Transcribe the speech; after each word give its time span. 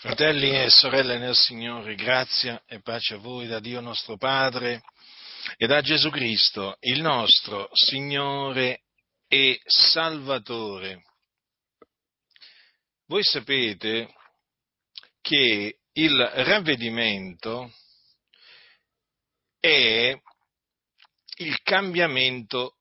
Fratelli 0.00 0.56
e 0.56 0.70
sorelle 0.70 1.18
nel 1.18 1.34
Signore, 1.34 1.96
grazia 1.96 2.62
e 2.68 2.80
pace 2.80 3.14
a 3.14 3.16
voi 3.16 3.48
da 3.48 3.58
Dio 3.58 3.80
nostro 3.80 4.16
Padre 4.16 4.82
e 5.56 5.66
da 5.66 5.80
Gesù 5.80 6.08
Cristo, 6.10 6.76
il 6.82 7.00
nostro 7.00 7.68
Signore 7.72 8.82
e 9.26 9.60
Salvatore. 9.64 11.02
Voi 13.08 13.24
sapete 13.24 14.14
che 15.20 15.78
il 15.90 16.16
ravvedimento 16.32 17.72
è 19.58 20.16
il 21.38 21.60
cambiamento 21.62 22.76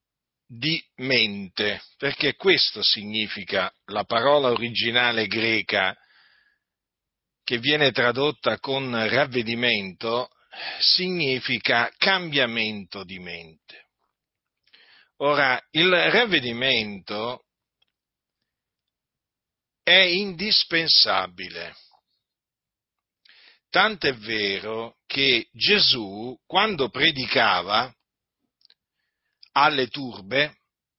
di 0.46 0.80
mente, 0.98 1.82
perché 1.98 2.36
questo 2.36 2.84
significa 2.84 3.74
la 3.86 4.04
parola 4.04 4.50
originale 4.50 5.26
greca 5.26 5.98
che 7.48 7.60
viene 7.60 7.94
tradotta 7.94 8.60
con 8.60 8.92
ravvedimento, 9.08 10.28
significa 10.80 11.90
cambiamento 11.98 13.06
di 13.06 13.20
mente. 13.20 13.86
Ora, 15.20 15.58
il 15.72 15.90
ravvedimento 15.90 17.46
è 19.82 19.96
indispensabile. 19.96 21.74
Tant'è 23.70 24.14
vero 24.16 24.98
che 25.06 25.48
Gesù, 25.54 26.38
quando 26.46 26.90
predicava 26.90 27.90
alle 29.54 29.88
turbe, 29.88 30.58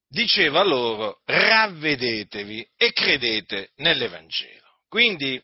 diceva 0.08 0.62
loro 0.62 1.20
ravvedetevi 1.26 2.66
e 2.74 2.92
credete 2.94 3.72
nell'Evangelo. 3.76 4.78
Quindi 4.88 5.38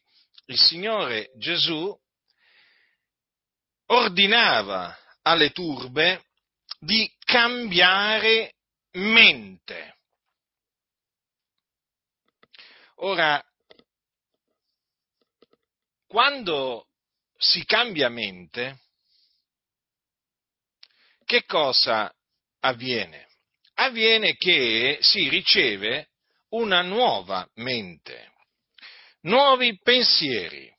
il 0.47 0.59
Signore 0.59 1.31
Gesù 1.37 1.97
ordinava 3.87 4.97
alle 5.23 5.51
turbe 5.51 6.25
di 6.79 7.11
cambiare 7.25 8.55
mente. 8.93 9.97
Ora, 12.97 13.43
quando 16.07 16.89
si 17.37 17.65
cambia 17.65 18.09
mente, 18.09 18.81
che 21.25 21.45
cosa 21.45 22.15
avviene? 22.61 23.29
Avviene 23.75 24.37
che 24.37 24.99
si 25.01 25.29
riceve 25.29 26.11
una 26.51 26.83
nuova 26.83 27.49
mente 27.55 28.34
nuovi 29.25 29.79
pensieri. 29.83 30.73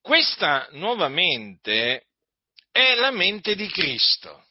Questa 0.00 0.68
nuova 0.72 1.08
mente 1.08 2.06
è 2.70 2.94
la 2.94 3.10
mente 3.10 3.54
di 3.54 3.68
Cristo. 3.68 4.44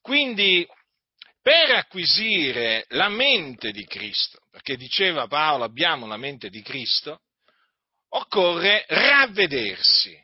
Quindi, 0.00 0.66
per 1.40 1.70
acquisire 1.74 2.84
la 2.88 3.08
mente 3.08 3.70
di 3.72 3.84
Cristo, 3.86 4.40
perché 4.50 4.76
diceva 4.76 5.26
Paolo 5.26 5.64
abbiamo 5.64 6.06
la 6.06 6.16
mente 6.16 6.48
di 6.48 6.62
Cristo, 6.62 7.22
occorre 8.10 8.84
ravvedersi, 8.88 10.16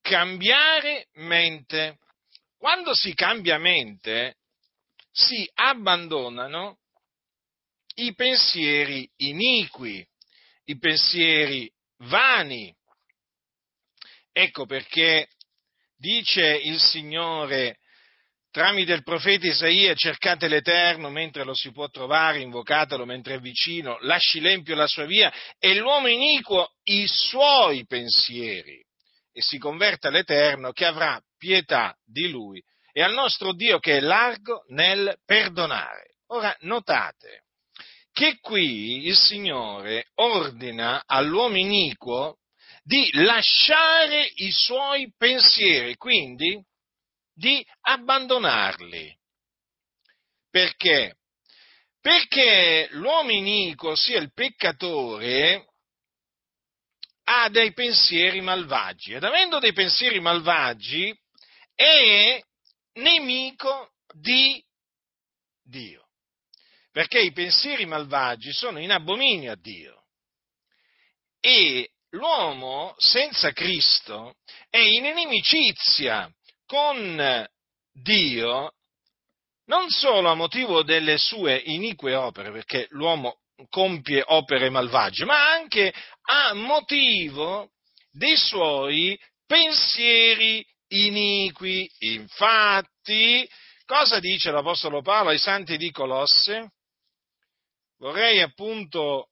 cambiare 0.00 1.08
mente. 1.14 1.98
Quando 2.58 2.94
si 2.94 3.14
cambia 3.14 3.58
mente, 3.58 4.36
si 5.10 5.48
abbandonano 5.54 6.78
i 7.94 8.14
pensieri 8.14 9.08
iniqui, 9.16 10.06
i 10.64 10.78
pensieri 10.78 11.70
vani. 11.98 12.74
Ecco 14.32 14.66
perché 14.66 15.28
dice 15.96 16.44
il 16.44 16.80
Signore 16.80 17.78
tramite 18.50 18.92
il 18.92 19.02
profeta 19.02 19.46
Isaia 19.46 19.94
cercate 19.94 20.46
l'Eterno 20.48 21.10
mentre 21.10 21.44
lo 21.44 21.54
si 21.54 21.72
può 21.72 21.88
trovare, 21.88 22.40
invocatelo 22.40 23.04
mentre 23.04 23.34
è 23.34 23.40
vicino, 23.40 23.98
lasci 24.02 24.40
l'empio 24.40 24.74
la 24.74 24.86
sua 24.86 25.06
via 25.06 25.32
e 25.58 25.74
l'uomo 25.74 26.08
iniquo 26.08 26.74
i 26.84 27.06
suoi 27.06 27.84
pensieri 27.86 28.80
e 29.32 29.42
si 29.42 29.58
converte 29.58 30.06
all'Eterno 30.06 30.70
che 30.72 30.84
avrà 30.84 31.20
pietà 31.36 31.96
di 32.04 32.28
lui 32.28 32.62
e 32.92 33.02
al 33.02 33.12
nostro 33.12 33.52
Dio 33.52 33.80
che 33.80 33.96
è 33.96 34.00
largo 34.00 34.64
nel 34.68 35.18
perdonare. 35.24 36.14
Ora 36.28 36.56
notate, 36.60 37.43
che 38.14 38.38
qui 38.38 39.06
il 39.06 39.16
Signore 39.16 40.06
ordina 40.14 41.02
all'uomo 41.04 41.56
iniquo 41.56 42.38
di 42.84 43.10
lasciare 43.14 44.30
i 44.36 44.52
suoi 44.52 45.12
pensieri, 45.16 45.96
quindi 45.96 46.62
di 47.34 47.66
abbandonarli. 47.80 49.18
Perché? 50.48 51.16
Perché 52.00 52.86
l'uomo 52.92 53.32
iniquo, 53.32 53.90
ossia 53.90 54.20
il 54.20 54.32
peccatore, 54.32 55.66
ha 57.24 57.48
dei 57.48 57.72
pensieri 57.72 58.40
malvagi 58.40 59.14
ed 59.14 59.24
avendo 59.24 59.58
dei 59.58 59.72
pensieri 59.72 60.20
malvagi 60.20 61.12
è 61.74 62.40
nemico 62.92 63.94
di 64.12 64.62
Dio 65.64 66.03
perché 66.94 67.18
i 67.20 67.32
pensieri 67.32 67.86
malvagi 67.86 68.52
sono 68.52 68.78
in 68.78 68.92
abominio 68.92 69.50
a 69.50 69.56
Dio. 69.60 70.04
E 71.40 71.90
l'uomo 72.10 72.94
senza 72.98 73.50
Cristo 73.50 74.36
è 74.70 74.78
in 74.78 75.04
inimicizia 75.04 76.32
con 76.64 77.44
Dio 77.92 78.72
non 79.66 79.88
solo 79.88 80.30
a 80.30 80.34
motivo 80.34 80.84
delle 80.84 81.18
sue 81.18 81.60
inique 81.64 82.14
opere, 82.14 82.52
perché 82.52 82.86
l'uomo 82.90 83.38
compie 83.70 84.22
opere 84.24 84.70
malvagie, 84.70 85.24
ma 85.24 85.50
anche 85.50 85.92
a 86.26 86.54
motivo 86.54 87.70
dei 88.12 88.36
suoi 88.36 89.18
pensieri 89.44 90.64
iniqui. 90.86 91.90
Infatti, 91.98 93.48
cosa 93.84 94.20
dice 94.20 94.52
l'Apostolo 94.52 95.02
Paolo 95.02 95.30
ai 95.30 95.38
santi 95.38 95.76
di 95.76 95.90
Colosse? 95.90 96.70
Vorrei 97.98 98.40
appunto 98.40 99.28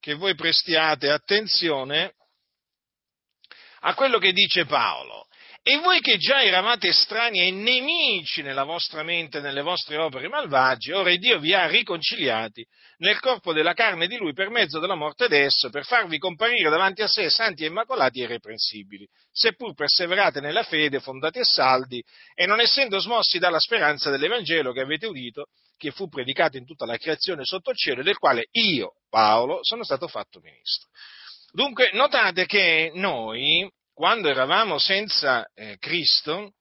che 0.00 0.14
voi 0.14 0.34
prestiate 0.34 1.10
attenzione 1.10 2.14
a 3.80 3.94
quello 3.94 4.18
che 4.18 4.32
dice 4.32 4.64
Paolo. 4.66 5.26
E 5.64 5.78
voi 5.78 6.00
che 6.00 6.18
già 6.18 6.42
eravate 6.42 6.88
estranei 6.88 7.46
e 7.46 7.50
nemici 7.52 8.42
nella 8.42 8.64
vostra 8.64 9.04
mente, 9.04 9.38
nelle 9.38 9.62
vostre 9.62 9.96
opere 9.96 10.26
malvagie, 10.26 10.92
ora 10.92 11.14
Dio 11.14 11.38
vi 11.38 11.54
ha 11.54 11.68
riconciliati 11.68 12.66
nel 12.96 13.20
corpo 13.20 13.52
della 13.52 13.72
carne 13.72 14.08
di 14.08 14.16
Lui 14.16 14.32
per 14.32 14.50
mezzo 14.50 14.80
della 14.80 14.96
morte 14.96 15.28
d'esso, 15.28 15.70
per 15.70 15.84
farvi 15.84 16.18
comparire 16.18 16.68
davanti 16.68 17.02
a 17.02 17.06
sé 17.06 17.30
santi 17.30 17.62
e 17.62 17.68
immacolati 17.68 18.18
e 18.18 18.24
irreprensibili, 18.24 19.06
seppur 19.30 19.72
perseverate 19.74 20.40
nella 20.40 20.64
fede, 20.64 20.98
fondati 20.98 21.38
e 21.38 21.44
saldi, 21.44 22.02
e 22.34 22.44
non 22.44 22.58
essendo 22.58 22.98
smossi 22.98 23.38
dalla 23.38 23.60
speranza 23.60 24.10
dell'Evangelo 24.10 24.72
che 24.72 24.80
avete 24.80 25.06
udito, 25.06 25.46
che 25.78 25.92
fu 25.92 26.08
predicato 26.08 26.56
in 26.56 26.66
tutta 26.66 26.86
la 26.86 26.96
creazione 26.96 27.44
sotto 27.44 27.70
il 27.70 27.76
cielo, 27.76 28.02
del 28.02 28.18
quale 28.18 28.48
io, 28.50 28.94
Paolo, 29.08 29.60
sono 29.62 29.84
stato 29.84 30.08
fatto 30.08 30.40
ministro. 30.40 30.88
Dunque, 31.52 31.90
notate 31.92 32.46
che 32.46 32.90
noi, 32.94 33.70
quando 33.92 34.28
eravamo 34.28 34.78
senza 34.78 35.48
eh, 35.54 35.76
Cristo, 35.78 36.54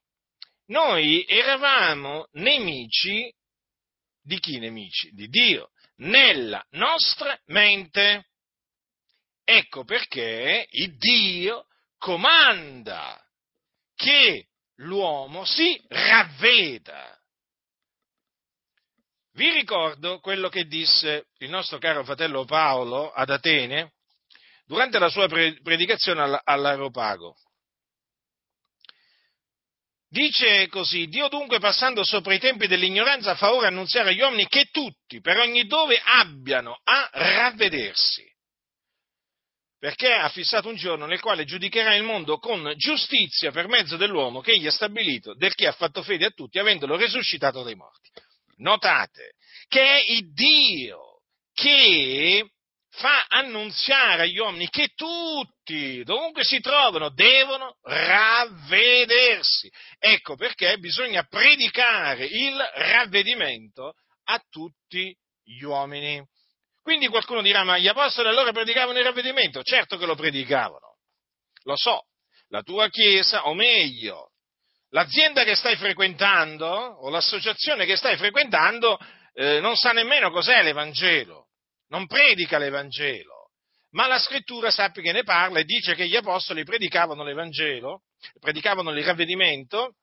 noi 0.68 1.26
eravamo 1.28 2.28
nemici 2.34 3.34
di 4.22 4.40
chi 4.40 4.60
nemici? 4.60 5.10
Di 5.12 5.28
Dio, 5.28 5.72
nella 5.98 6.64
nostra 6.72 7.38
mente. 7.46 8.28
Ecco 9.44 9.84
perché 9.84 10.68
il 10.70 10.98
Dio 10.98 11.66
comanda 11.98 13.20
che 13.96 14.48
l'uomo 14.76 15.44
si 15.46 15.82
ravveda. 15.88 17.18
Vi 19.34 19.50
ricordo 19.52 20.20
quello 20.20 20.50
che 20.50 20.66
disse 20.66 21.28
il 21.40 21.50
nostro 21.50 21.78
caro 21.78 22.04
fratello 22.04 22.46
Paolo 22.46 23.12
ad 23.12 23.30
Atene 23.30 23.94
durante 24.72 25.00
la 25.00 25.10
sua 25.10 25.28
predicazione 25.28 26.40
all'Aeropago. 26.46 27.36
Dice 30.08 30.70
così, 30.70 31.08
Dio 31.08 31.28
dunque 31.28 31.60
passando 31.60 32.06
sopra 32.06 32.34
i 32.34 32.40
tempi 32.40 32.68
dell'ignoranza 32.68 33.36
fa 33.36 33.54
ora 33.54 33.68
annunziare 33.68 34.12
agli 34.12 34.22
uomini 34.22 34.48
che 34.48 34.70
tutti, 34.72 35.20
per 35.20 35.40
ogni 35.40 35.66
dove, 35.66 36.02
abbiano 36.02 36.80
a 36.86 37.10
ravvedersi, 37.12 38.26
perché 39.78 40.14
ha 40.14 40.30
fissato 40.30 40.70
un 40.70 40.76
giorno 40.76 41.06
nel 41.06 41.20
quale 41.20 41.44
giudicherà 41.44 41.94
il 41.96 42.04
mondo 42.04 42.38
con 42.38 42.72
giustizia 42.78 43.52
per 43.52 43.68
mezzo 43.68 43.98
dell'uomo 43.98 44.40
che 44.40 44.52
egli 44.52 44.68
ha 44.68 44.72
stabilito, 44.72 45.34
del 45.34 45.54
che 45.54 45.68
ha 45.68 45.74
fatto 45.74 46.02
fede 46.02 46.28
a 46.28 46.32
tutti, 46.32 46.60
avendolo 46.60 46.96
resuscitato 46.96 47.62
dai 47.62 47.76
morti. 47.76 48.10
Notate 48.60 49.34
che 49.68 49.82
è 49.82 50.12
il 50.12 50.32
Dio 50.32 51.24
che 51.54 52.52
fa 52.92 53.26
annunziare 53.28 54.24
agli 54.24 54.38
uomini 54.38 54.70
che 54.70 54.90
tutti, 54.96 56.04
dovunque 56.04 56.44
si 56.44 56.60
trovano, 56.60 57.10
devono 57.10 57.78
ravvedersi. 57.82 59.72
Ecco 59.98 60.36
perché 60.36 60.78
bisogna 60.78 61.24
predicare 61.24 62.26
il 62.26 62.58
ravvedimento 62.76 63.94
a 64.26 64.40
tutti 64.50 65.16
gli 65.44 65.64
uomini. 65.64 66.24
Quindi 66.82 67.08
qualcuno 67.08 67.42
dirà, 67.42 67.64
ma 67.64 67.78
gli 67.78 67.88
apostoli 67.88 68.28
allora 68.28 68.52
predicavano 68.52 68.98
il 68.98 69.06
ravvedimento? 69.06 69.62
Certo 69.62 69.98
che 69.98 70.06
lo 70.06 70.16
predicavano, 70.16 70.98
lo 71.64 71.76
so, 71.78 72.08
la 72.48 72.62
tua 72.62 72.90
chiesa, 72.90 73.48
o 73.48 73.54
meglio, 73.54 74.32
l'azienda 74.90 75.44
che 75.44 75.56
stai 75.56 75.76
frequentando 75.76 76.68
o 76.68 77.10
l'associazione 77.10 77.86
che 77.86 77.96
stai 77.96 78.18
frequentando 78.18 78.98
eh, 79.34 79.60
non 79.60 79.76
sa 79.78 79.92
nemmeno 79.92 80.32
cos'è 80.32 80.64
l'Evangelo, 80.64 81.51
non 81.92 82.08
predica 82.08 82.58
l'Evangelo, 82.58 83.52
ma 83.92 84.08
la 84.08 84.18
scrittura 84.18 84.72
sappi 84.72 85.02
che 85.02 85.12
ne 85.12 85.24
parla 85.24 85.60
e 85.60 85.64
dice 85.64 85.94
che 85.94 86.08
gli 86.08 86.16
apostoli 86.16 86.64
predicavano 86.64 87.24
l'Evangelo, 87.24 88.04
predicavano 88.40 88.92
il 88.92 89.04
ravvedimento 89.04 89.96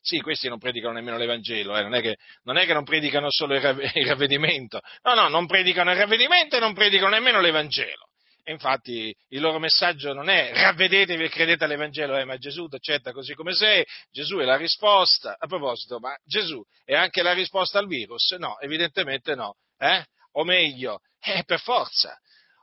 sì, 0.00 0.20
questi 0.20 0.48
non 0.48 0.58
predicano 0.58 0.94
nemmeno 0.94 1.18
l'Evangelo, 1.18 1.76
eh, 1.76 1.82
non, 1.82 1.94
è 1.94 2.00
che, 2.00 2.16
non, 2.44 2.56
è 2.56 2.64
che, 2.64 2.72
non 2.72 2.84
predicano 2.84 3.26
solo 3.30 3.54
il, 3.58 3.60
ravvedimento, 4.06 4.80
no, 5.02 5.14
no, 5.14 5.28
non 5.28 5.46
predicano 5.46 5.90
il 5.90 5.98
ravvedimento 5.98 6.56
e 6.56 6.60
non 6.60 6.72
predicano 6.72 7.10
nemmeno 7.10 7.40
l'Evangelo. 7.40 8.06
E 8.42 8.52
infatti 8.52 9.14
il 9.28 9.40
loro 9.42 9.58
messaggio 9.58 10.14
non 10.14 10.30
è 10.30 10.50
ravvedetevi 10.54 11.24
e 11.24 11.28
credete 11.28 11.64
all'Evangelo, 11.64 12.16
eh, 12.16 12.24
ma 12.24 12.38
Gesù 12.38 12.66
ti 12.68 12.76
accetta 12.76 13.12
così 13.12 13.34
come 13.34 13.52
sei, 13.52 13.84
Gesù 14.10 14.38
è 14.38 14.44
la 14.44 14.56
risposta. 14.56 15.36
A 15.38 15.46
proposito, 15.46 15.98
ma 15.98 16.16
Gesù 16.24 16.62
è 16.84 16.94
anche 16.94 17.20
la 17.22 17.34
risposta 17.34 17.78
al 17.78 17.86
virus? 17.86 18.30
No, 18.38 18.58
evidentemente 18.60 19.34
no. 19.34 19.56
Eh? 19.76 20.02
O 20.38 20.44
meglio, 20.44 21.00
è 21.18 21.42
per 21.44 21.60
forza. 21.60 22.16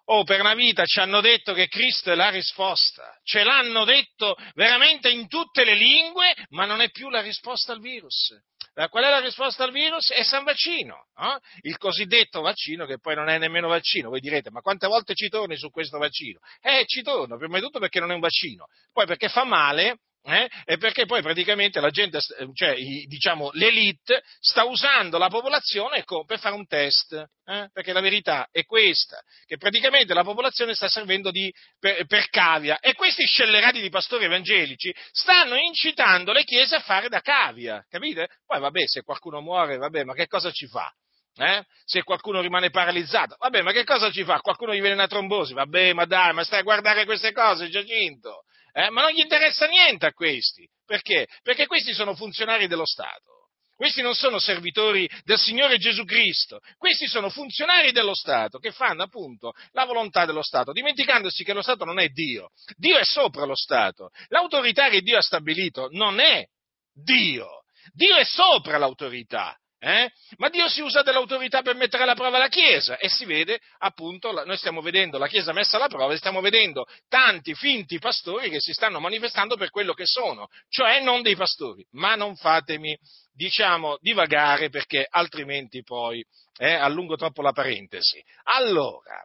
Oh, 0.06 0.24
per 0.24 0.39
una 0.39 0.54
vita 0.54 0.86
ci 0.86 1.00
hanno 1.00 1.19
detto 1.19 1.54
che 1.54 1.68
Cristo 1.68 2.12
è 2.12 2.16
la 2.16 2.30
risposta, 2.30 3.19
ce 3.24 3.44
l'hanno 3.44 3.86
detto 3.86 4.38
veramente 4.54 5.10
in 5.10 5.27
tutte 5.27 5.66
le 5.66 5.74
lingue, 5.74 6.33
ma 6.50 6.66
non 6.66 6.80
è 6.80 6.92
più 6.92 7.10
la 7.10 7.22
risposta 7.22 7.74
al 7.74 7.80
virus. 7.80 8.31
Eh, 8.75 8.88
qual 8.89 9.04
è 9.04 9.10
la 9.10 9.19
risposta 9.19 9.63
al 9.63 9.72
virus? 9.72 10.12
È 10.12 10.22
San 10.24 10.44
Vaccino, 10.44 11.07
eh? 11.18 11.39
il 11.62 11.77
cosiddetto 11.77 12.42
vaccino 12.42 12.86
che 12.86 13.00
poi 13.00 13.16
non 13.16 13.30
è 13.30 13.38
nemmeno 13.38 13.68
vaccino. 13.68 14.10
Voi 14.10 14.19
direte, 14.19 14.51
ma 14.51 14.62
quante 14.62 14.88
volte 14.88 15.16
ci 15.16 15.28
torni 15.28 15.57
su 15.57 15.69
questo 15.69 15.98
vaccino? 15.98 16.39
Eh, 16.62 16.86
ci 16.86 17.01
torno, 17.01 17.38
prima 17.38 17.57
di 17.57 17.63
tutto 17.63 17.80
perché 17.80 18.00
non 18.00 18.12
è 18.12 18.13
un 18.13 18.19
vaccino, 18.19 18.68
poi 18.94 19.06
perché 19.06 19.28
fa 19.28 19.44
male 19.44 20.00
eh? 20.27 20.50
E 20.66 20.77
perché 20.77 21.06
poi 21.06 21.22
praticamente 21.22 21.80
la 21.80 21.92
gente, 21.92 22.19
cioè 22.54 22.75
diciamo 23.06 23.51
l'elite, 23.54 24.24
sta 24.39 24.63
usando 24.63 25.19
la 25.19 25.27
popolazione 25.27 26.04
per 26.25 26.39
fare 26.39 26.56
un 26.56 26.66
test, 26.66 27.13
eh? 27.45 27.69
perché 27.72 27.94
la 27.94 28.01
verità 28.01 28.48
è 28.50 28.63
questa, 28.63 29.22
che 29.45 29.57
praticamente 29.57 30.16
la 30.16 30.24
popolazione 30.24 30.74
sta 30.74 30.88
servendo 30.88 31.30
di, 31.30 31.54
per, 31.80 32.06
per, 32.07 32.30
cavia 32.30 32.80
e 32.80 32.95
questi 32.95 33.24
scellerati 33.24 33.80
di 33.81 33.89
pastori 33.89 34.25
evangelici 34.25 34.94
stanno 35.12 35.56
incitando 35.57 36.31
le 36.31 36.44
chiese 36.44 36.75
a 36.75 36.80
fare 36.80 37.07
da 37.07 37.21
cavia, 37.21 37.86
capite? 37.88 38.30
Poi 38.48 38.60
vabbè, 38.60 38.88
se 38.88 39.04
qualcuno 39.04 39.42
muore, 39.42 39.78
vabbè, 39.78 40.06
ma 40.06 40.13
che 40.16 40.25
cosa 40.25 40.50
ci 40.50 40.66
fa? 40.66 40.92
Eh? 41.38 41.63
Se 41.83 42.01
qualcuno 42.01 42.42
rimane 42.42 42.71
paralizzato, 42.71 43.36
vabbè, 43.38 43.62
ma 43.62 43.74
che 43.74 43.83
cosa 43.83 44.10
ci 44.10 44.24
fa? 44.24 44.39
Qualcuno 44.39 44.74
gli 44.74 44.80
viene 44.80 44.95
una 44.95 45.06
trombosi, 45.06 45.54
vabbè, 45.54 45.94
ma 45.94 46.06
dai, 46.06 46.33
ma 46.33 46.44
stai 46.44 46.62
a 46.62 46.63
guardare 46.63 47.06
queste 47.06 47.31
cose, 47.31 47.69
Giacinto. 47.69 48.45
Eh? 48.77 48.89
Ma 48.89 49.04
non 49.04 49.12
gli 49.12 49.22
interessa 49.22 49.68
niente 49.68 50.06
a 50.06 50.12
questi. 50.12 50.68
Perché? 50.86 51.27
Perché 51.42 51.66
questi 51.66 51.94
sono 51.94 52.13
funzionari 52.13 52.68
dello 52.68 52.86
Stato. 52.86 53.48
Questi 53.74 54.01
non 54.01 54.16
sono 54.16 54.38
servitori 54.38 55.10
del 55.24 55.38
Signore 55.38 55.77
Gesù 55.77 56.06
Cristo, 56.06 56.62
questi 56.77 57.07
sono 57.07 57.30
funzionari 57.30 57.92
dello 57.92 58.16
Stato 58.16 58.57
che 58.57 58.72
fanno 58.72 59.04
appunto 59.04 59.51
la 59.72 59.83
volontà 59.83 60.25
dello 60.25 60.44
Stato, 60.44 60.72
dimenticandosi 60.72 61.44
che 61.44 61.51
lo 61.51 61.62
Stato 61.62 61.83
non 61.83 62.00
è 62.00 62.07
Dio, 62.07 62.51
Dio 62.77 62.98
è 62.98 63.04
sopra 63.04 63.44
lo 63.44 63.56
Stato, 63.56 64.12
l'autorità 64.30 64.88
che 64.88 65.01
Dio 65.01 65.18
ha 65.18 65.21
stabilito 65.21 65.89
non 65.92 66.21
è 66.21 66.45
Dio, 66.94 67.63
Dio 67.92 68.16
è 68.16 68.24
sopra 68.24 68.78
l'autorità. 68.78 69.57
Eh? 69.85 70.11
Ma 70.37 70.49
Dio 70.49 70.67
si 70.67 70.81
usa 70.81 71.03
dell'autorità 71.03 71.61
per 71.61 71.75
mettere 71.75 72.01
alla 72.01 72.15
prova 72.15 72.39
la 72.39 72.47
Chiesa 72.47 72.97
e 72.97 73.07
si 73.07 73.23
vede 73.23 73.59
appunto, 73.77 74.31
noi 74.31 74.57
stiamo 74.57 74.81
vedendo 74.81 75.19
la 75.19 75.27
Chiesa 75.27 75.53
messa 75.53 75.77
alla 75.77 75.89
prova 75.89 76.11
e 76.11 76.17
stiamo 76.17 76.41
vedendo 76.41 76.87
tanti 77.07 77.53
finti 77.53 77.99
pastori 77.99 78.49
che 78.49 78.59
si 78.59 78.73
stanno 78.73 78.99
manifestando 78.99 79.55
per 79.57 79.69
quello 79.69 79.93
che 79.93 80.07
sono, 80.07 80.47
cioè 80.69 81.01
non 81.01 81.21
dei 81.21 81.35
pastori. 81.35 81.85
Ma 81.91 82.15
non 82.15 82.35
fatemi, 82.35 82.97
diciamo, 83.31 83.97
divagare 84.01 84.69
perché 84.69 85.05
altrimenti 85.07 85.83
poi 85.83 86.25
eh, 86.57 86.73
allungo 86.73 87.15
troppo 87.15 87.43
la 87.43 87.51
parentesi. 87.51 88.19
Allora, 88.55 89.23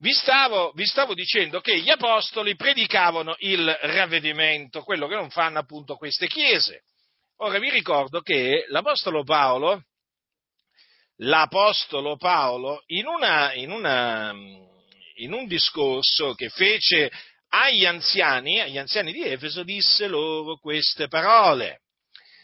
vi 0.00 0.12
stavo, 0.12 0.72
vi 0.74 0.84
stavo, 0.84 1.14
dicendo 1.14 1.62
che 1.62 1.80
gli 1.80 1.88
apostoli 1.88 2.54
predicavano 2.54 3.34
il 3.38 3.66
ravvedimento, 3.80 4.82
quello 4.82 5.06
che 5.06 5.14
non 5.14 5.30
fanno 5.30 5.58
appunto 5.58 5.96
queste 5.96 6.26
chiese. 6.26 6.82
Ora 7.38 7.58
vi 7.58 7.68
ricordo 7.68 8.20
che 8.20 8.64
l'Apostolo 8.68 9.24
Paolo, 9.24 9.82
l'Apostolo 11.16 12.16
Paolo 12.16 12.82
in, 12.86 13.06
una, 13.06 13.52
in, 13.54 13.70
una, 13.70 14.32
in 15.16 15.32
un 15.32 15.46
discorso 15.46 16.34
che 16.34 16.48
fece 16.48 17.10
agli 17.48 17.84
anziani, 17.84 18.60
agli 18.60 18.78
anziani 18.78 19.12
di 19.12 19.24
Efeso, 19.24 19.64
disse 19.64 20.06
loro 20.06 20.58
queste 20.58 21.08
parole. 21.08 21.80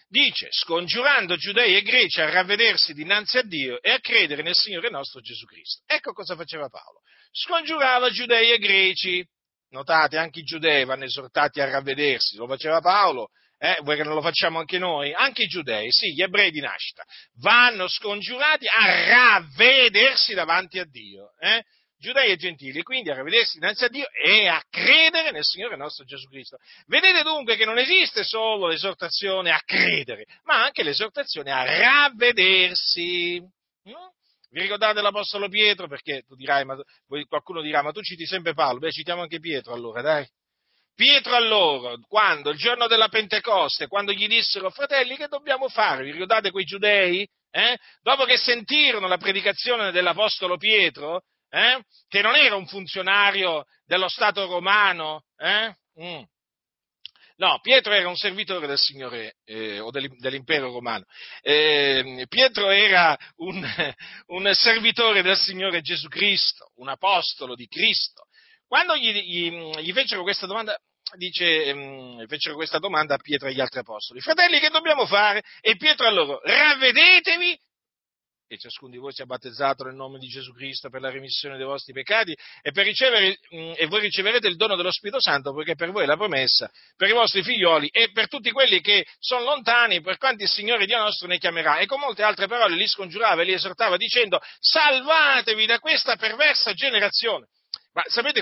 Dice, 0.09 0.49
scongiurando 0.51 1.37
giudei 1.37 1.77
e 1.77 1.83
greci 1.83 2.21
a 2.21 2.29
ravvedersi 2.29 2.93
dinanzi 2.93 3.39
a 3.39 3.43
Dio 3.43 3.81
e 3.81 3.93
a 3.93 4.01
credere 4.01 4.43
nel 4.43 4.57
Signore 4.57 4.91
nostro 4.91 5.21
Gesù 5.21 5.47
Cristo. 5.47 5.85
Ecco 5.87 6.13
cosa 6.13 6.35
faceva 6.35 6.69
Paolo. 6.69 7.01
Scongiurava 7.31 8.11
giudei 8.11 8.51
e 8.51 8.59
greci. 8.59 9.25
Notate, 9.69 10.17
anche 10.17 10.41
i 10.41 10.43
giudei 10.43 10.85
vanno 10.85 11.05
esortati 11.05 11.61
a 11.61 11.71
ravvedersi, 11.71 12.35
lo 12.35 12.49
faceva 12.49 12.81
Paolo, 12.81 13.29
eh, 13.63 13.79
vuoi 13.83 13.97
che 13.97 14.05
non 14.05 14.15
lo 14.15 14.23
facciamo 14.23 14.59
anche 14.59 14.79
noi? 14.79 15.13
Anche 15.13 15.43
i 15.43 15.47
giudei, 15.47 15.91
sì, 15.91 16.15
gli 16.15 16.23
ebrei 16.23 16.51
di 16.51 16.61
nascita, 16.61 17.05
vanno 17.41 17.89
scongiurati 17.89 18.67
a 18.67 19.05
ravvedersi 19.07 20.33
davanti 20.33 20.79
a 20.79 20.87
Dio. 20.87 21.33
Eh? 21.39 21.63
Giudei 21.99 22.31
e 22.31 22.37
gentili, 22.37 22.83
quindi 22.83 23.11
a 23.11 23.15
ravvedersi 23.15 23.59
dinanzi 23.59 23.85
a 23.85 23.89
Dio 23.89 24.07
e 24.13 24.49
a 24.49 24.63
credere 24.71 25.31
nel 25.31 25.45
Signore 25.45 25.77
nostro 25.77 26.07
Gesù 26.07 26.27
Cristo. 26.29 26.57
Vedete 26.87 27.23
dunque 27.23 27.57
che 27.57 27.67
non 27.67 27.77
esiste 27.77 28.25
solo 28.25 28.67
l'esortazione 28.67 29.51
a 29.51 29.61
credere, 29.63 30.25
ma 30.45 30.65
anche 30.65 30.83
l'esortazione 30.83 31.53
a 31.53 31.63
ravvedersi. 31.63 33.43
Mm? 33.87 33.93
Vi 34.53 34.61
ricordate 34.63 35.03
l'Apostolo 35.03 35.51
Pietro? 35.51 35.87
Perché 35.87 36.25
dirai, 36.29 36.65
ma, 36.65 36.79
qualcuno 37.29 37.61
dirà, 37.61 37.83
ma 37.83 37.93
tu 37.93 38.01
citi 38.01 38.25
sempre 38.25 38.55
Paolo, 38.55 38.79
beh 38.79 38.91
citiamo 38.91 39.21
anche 39.21 39.39
Pietro 39.39 39.75
allora, 39.75 40.01
dai. 40.01 40.27
Pietro 41.01 41.35
a 41.35 41.39
loro, 41.39 41.99
quando? 42.07 42.51
Il 42.51 42.59
giorno 42.59 42.87
della 42.87 43.09
Pentecoste, 43.09 43.87
quando 43.87 44.13
gli 44.13 44.27
dissero, 44.27 44.69
fratelli, 44.69 45.17
che 45.17 45.29
dobbiamo 45.29 45.71
fare? 45.71 46.05
Vi 46.05 46.11
ricordate 46.11 46.51
quei 46.51 46.67
giudei? 46.67 47.27
Eh? 47.51 47.79
Dopo 48.03 48.27
che 48.27 48.37
sentirono 48.37 49.09
la 49.09 49.17
predicazione 49.17 49.93
dell'Apostolo 49.93 50.59
Pietro, 50.59 51.23
eh? 51.49 51.83
che 52.07 52.21
non 52.21 52.37
era 52.37 52.55
un 52.55 52.67
funzionario 52.67 53.65
dello 53.87 54.11
Stato 54.11 54.45
romano, 54.45 55.23
eh? 55.39 55.75
mm. 56.03 56.23
No, 57.37 57.59
Pietro 57.63 57.95
era 57.95 58.07
un 58.07 58.17
servitore 58.17 58.67
del 58.67 58.77
Signore 58.77 59.37
eh, 59.47 59.81
o 59.81 59.91
dell'impero 59.91 60.71
romano. 60.71 61.07
Eh, 61.41 62.27
Pietro 62.29 62.69
era 62.69 63.17
un, 63.37 63.67
un, 64.37 64.53
servitore 64.53 65.23
del 65.23 65.39
Signore 65.39 65.81
Gesù 65.81 66.09
Cristo, 66.09 66.73
un 66.75 66.89
apostolo 66.91 67.55
di 67.55 67.67
Cristo. 67.69 68.25
Quando 68.67 68.95
gli, 68.97 69.11
gli, 69.11 69.51
gli 69.81 69.93
fecero 69.93 70.23
questa 70.23 70.47
domanda, 70.47 70.79
dice, 71.17 71.71
um, 71.73 72.27
fecero 72.27 72.55
questa 72.55 72.79
domanda 72.79 73.15
a 73.15 73.19
Pietro 73.19 73.49
e 73.49 73.53
agli 73.53 73.61
altri 73.61 73.81
apostoli, 73.81 74.21
fratelli 74.21 74.59
che 74.59 74.71
dobbiamo 74.71 75.07
fare? 75.07 75.43
E 75.61 75.77
Pietro 75.77 76.07
a 76.07 76.11
loro, 76.11 76.41
ravvedetevi 76.43 77.59
e 78.53 78.59
ciascuno 78.59 78.91
di 78.91 78.99
voi 78.99 79.13
sia 79.13 79.27
battezzato 79.27 79.85
nel 79.85 79.95
nome 79.95 80.19
di 80.19 80.27
Gesù 80.27 80.53
Cristo 80.53 80.91
per 80.91 81.01
la 81.01 81.09
remissione 81.09 81.57
dei 81.57 81.65
vostri 81.65 81.93
peccati 81.93 82.37
e, 82.63 82.83
ricevere, 82.83 83.39
um, 83.51 83.75
e 83.77 83.87
voi 83.87 84.01
riceverete 84.01 84.49
il 84.49 84.57
dono 84.57 84.75
dello 84.75 84.91
Spirito 84.91 85.21
Santo 85.21 85.55
perché 85.55 85.77
per 85.77 85.93
voi 85.93 86.03
è 86.03 86.07
la 86.07 86.17
promessa, 86.17 86.69
per 86.97 87.09
i 87.09 87.13
vostri 87.13 87.45
figlioli 87.45 87.89
e 87.93 88.11
per 88.11 88.27
tutti 88.27 88.51
quelli 88.51 88.81
che 88.81 89.07
sono 89.21 89.45
lontani, 89.45 90.01
per 90.01 90.19
quanti 90.19 90.43
il 90.43 90.49
Signore 90.49 90.87
Dio 90.87 90.99
nostro 90.99 91.29
ne 91.29 91.39
chiamerà. 91.39 91.79
E 91.79 91.87
con 91.87 92.01
molte 92.01 92.25
altre 92.25 92.49
parole 92.49 92.75
li 92.75 92.89
scongiurava 92.89 93.43
e 93.43 93.45
li 93.45 93.53
esortava 93.53 93.97
dicendo 93.97 94.41
salvatevi 94.59 95.67
da 95.67 95.79
questa 95.79 96.17
perversa 96.17 96.73
generazione. 96.73 97.47
Ma 97.93 98.03
sapete? 98.07 98.41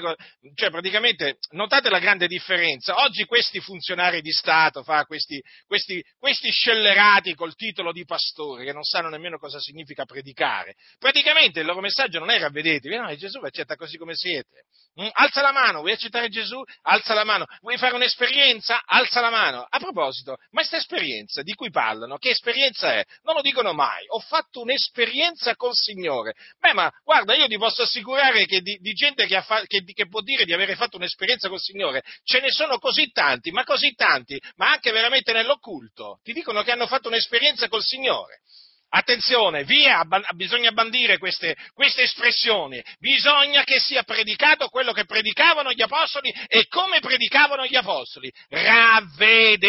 Cioè, 0.54 0.70
praticamente, 0.70 1.38
notate 1.52 1.88
la 1.88 1.98
grande 1.98 2.26
differenza. 2.26 3.02
Oggi 3.02 3.24
questi 3.24 3.60
funzionari 3.60 4.20
di 4.20 4.30
Stato, 4.30 4.82
fa, 4.82 5.04
questi, 5.04 5.42
questi, 5.66 6.04
questi 6.18 6.50
scellerati 6.50 7.34
col 7.34 7.54
titolo 7.54 7.92
di 7.92 8.04
pastore, 8.04 8.64
che 8.64 8.72
non 8.72 8.82
sanno 8.82 9.08
nemmeno 9.08 9.38
cosa 9.38 9.58
significa 9.58 10.04
predicare, 10.04 10.74
praticamente 10.98 11.60
il 11.60 11.66
loro 11.66 11.80
messaggio 11.80 12.18
non 12.18 12.30
è 12.30 12.38
ravvedetevi, 12.38 12.96
no, 12.96 13.14
Gesù 13.16 13.40
vi 13.40 13.46
accetta 13.46 13.76
così 13.76 13.96
come 13.96 14.14
siete. 14.14 14.64
Mm? 15.00 15.08
Alza 15.12 15.42
la 15.42 15.52
mano, 15.52 15.80
vuoi 15.80 15.92
accettare 15.92 16.28
Gesù? 16.28 16.60
Alza 16.82 17.14
la 17.14 17.24
mano. 17.24 17.46
Vuoi 17.60 17.78
fare 17.78 17.94
un'esperienza? 17.94 18.82
Alza 18.84 19.20
la 19.20 19.30
mano. 19.30 19.64
A 19.68 19.78
proposito, 19.78 20.32
ma 20.50 20.60
questa 20.60 20.76
esperienza 20.76 21.42
di 21.42 21.54
cui 21.54 21.70
parlano, 21.70 22.18
che 22.18 22.30
esperienza 22.30 22.92
è? 22.92 23.04
Non 23.22 23.36
lo 23.36 23.40
dicono 23.40 23.72
mai. 23.72 24.04
Ho 24.08 24.18
fatto 24.18 24.60
un'esperienza 24.60 25.54
col 25.54 25.74
Signore. 25.74 26.34
Beh, 26.58 26.72
ma 26.72 26.90
guarda, 27.04 27.34
io 27.34 27.46
ti 27.46 27.56
posso 27.56 27.82
assicurare 27.82 28.46
che 28.46 28.60
di, 28.60 28.76
di 28.80 28.92
gente 28.92 29.26
che 29.26 29.36
che, 29.66 29.82
che, 29.84 30.08
può 30.08 30.20
dire 30.20 30.44
di 30.44 30.52
aver 30.52 30.76
fatto 30.76 30.96
un'esperienza 30.96 31.48
col 31.48 31.60
Signore, 31.60 32.02
ce 32.24 32.40
ne 32.40 32.50
sono 32.50 32.78
così 32.78 33.10
tanti, 33.10 33.50
ma 33.50 33.64
così 33.64 33.94
tanti, 33.94 34.40
ma 34.56 34.70
anche 34.70 34.90
veramente 34.92 35.32
nell'occulto, 35.32 36.20
ti 36.22 36.32
dicono 36.32 36.62
che 36.62 36.70
hanno 36.70 36.86
fatto 36.86 37.08
un'esperienza 37.08 37.68
col 37.68 37.82
Signore. 37.82 38.40
Attenzione, 38.90 39.64
via, 39.64 40.02
bisogna 40.34 40.72
bandire 40.72 41.18
queste, 41.18 41.54
queste, 41.74 42.04
espressioni, 42.04 42.82
bisogna 42.98 43.62
che 43.62 43.78
sia 43.78 44.02
predicato 44.02 44.68
quello 44.68 44.92
che 44.92 45.04
predicavano 45.04 45.72
gli 45.72 45.82
apostoli 45.82 46.32
e 46.46 46.66
come 46.68 46.98
predicavano 47.00 47.66
gli 47.66 47.76
apostoli. 47.76 48.32
Ravvedetevi! 48.48 49.66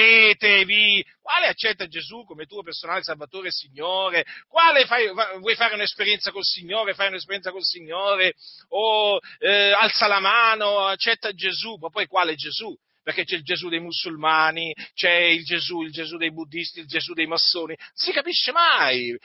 Quale 1.21 1.47
accetta 1.47 1.85
Gesù 1.88 2.23
come 2.23 2.45
tuo 2.45 2.63
personale 2.63 3.03
Salvatore 3.03 3.49
e 3.49 3.51
Signore? 3.51 4.25
Quale 4.47 4.85
fai, 4.85 5.11
vuoi 5.39 5.55
fare 5.55 5.73
un'esperienza 5.73 6.31
col 6.31 6.45
Signore? 6.45 6.93
Fai 6.93 7.09
un'esperienza 7.09 7.51
col 7.51 7.65
Signore? 7.65 8.35
O 8.69 9.19
eh, 9.39 9.73
alza 9.73 10.07
la 10.07 10.19
mano, 10.19 10.85
accetta 10.85 11.33
Gesù, 11.33 11.75
ma 11.75 11.89
poi 11.89 12.07
quale 12.07 12.35
Gesù? 12.35 12.73
Perché 13.09 13.23
c'è 13.23 13.37
il 13.37 13.43
Gesù 13.43 13.69
dei 13.69 13.79
musulmani, 13.79 14.71
c'è 14.93 15.11
il 15.11 15.43
Gesù, 15.43 15.81
il 15.81 15.91
Gesù 15.91 16.17
dei 16.17 16.31
buddisti, 16.31 16.79
il 16.79 16.85
Gesù 16.85 17.13
dei 17.13 17.25
massoni, 17.25 17.73
non 17.75 17.89
si 17.91 18.11
capisce 18.11 18.51
mai, 18.51 19.17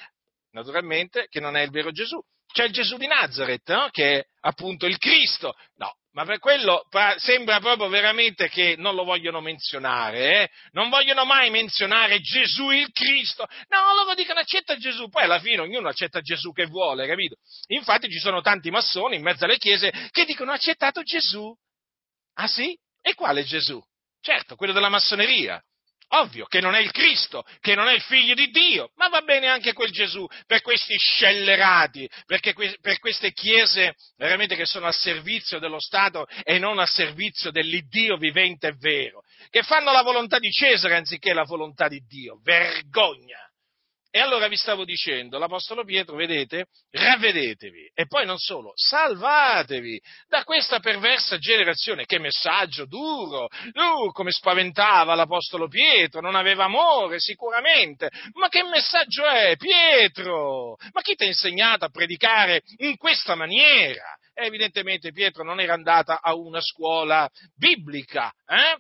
naturalmente, 0.52 1.26
che 1.28 1.38
non 1.38 1.54
è 1.54 1.62
il 1.62 1.70
vero 1.70 1.90
Gesù. 1.90 2.18
C'è 2.50 2.64
il 2.64 2.72
Gesù 2.72 2.96
di 2.96 3.06
Nazareth, 3.06 3.70
no? 3.70 3.88
che 3.90 4.20
è 4.20 4.24
appunto 4.40 4.86
il 4.86 4.96
Cristo. 4.96 5.54
No, 5.74 5.98
ma 6.12 6.24
per 6.24 6.38
quello 6.38 6.88
sembra 7.16 7.60
proprio 7.60 7.88
veramente 7.88 8.48
che 8.48 8.74
non 8.78 8.94
lo 8.94 9.04
vogliono 9.04 9.42
menzionare, 9.42 10.44
eh? 10.44 10.50
non 10.70 10.88
vogliono 10.88 11.26
mai 11.26 11.50
menzionare 11.50 12.20
Gesù 12.20 12.70
il 12.70 12.90
Cristo, 12.90 13.44
no, 13.68 14.02
loro 14.02 14.14
dicono 14.14 14.40
accetta 14.40 14.78
Gesù, 14.78 15.10
poi 15.10 15.24
alla 15.24 15.40
fine 15.40 15.60
ognuno 15.60 15.88
accetta 15.88 16.22
Gesù 16.22 16.52
che 16.52 16.64
vuole, 16.64 17.06
capito? 17.06 17.36
Infatti 17.66 18.08
ci 18.08 18.18
sono 18.18 18.40
tanti 18.40 18.70
massoni 18.70 19.16
in 19.16 19.22
mezzo 19.22 19.44
alle 19.44 19.58
chiese 19.58 19.92
che 20.10 20.24
dicono 20.24 20.52
accettato 20.52 21.02
Gesù. 21.02 21.54
Ah 22.36 22.48
sì? 22.48 22.74
E 23.06 23.12
quale 23.12 23.44
Gesù? 23.44 23.78
Certo, 24.22 24.56
quello 24.56 24.72
della 24.72 24.88
massoneria. 24.88 25.62
Ovvio 26.08 26.46
che 26.46 26.60
non 26.60 26.74
è 26.74 26.78
il 26.80 26.90
Cristo, 26.90 27.44
che 27.60 27.74
non 27.74 27.86
è 27.88 27.92
il 27.92 28.00
figlio 28.00 28.32
di 28.32 28.48
Dio, 28.48 28.92
ma 28.94 29.08
va 29.08 29.20
bene 29.20 29.48
anche 29.48 29.74
quel 29.74 29.90
Gesù 29.90 30.26
per 30.46 30.62
questi 30.62 30.96
scellerati, 30.96 32.08
que- 32.24 32.78
per 32.80 32.98
queste 33.00 33.32
chiese 33.32 33.94
veramente 34.16 34.56
che 34.56 34.64
sono 34.64 34.86
al 34.86 34.94
servizio 34.94 35.58
dello 35.58 35.80
Stato 35.80 36.26
e 36.44 36.58
non 36.58 36.78
al 36.78 36.88
servizio 36.88 37.50
dell'Iddio 37.50 38.16
vivente 38.16 38.68
e 38.68 38.76
vero, 38.78 39.22
che 39.50 39.62
fanno 39.62 39.92
la 39.92 40.02
volontà 40.02 40.38
di 40.38 40.50
Cesare 40.50 40.96
anziché 40.96 41.34
la 41.34 41.44
volontà 41.44 41.88
di 41.88 42.00
Dio. 42.06 42.40
Vergogna! 42.42 43.43
E 44.16 44.20
allora 44.20 44.46
vi 44.46 44.56
stavo 44.56 44.84
dicendo, 44.84 45.38
l'Apostolo 45.38 45.82
Pietro, 45.82 46.14
vedete, 46.14 46.66
ravvedetevi 46.92 47.90
e 47.92 48.06
poi 48.06 48.24
non 48.24 48.38
solo, 48.38 48.70
salvatevi 48.76 50.00
da 50.28 50.44
questa 50.44 50.78
perversa 50.78 51.36
generazione. 51.38 52.04
Che 52.04 52.20
messaggio 52.20 52.86
duro! 52.86 53.48
Uh, 53.72 54.12
come 54.12 54.30
spaventava 54.30 55.16
l'Apostolo 55.16 55.66
Pietro, 55.66 56.20
non 56.20 56.36
aveva 56.36 56.66
amore 56.66 57.18
sicuramente. 57.18 58.08
Ma 58.34 58.46
che 58.48 58.62
messaggio 58.62 59.26
è, 59.26 59.56
Pietro? 59.56 60.76
Ma 60.92 61.00
chi 61.00 61.16
ti 61.16 61.24
ha 61.24 61.26
insegnato 61.26 61.84
a 61.84 61.90
predicare 61.90 62.62
in 62.76 62.96
questa 62.96 63.34
maniera? 63.34 64.16
Evidentemente 64.32 65.10
Pietro 65.10 65.42
non 65.42 65.58
era 65.58 65.74
andata 65.74 66.20
a 66.22 66.36
una 66.36 66.60
scuola 66.60 67.28
biblica, 67.56 68.32
eh? 68.46 68.78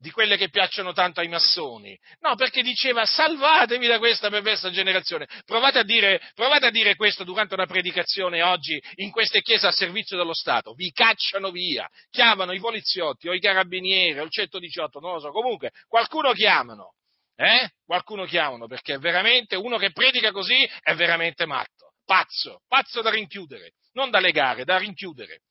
Di 0.00 0.10
quelle 0.10 0.38
che 0.38 0.48
piacciono 0.48 0.94
tanto 0.94 1.20
ai 1.20 1.28
massoni. 1.28 1.96
No, 2.20 2.34
perché 2.34 2.62
diceva 2.62 3.04
salvatevi 3.04 3.86
da 3.86 3.98
questa 3.98 4.30
perversa 4.30 4.70
generazione. 4.70 5.28
Provate 5.44 5.80
a, 5.80 5.82
dire, 5.82 6.20
provate 6.34 6.66
a 6.66 6.70
dire 6.70 6.96
questo 6.96 7.22
durante 7.22 7.52
una 7.52 7.66
predicazione 7.66 8.42
oggi 8.42 8.82
in 8.96 9.10
queste 9.10 9.42
chiese 9.42 9.66
a 9.66 9.72
servizio 9.72 10.16
dello 10.16 10.32
Stato. 10.32 10.72
Vi 10.72 10.90
cacciano 10.90 11.50
via, 11.50 11.86
chiamano 12.08 12.52
i 12.52 12.60
poliziotti 12.60 13.28
o 13.28 13.34
i 13.34 13.40
carabinieri 13.40 14.18
o 14.18 14.24
il 14.24 14.30
118, 14.30 15.00
non 15.00 15.12
lo 15.12 15.20
so, 15.20 15.30
comunque 15.30 15.70
qualcuno 15.86 16.32
chiamano. 16.32 16.94
Eh? 17.36 17.68
Qualcuno 17.84 18.24
chiamano 18.24 18.66
perché 18.66 18.98
veramente 18.98 19.56
uno 19.56 19.76
che 19.76 19.92
predica 19.92 20.30
così 20.30 20.68
è 20.80 20.94
veramente 20.94 21.44
matto, 21.44 21.92
pazzo, 22.04 22.62
pazzo 22.68 23.02
da 23.02 23.10
rinchiudere, 23.10 23.72
non 23.92 24.10
da 24.10 24.18
legare, 24.18 24.64
da 24.64 24.78
rinchiudere 24.78 25.42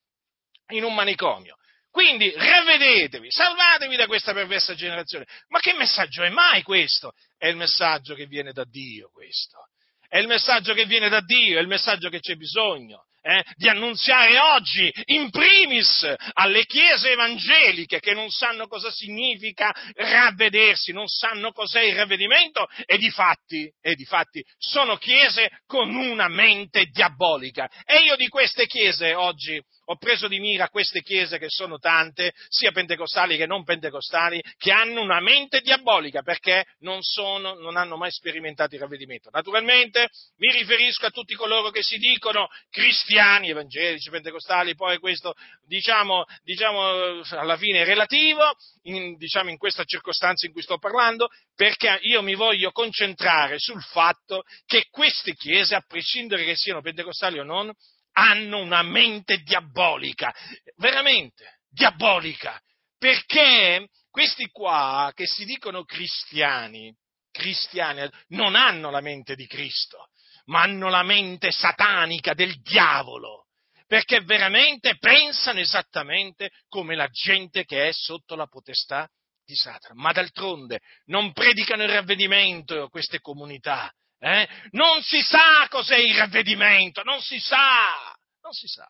in 0.70 0.84
un 0.84 0.94
manicomio. 0.94 1.56
Quindi 1.92 2.32
ravvedetevi, 2.36 3.32
salvatevi 3.32 3.96
da 3.96 4.06
questa 4.06 4.34
perversa 4.34 4.76
generazione. 4.76 5.26
Ma 5.48 5.60
che 5.60 5.74
messaggio 5.74 6.24
è 6.24 6.30
mai 6.30 6.62
questo? 6.62 7.14
È 7.38 7.48
il 7.48 7.56
messaggio 7.56 8.14
che 8.14 8.26
viene 8.26 8.52
da 8.52 8.64
Dio 8.64 9.10
questo. 9.10 9.68
È 10.08 10.18
il 10.18 10.28
messaggio 10.28 10.74
che 10.74 10.86
viene 10.86 11.10
da 11.10 11.22
Dio, 11.22 11.58
è 11.58 11.62
il 11.62 11.68
messaggio 11.68 12.10
che 12.10 12.20
c'è 12.20 12.36
bisogno 12.36 13.06
eh, 13.22 13.44
di 13.56 13.68
annunziare 13.68 14.38
oggi, 14.40 14.92
in 15.06 15.30
primis, 15.30 16.14
alle 16.34 16.66
chiese 16.66 17.12
evangeliche 17.12 18.00
che 18.00 18.14
non 18.14 18.30
sanno 18.30 18.68
cosa 18.68 18.92
significa 18.92 19.74
ravvedersi, 19.96 20.92
non 20.92 21.08
sanno 21.08 21.52
cos'è 21.52 21.82
il 21.82 21.96
ravvedimento 21.96 22.68
e 22.86 22.98
di 22.98 23.10
fatti, 23.10 23.72
e 23.82 23.96
di 23.96 24.06
fatti 24.06 24.44
sono 24.58 24.98
chiese 24.98 25.62
con 25.66 25.94
una 25.96 26.28
mente 26.28 26.86
diabolica. 26.86 27.70
E 27.86 28.02
io 28.04 28.16
di 28.16 28.28
queste 28.28 28.66
chiese 28.66 29.14
oggi 29.14 29.62
ho 29.92 29.98
preso 29.98 30.28
di 30.28 30.40
mira 30.40 30.70
queste 30.70 31.02
chiese 31.02 31.40
che 31.40 31.50
sono 31.50 31.80
tante, 31.80 32.34
sia 32.48 32.72
pentecostali 32.72 33.38
che 33.38 33.48
non 33.48 33.64
pentecostali, 33.64 34.42
che 34.58 34.72
hanno 34.72 35.02
una 35.02 35.20
mente 35.20 35.62
diabolica 35.62 36.22
perché 36.22 36.66
non, 36.80 37.02
sono, 37.02 37.56
non 37.56 37.76
hanno 37.76 37.98
mai 37.98 38.12
sperimentato 38.12 38.76
il 38.76 38.82
ravvedimento. 38.82 39.30
Naturalmente 39.32 40.10
mi 40.38 40.52
riferisco 40.52 41.08
a 41.08 41.10
tutti 41.10 41.34
coloro 41.34 41.72
che 41.72 41.82
si 41.82 41.98
dicono 41.98 42.48
cristiani, 42.70 43.50
evangelici, 43.50 44.12
pentecostali, 44.12 44.76
poi 44.76 45.00
questo 45.00 45.34
diciamo, 45.66 46.24
diciamo 46.44 47.22
alla 47.32 47.58
fine 47.58 47.82
è 47.82 47.86
relativo, 47.86 48.44
in, 48.84 49.16
diciamo 49.18 49.50
in 49.50 49.58
questa 49.58 49.86
circostanza 49.86 50.46
in 50.46 50.52
cui 50.52 50.62
sto 50.62 50.78
parlando, 50.78 51.30
perché 51.56 51.98
io 52.04 52.22
mi 52.22 52.36
voglio 52.36 52.70
concentrare 52.72 53.58
sul 53.58 53.82
fatto 53.82 54.44
che 54.68 54.86
queste 54.92 55.34
chiese, 55.34 55.74
a 55.74 55.84
prescindere 55.88 56.46
che 56.46 56.56
siano 56.56 56.82
pentecostali 56.82 57.40
o 57.40 57.44
non, 57.44 57.74
hanno 58.20 58.60
una 58.60 58.84
mente 58.84 59.38
diabolica, 59.38 60.34
veramente 60.76 61.62
diabolica, 61.70 62.60
perché 62.98 63.88
questi 64.10 64.48
qua 64.48 65.12
che 65.16 65.26
si 65.26 65.46
dicono 65.46 65.84
cristiani, 65.84 66.94
cristiani 67.32 68.10
non 68.30 68.56
hanno 68.56 68.90
la 68.90 69.02
mente 69.02 69.36
di 69.36 69.48
Cristo, 69.48 70.10
ma 70.46 70.64
hanno 70.64 70.90
la 70.90 71.04
mente 71.04 71.52
satanica 71.52 72.34
del 72.34 72.60
diavolo, 72.62 73.46
perché 73.88 74.22
veramente 74.22 74.98
pensano 74.98 75.60
esattamente 75.60 76.50
come 76.68 76.96
la 76.96 77.08
gente 77.08 77.64
che 77.64 77.88
è 77.88 77.92
sotto 77.94 78.36
la 78.36 78.48
potestà 78.48 79.08
di 79.46 79.56
Satana. 79.56 79.94
Ma 79.96 80.12
d'altronde 80.12 80.80
non 81.06 81.32
predicano 81.32 81.84
il 81.84 81.90
ravvedimento 81.90 82.90
queste 82.90 83.20
comunità, 83.20 83.92
eh? 84.20 84.48
Non 84.72 85.02
si 85.02 85.22
sa 85.22 85.68
cos'è 85.70 85.98
il 85.98 86.16
ravvedimento, 86.16 87.04
non 87.04 87.22
si 87.22 87.40
sa, 87.40 88.16
non 88.42 88.54
si 88.54 88.68
sa. 88.68 88.88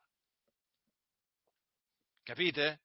Capite? 2.23 2.81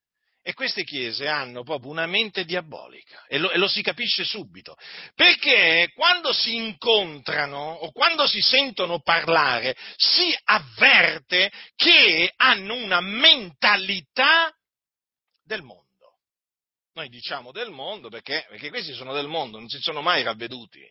E 0.47 0.53
queste 0.53 0.83
chiese 0.83 1.27
hanno 1.27 1.63
proprio 1.63 1.89
una 1.89 2.05
mente 2.05 2.45
diabolica 2.45 3.25
e 3.25 3.39
lo, 3.39 3.49
e 3.49 3.57
lo, 3.57 3.67
si 3.67 3.81
capisce 3.81 4.23
subito, 4.23 4.75
perché 5.15 5.91
quando 5.95 6.31
si 6.33 6.55
incontrano 6.55 7.57
o 7.57 7.91
quando 7.91 8.27
si 8.27 8.41
sentono 8.41 9.01
parlare 9.01 9.75
si 9.95 10.37
avverte 10.43 11.51
che 11.75 12.31
hanno 12.35 12.75
una 12.75 13.01
mentalità 13.01 14.55
del 15.43 15.63
mondo. 15.63 16.19
Noi 16.93 17.09
diciamo 17.09 17.51
del 17.51 17.71
mondo 17.71 18.09
perché, 18.09 18.45
perché 18.47 18.69
questi 18.69 18.93
sono 18.93 19.13
del 19.13 19.27
mondo, 19.27 19.57
non 19.57 19.67
si 19.67 19.79
sono 19.79 20.03
mai 20.03 20.21
ravveduti. 20.21 20.87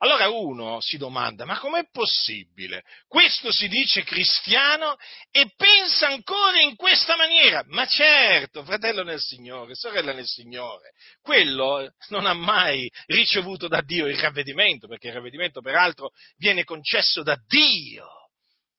Allora 0.00 0.28
uno 0.28 0.80
si 0.80 0.96
domanda, 0.96 1.44
ma 1.44 1.58
com'è 1.58 1.88
possibile? 1.90 2.84
Questo 3.08 3.50
si 3.50 3.66
dice 3.66 4.04
cristiano 4.04 4.96
e 5.32 5.52
pensa 5.56 6.06
ancora 6.06 6.60
in 6.60 6.76
questa 6.76 7.16
maniera? 7.16 7.64
Ma 7.66 7.84
certo, 7.86 8.62
fratello 8.62 9.02
nel 9.02 9.18
Signore, 9.20 9.74
sorella 9.74 10.12
nel 10.12 10.26
Signore, 10.26 10.92
quello 11.20 11.94
non 12.10 12.26
ha 12.26 12.32
mai 12.32 12.88
ricevuto 13.06 13.66
da 13.66 13.80
Dio 13.80 14.06
il 14.06 14.18
ravvedimento, 14.18 14.86
perché 14.86 15.08
il 15.08 15.14
ravvedimento 15.14 15.60
peraltro 15.60 16.12
viene 16.36 16.62
concesso 16.62 17.24
da 17.24 17.36
Dio. 17.48 18.06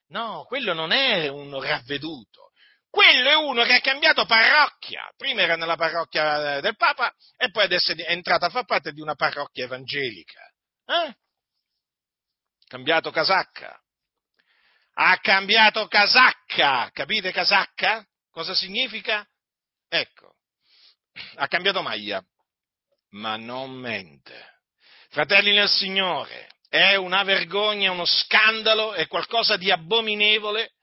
No, 0.09 0.45
quello 0.47 0.73
non 0.73 0.91
è 0.91 1.27
un 1.27 1.61
ravveduto. 1.61 2.51
quello 2.89 3.29
è 3.29 3.35
uno 3.35 3.63
che 3.65 3.73
ha 3.73 3.81
cambiato 3.81 4.25
parrocchia. 4.25 5.11
Prima 5.15 5.41
era 5.41 5.55
nella 5.55 5.75
parrocchia 5.75 6.57
eh, 6.57 6.61
del 6.61 6.75
Papa 6.75 7.13
e 7.37 7.51
poi 7.51 7.65
adesso 7.65 7.91
è 7.91 8.11
entrato 8.11 8.45
a 8.45 8.49
far 8.49 8.65
parte 8.65 8.91
di 8.93 9.01
una 9.01 9.15
parrocchia 9.15 9.65
evangelica. 9.65 10.48
Eh? 10.89 11.15
Cambiato 12.67 13.11
casacca. 13.11 13.79
Ha 14.93 15.17
cambiato 15.19 15.87
casacca. 15.87 16.89
Capite 16.91 17.31
casacca? 17.31 18.05
Cosa 18.31 18.53
significa? 18.53 19.25
Ecco, 19.87 20.35
ha 21.35 21.47
cambiato 21.47 21.81
maglia, 21.81 22.23
ma 23.11 23.37
non 23.37 23.71
mente. 23.71 24.61
Fratelli 25.09 25.53
nel 25.53 25.69
Signore, 25.69 26.49
è 26.67 26.95
una 26.95 27.23
vergogna, 27.23 27.91
uno 27.91 28.05
scandalo, 28.05 28.93
è 28.93 29.07
qualcosa 29.07 29.57
di 29.57 29.71
abominevole 29.71 30.73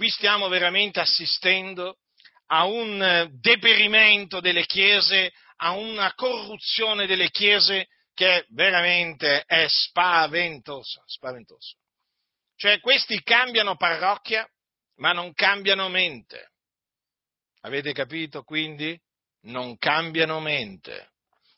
Qui 0.00 0.08
stiamo 0.08 0.48
veramente 0.48 0.98
assistendo 0.98 1.98
a 2.46 2.64
un 2.64 3.28
deperimento 3.38 4.40
delle 4.40 4.64
chiese, 4.64 5.30
a 5.56 5.72
una 5.72 6.14
corruzione 6.14 7.06
delle 7.06 7.28
chiese 7.28 7.88
che 8.20 8.44
veramente 8.50 9.44
è 9.46 9.64
spaventosa, 9.66 11.02
spaventosa. 11.06 11.74
Cioè 12.54 12.78
questi 12.80 13.22
cambiano 13.22 13.76
parrocchia, 13.76 14.46
ma 14.96 15.12
non 15.12 15.32
cambiano 15.32 15.88
mente. 15.88 16.50
Avete 17.62 17.94
capito 17.94 18.42
quindi? 18.42 19.00
Non 19.44 19.78
cambiano 19.78 20.38
mente. 20.38 21.12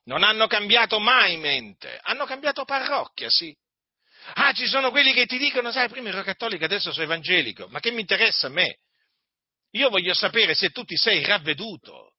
Non 0.05 0.23
hanno 0.23 0.47
cambiato 0.47 1.01
mai 1.01 1.37
mente, 1.37 1.99
hanno 2.03 2.27
cambiato 2.27 2.65
parrocchia, 2.65 3.29
sì, 3.29 3.53
Ah, 4.35 4.53
ci 4.53 4.69
sono 4.69 4.93
quelli 4.93 5.13
che 5.13 5.27
ti 5.27 5.37
dicono, 5.37 5.73
sai, 5.73 5.89
prima 5.89 6.11
ero 6.11 6.23
cattolico, 6.23 6.65
adesso 6.65 6.93
sono 6.93 7.05
evangelico. 7.05 7.67
Ma 7.71 7.81
che 7.81 7.91
mi 7.91 8.03
interessa 8.03 8.47
a 8.47 8.51
me? 8.51 8.79
Io 9.73 9.89
voglio 9.89 10.15
sapere 10.15 10.55
se 10.55 10.71
tu 10.71 10.85
ti 10.85 10.97
sei 10.97 11.25
ravveduto. 11.25 12.13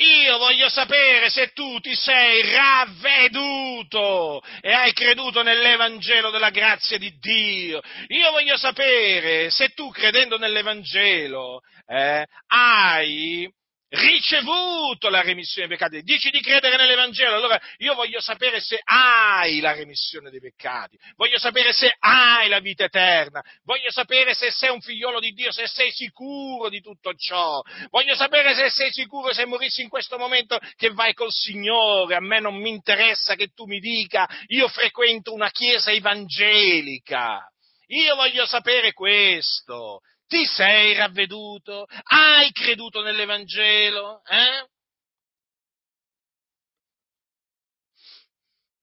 Io 0.00 0.38
voglio 0.38 0.68
sapere 0.68 1.28
se 1.28 1.50
tu 1.52 1.80
ti 1.80 1.92
sei 1.92 2.42
ravveduto 2.52 4.40
e 4.60 4.72
hai 4.72 4.92
creduto 4.92 5.42
nell'Evangelo 5.42 6.30
della 6.30 6.50
grazia 6.50 6.98
di 6.98 7.18
Dio. 7.18 7.80
Io 8.06 8.30
voglio 8.30 8.56
sapere 8.56 9.50
se 9.50 9.70
tu, 9.70 9.90
credendo 9.90 10.38
nell'Evangelo, 10.38 11.62
eh, 11.84 12.24
hai 12.46 13.52
ricevuto 13.90 15.08
la 15.08 15.22
remissione 15.22 15.66
dei 15.66 15.76
peccati, 15.76 16.02
dici 16.02 16.30
di 16.30 16.40
credere 16.40 16.76
nell'Evangelo, 16.76 17.36
allora 17.36 17.60
io 17.78 17.94
voglio 17.94 18.20
sapere 18.20 18.60
se 18.60 18.80
hai 18.84 19.60
la 19.60 19.72
remissione 19.72 20.30
dei 20.30 20.40
peccati, 20.40 20.98
voglio 21.16 21.38
sapere 21.38 21.72
se 21.72 21.94
hai 21.98 22.48
la 22.48 22.60
vita 22.60 22.84
eterna, 22.84 23.42
voglio 23.64 23.90
sapere 23.90 24.34
se 24.34 24.50
sei 24.50 24.70
un 24.70 24.80
figliolo 24.80 25.20
di 25.20 25.30
Dio, 25.30 25.52
se 25.52 25.66
sei 25.66 25.90
sicuro 25.90 26.68
di 26.68 26.80
tutto 26.80 27.14
ciò, 27.14 27.62
voglio 27.90 28.14
sapere 28.14 28.54
se 28.54 28.68
sei 28.68 28.92
sicuro 28.92 29.32
se 29.32 29.46
morissi 29.46 29.80
in 29.82 29.88
questo 29.88 30.18
momento 30.18 30.58
che 30.76 30.90
vai 30.90 31.14
col 31.14 31.32
Signore, 31.32 32.14
a 32.14 32.20
me 32.20 32.40
non 32.40 32.56
mi 32.56 32.70
interessa 32.70 33.34
che 33.34 33.48
tu 33.54 33.64
mi 33.64 33.78
dica. 33.78 34.28
Io 34.48 34.68
frequento 34.68 35.32
una 35.32 35.50
chiesa 35.50 35.92
evangelica. 35.92 37.40
Io 37.88 38.14
voglio 38.16 38.44
sapere 38.44 38.92
questo. 38.92 40.00
Ti 40.28 40.44
sei 40.44 40.94
ravveduto? 40.94 41.86
Hai 42.04 42.52
creduto 42.52 43.02
nell'Evangelo? 43.02 44.22
Eh? 44.26 44.66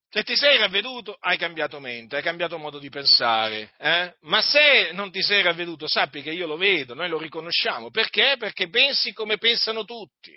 Se 0.09 0.23
ti 0.23 0.35
sei 0.35 0.57
ravveduto, 0.57 1.15
hai 1.19 1.37
cambiato 1.37 1.79
mente, 1.79 2.15
hai 2.15 2.23
cambiato 2.23 2.57
modo 2.57 2.79
di 2.79 2.89
pensare. 2.89 3.73
Eh? 3.77 4.15
Ma 4.21 4.41
se 4.41 4.91
non 4.93 5.11
ti 5.11 5.21
sei 5.21 5.43
ravveduto, 5.43 5.87
sappi 5.87 6.21
che 6.21 6.31
io 6.31 6.47
lo 6.47 6.57
vedo, 6.57 6.95
noi 6.95 7.09
lo 7.09 7.19
riconosciamo. 7.19 7.91
Perché? 7.91 8.37
Perché 8.39 8.69
pensi 8.69 9.13
come 9.13 9.37
pensano 9.37 9.83
tutti. 9.83 10.33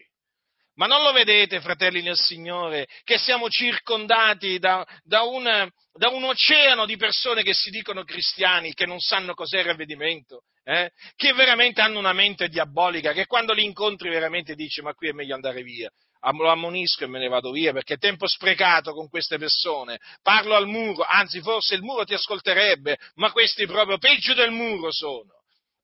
Ma 0.75 0.87
non 0.87 1.03
lo 1.03 1.13
vedete, 1.13 1.61
fratelli 1.61 2.03
nel 2.03 2.17
Signore, 2.17 2.87
che 3.03 3.19
siamo 3.19 3.49
circondati 3.49 4.59
da, 4.59 4.87
da, 5.03 5.23
un, 5.23 5.45
da, 5.93 6.09
un, 6.09 6.25
oceano 6.25 6.85
di 6.85 6.97
persone 6.97 7.43
che 7.43 7.55
si 7.55 7.71
dicono 7.71 8.05
cristiani, 8.05 8.75
che 8.75 8.87
non 8.87 9.01
sanno 9.01 9.35
cos'è 9.35 9.59
il 9.59 9.65
ravvedimento, 9.65 10.43
eh? 10.69 10.93
che 11.17 11.33
veramente 11.33 11.81
hanno 11.81 11.99
una 11.99 12.13
mente 12.13 12.49
diabolica, 12.49 13.13
che 13.13 13.25
quando 13.25 13.55
li 13.55 13.65
incontri 13.65 14.11
veramente 14.11 14.55
dici 14.55 14.83
ma 14.83 14.93
qui 14.93 15.09
è 15.09 15.13
meglio 15.13 15.35
andare 15.35 15.63
via. 15.63 15.91
Lo 16.21 16.51
ammonisco 16.51 17.05
e 17.05 17.07
me 17.07 17.21
ne 17.21 17.29
vado 17.29 17.53
via 17.53 17.73
perché 17.73 17.95
è 17.95 17.99
tempo 17.99 18.27
sprecato 18.27 18.93
con 18.93 19.09
queste 19.09 19.39
persone. 19.39 19.99
Parlo 20.21 20.55
al 20.55 20.67
muro, 20.67 21.05
anzi 21.05 21.41
forse 21.41 21.75
il 21.75 21.83
muro 21.83 22.05
ti 22.05 22.13
ascolterebbe, 22.13 22.99
ma 23.15 23.33
questi 23.33 23.67
proprio 23.67 23.99
peggio 23.99 24.35
del 24.35 24.51
muro 24.51 24.93
sono, 24.93 25.31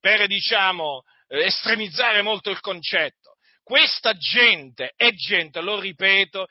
per 0.01 0.27
diciamo 0.27 1.03
estremizzare 1.29 2.21
molto 2.21 2.51
il 2.51 2.61
concetto. 2.61 3.37
Questa 3.63 4.13
gente 4.15 4.93
è 4.95 5.13
gente, 5.13 5.63
lo 5.63 5.81
ripeto, 5.81 6.47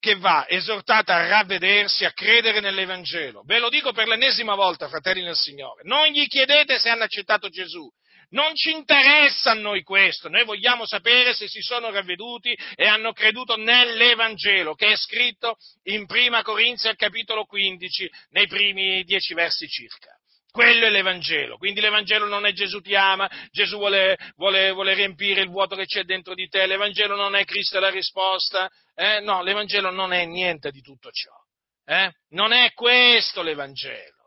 che 0.00 0.16
va 0.16 0.48
esortata 0.48 1.14
a 1.14 1.28
ravvedersi, 1.28 2.04
a 2.04 2.12
credere 2.12 2.60
nell'Evangelo. 2.60 3.42
Ve 3.44 3.58
lo 3.58 3.68
dico 3.68 3.92
per 3.92 4.08
l'ennesima 4.08 4.54
volta, 4.54 4.88
fratelli 4.88 5.22
del 5.22 5.36
Signore. 5.36 5.82
Non 5.84 6.06
gli 6.06 6.26
chiedete 6.26 6.78
se 6.78 6.88
hanno 6.88 7.04
accettato 7.04 7.48
Gesù. 7.50 7.88
Non 8.30 8.54
ci 8.54 8.70
interessa 8.70 9.50
a 9.50 9.54
noi 9.54 9.82
questo, 9.82 10.28
noi 10.28 10.44
vogliamo 10.44 10.86
sapere 10.86 11.34
se 11.34 11.48
si 11.48 11.60
sono 11.60 11.90
ravveduti 11.90 12.56
e 12.76 12.86
hanno 12.86 13.12
creduto 13.12 13.56
nell'Evangelo, 13.56 14.74
che 14.74 14.92
è 14.92 14.96
scritto 14.96 15.56
in 15.84 16.06
Prima 16.06 16.42
Corinzi 16.42 16.86
al 16.86 16.96
capitolo 16.96 17.44
15, 17.44 18.10
nei 18.30 18.46
primi 18.46 19.02
dieci 19.02 19.34
versi 19.34 19.66
circa. 19.66 20.19
Quello 20.50 20.86
è 20.86 20.90
l'Evangelo, 20.90 21.56
quindi 21.56 21.80
l'Evangelo 21.80 22.26
non 22.26 22.44
è 22.44 22.52
Gesù 22.52 22.80
ti 22.80 22.94
ama, 22.94 23.30
Gesù 23.50 23.76
vuole, 23.76 24.16
vuole, 24.36 24.72
vuole 24.72 24.94
riempire 24.94 25.42
il 25.42 25.48
vuoto 25.48 25.76
che 25.76 25.86
c'è 25.86 26.02
dentro 26.02 26.34
di 26.34 26.48
te, 26.48 26.66
l'Evangelo 26.66 27.14
non 27.14 27.36
è 27.36 27.44
Cristo 27.44 27.78
la 27.78 27.90
risposta, 27.90 28.68
eh? 28.94 29.20
no, 29.20 29.42
l'Evangelo 29.42 29.90
non 29.90 30.12
è 30.12 30.24
niente 30.24 30.70
di 30.70 30.80
tutto 30.80 31.10
ciò, 31.10 31.32
eh? 31.84 32.10
non 32.30 32.52
è 32.52 32.72
questo 32.72 33.42
l'Evangelo. 33.42 34.19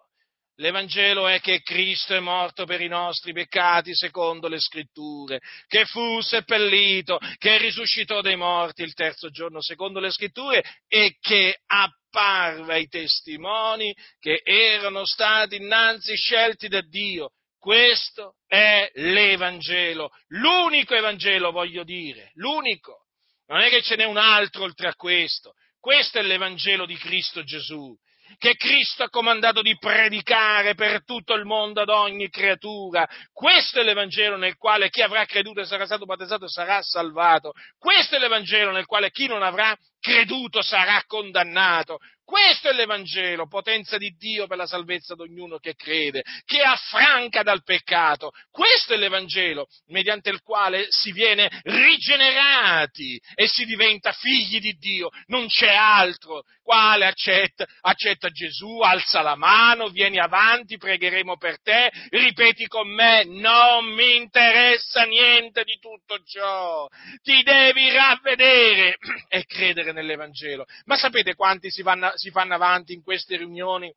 L'Evangelo 0.63 1.28
è 1.28 1.41
che 1.41 1.62
Cristo 1.62 2.15
è 2.15 2.21
morto 2.21 2.63
per 2.63 2.80
i 2.80 2.88
nostri 2.88 3.34
peccati 3.34 3.93
secondo 3.93 4.47
le 4.47 4.62
scritture, 4.62 5.41
che 5.67 5.84
fu 5.84 6.21
seppellito, 6.21 7.19
che 7.38 7.58
risuscitò 7.58 8.21
dai 8.21 8.38
morti 8.38 8.82
il 8.82 8.93
terzo 8.93 9.30
giorno 9.30 9.62
secondo 9.62 9.99
le 9.99 10.10
scritture 10.10 10.63
e 10.88 11.17
che 11.19 11.60
apparve 11.65 12.76
ai 12.76 12.88
testimoni 12.88 13.93
che 14.21 14.39
erano 14.41 15.04
stati 15.04 15.58
innanzi 15.58 16.15
scelti 16.15 16.69
da 16.69 16.80
Dio. 16.80 17.32
Questo 17.60 18.36
è 18.47 18.89
l'Evangelo, 18.93 20.12
l'unico 20.28 20.95
Evangelo 20.95 21.52
voglio 21.52 21.84
dire, 21.84 22.32
l'unico. 22.36 23.08
Non 23.47 23.60
è 23.60 23.67
che 23.67 23.82
ce 23.82 23.97
n'è 23.97 24.06
un 24.06 24.15
altro 24.15 24.63
oltre 24.63 24.88
a 24.88 24.95
questo. 24.95 25.56
Questo 25.78 26.19
è 26.19 26.21
l'Evangelo 26.21 26.86
di 26.86 26.95
Cristo 26.95 27.43
Gesù 27.43 27.93
che 28.38 28.56
Cristo 28.56 29.04
ha 29.04 29.10
comandato 29.10 29.62
di 29.62 29.78
predicare 29.78 30.76
per 30.76 31.04
tutto 31.04 31.34
il 31.34 31.46
mondo 31.46 31.82
ad 31.82 31.89
ogni 31.89 32.30
creatura. 32.30 33.08
Questo 33.32 33.80
è 33.80 33.84
l'Evangelo 33.84 34.38
nel 34.38 34.58
quale 34.58 34.89
chi 34.89 35.02
avrà 35.02 35.26
creduto 35.26 35.62
e 35.62 35.65
sarà 35.65 35.86
stato 35.86 36.06
battezzato 36.06 36.48
sarà 36.48 36.82
salvato. 36.82 37.54
Questo 37.78 38.15
è 38.15 38.19
l'Evangelo 38.19 38.72
nel 38.72 38.86
quale 38.86 39.12
chi 39.12 39.28
non 39.28 39.43
avrà 39.43 39.76
creduto 40.00 40.62
sarà 40.62 41.02
condannato. 41.08 42.00
Questo 42.34 42.69
è 42.69 42.74
l'Evangelo, 42.74 43.46
potenza 43.46 44.00
di 44.00 44.10
Dio 44.17 44.48
per 44.48 44.58
la 44.58 44.65
salvezza 44.65 45.13
di 45.13 45.22
ognuno 45.22 45.60
che 45.60 45.76
crede, 45.76 46.24
che 46.46 46.63
affranca 46.63 47.43
dal 47.43 47.62
peccato. 47.62 48.32
Questo 48.50 48.96
è 48.96 48.98
l'Evangelo, 48.98 49.67
mediante 49.89 50.32
il 50.32 50.41
quale 50.41 50.88
si 50.89 51.12
viene 51.12 51.48
rigenerati 51.62 53.22
e 53.36 53.48
si 53.48 53.65
diventa 53.65 54.13
figli 54.13 54.60
di 54.60 54.74
Dio. 54.80 55.10
Non 55.28 55.46
c'è 55.46 55.76
altro. 55.76 56.41
Quale 56.63 57.06
accetta? 57.06 57.67
Accetta 57.82 58.30
Gesù, 58.30 58.80
alza 58.80 59.22
la 59.22 59.36
mano, 59.36 59.89
vieni 59.89 60.17
avanti, 60.17 60.78
pregheremo 60.78 61.36
per 61.36 61.62
te, 61.62 61.91
ripeti 62.10 62.67
con 62.67 62.88
me, 62.88 63.26
non 63.26 63.86
mi 63.93 64.15
interessa 64.15 65.04
niente 65.04 65.63
di 65.65 65.78
tutto 65.80 66.17
ciò. 66.24 66.88
Ti 67.22 67.43
devi 67.43 67.91
ravvedere 67.91 68.96
e 69.28 69.46
credere 69.46 69.91
nell'Evangelo. 69.91 70.65
Ma 70.86 70.96
sapete 70.96 71.36
quanti 71.36 71.69
si, 71.69 71.82
vanno, 71.82 72.12
si 72.23 72.31
fanno 72.31 72.53
avanti 72.53 72.93
in 72.93 73.03
queste 73.03 73.36
riunioni? 73.38 73.93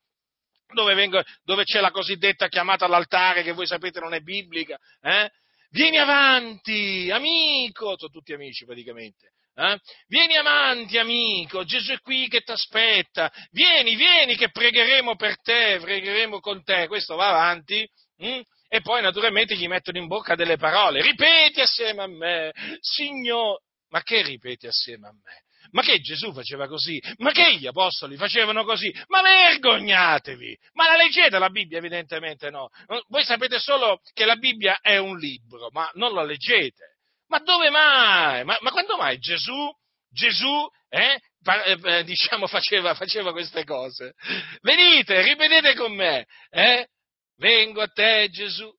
Dove, 0.72 0.94
vengo, 0.94 1.22
dove, 1.44 1.62
c'è 1.62 1.80
la 1.80 1.92
cosiddetta 1.92 2.48
chiamata 2.48 2.84
all'altare, 2.84 3.44
che 3.44 3.52
voi 3.52 3.66
sapete 3.66 4.00
non 4.00 4.14
è 4.14 4.20
biblica, 4.20 4.76
eh? 5.00 5.30
Vieni 5.70 5.98
avanti, 5.98 7.10
amico, 7.10 7.96
sono 7.96 8.10
tutti 8.10 8.32
amici 8.32 8.64
praticamente. 8.64 9.32
Eh? 9.54 9.78
Vieni 10.06 10.36
avanti, 10.36 10.98
amico, 10.98 11.64
Gesù 11.64 11.92
è 11.92 12.00
qui 12.00 12.28
che 12.28 12.40
ti 12.40 12.52
aspetta. 12.52 13.32
Vieni, 13.50 13.94
vieni, 13.94 14.36
che 14.36 14.50
pregheremo 14.50 15.16
per 15.16 15.40
te, 15.40 15.78
pregheremo 15.80 16.40
con 16.40 16.62
te. 16.62 16.86
Questo 16.88 17.14
va 17.14 17.28
avanti. 17.28 17.88
Hm? 18.18 18.40
E 18.68 18.80
poi 18.80 19.02
naturalmente 19.02 19.56
gli 19.56 19.68
mettono 19.68 19.98
in 19.98 20.06
bocca 20.06 20.34
delle 20.34 20.56
parole. 20.56 21.00
Ripeti 21.00 21.60
assieme 21.60 22.02
a 22.02 22.06
me, 22.06 22.52
Signore. 22.80 23.62
Ma 23.88 24.02
che 24.02 24.22
ripeti 24.22 24.66
assieme 24.66 25.08
a 25.08 25.12
me? 25.12 25.45
Ma 25.76 25.82
che 25.82 26.00
Gesù 26.00 26.32
faceva 26.32 26.66
così? 26.68 26.98
Ma 27.18 27.32
che 27.32 27.56
gli 27.56 27.66
apostoli 27.66 28.16
facevano 28.16 28.64
così? 28.64 28.90
Ma 29.08 29.20
vergognatevi! 29.20 30.58
Ma 30.72 30.86
la 30.86 30.96
leggete 30.96 31.38
la 31.38 31.50
Bibbia? 31.50 31.76
Evidentemente 31.76 32.48
no. 32.48 32.70
Voi 33.08 33.22
sapete 33.24 33.58
solo 33.58 34.00
che 34.14 34.24
la 34.24 34.36
Bibbia 34.36 34.78
è 34.80 34.96
un 34.96 35.18
libro, 35.18 35.68
ma 35.72 35.90
non 35.92 36.14
la 36.14 36.22
leggete. 36.22 36.96
Ma 37.26 37.40
dove 37.40 37.68
mai? 37.68 38.42
Ma, 38.44 38.56
ma 38.62 38.70
quando 38.70 38.96
mai 38.96 39.18
Gesù, 39.18 39.70
Gesù, 40.08 40.66
eh, 40.88 41.20
eh, 41.44 42.04
diciamo, 42.04 42.46
faceva, 42.46 42.94
faceva, 42.94 43.32
queste 43.32 43.64
cose? 43.64 44.14
Venite, 44.62 45.20
ripetete 45.20 45.74
con 45.74 45.94
me, 45.94 46.24
eh? 46.48 46.88
Vengo 47.36 47.82
a 47.82 47.88
te, 47.88 48.30
Gesù. 48.30 48.72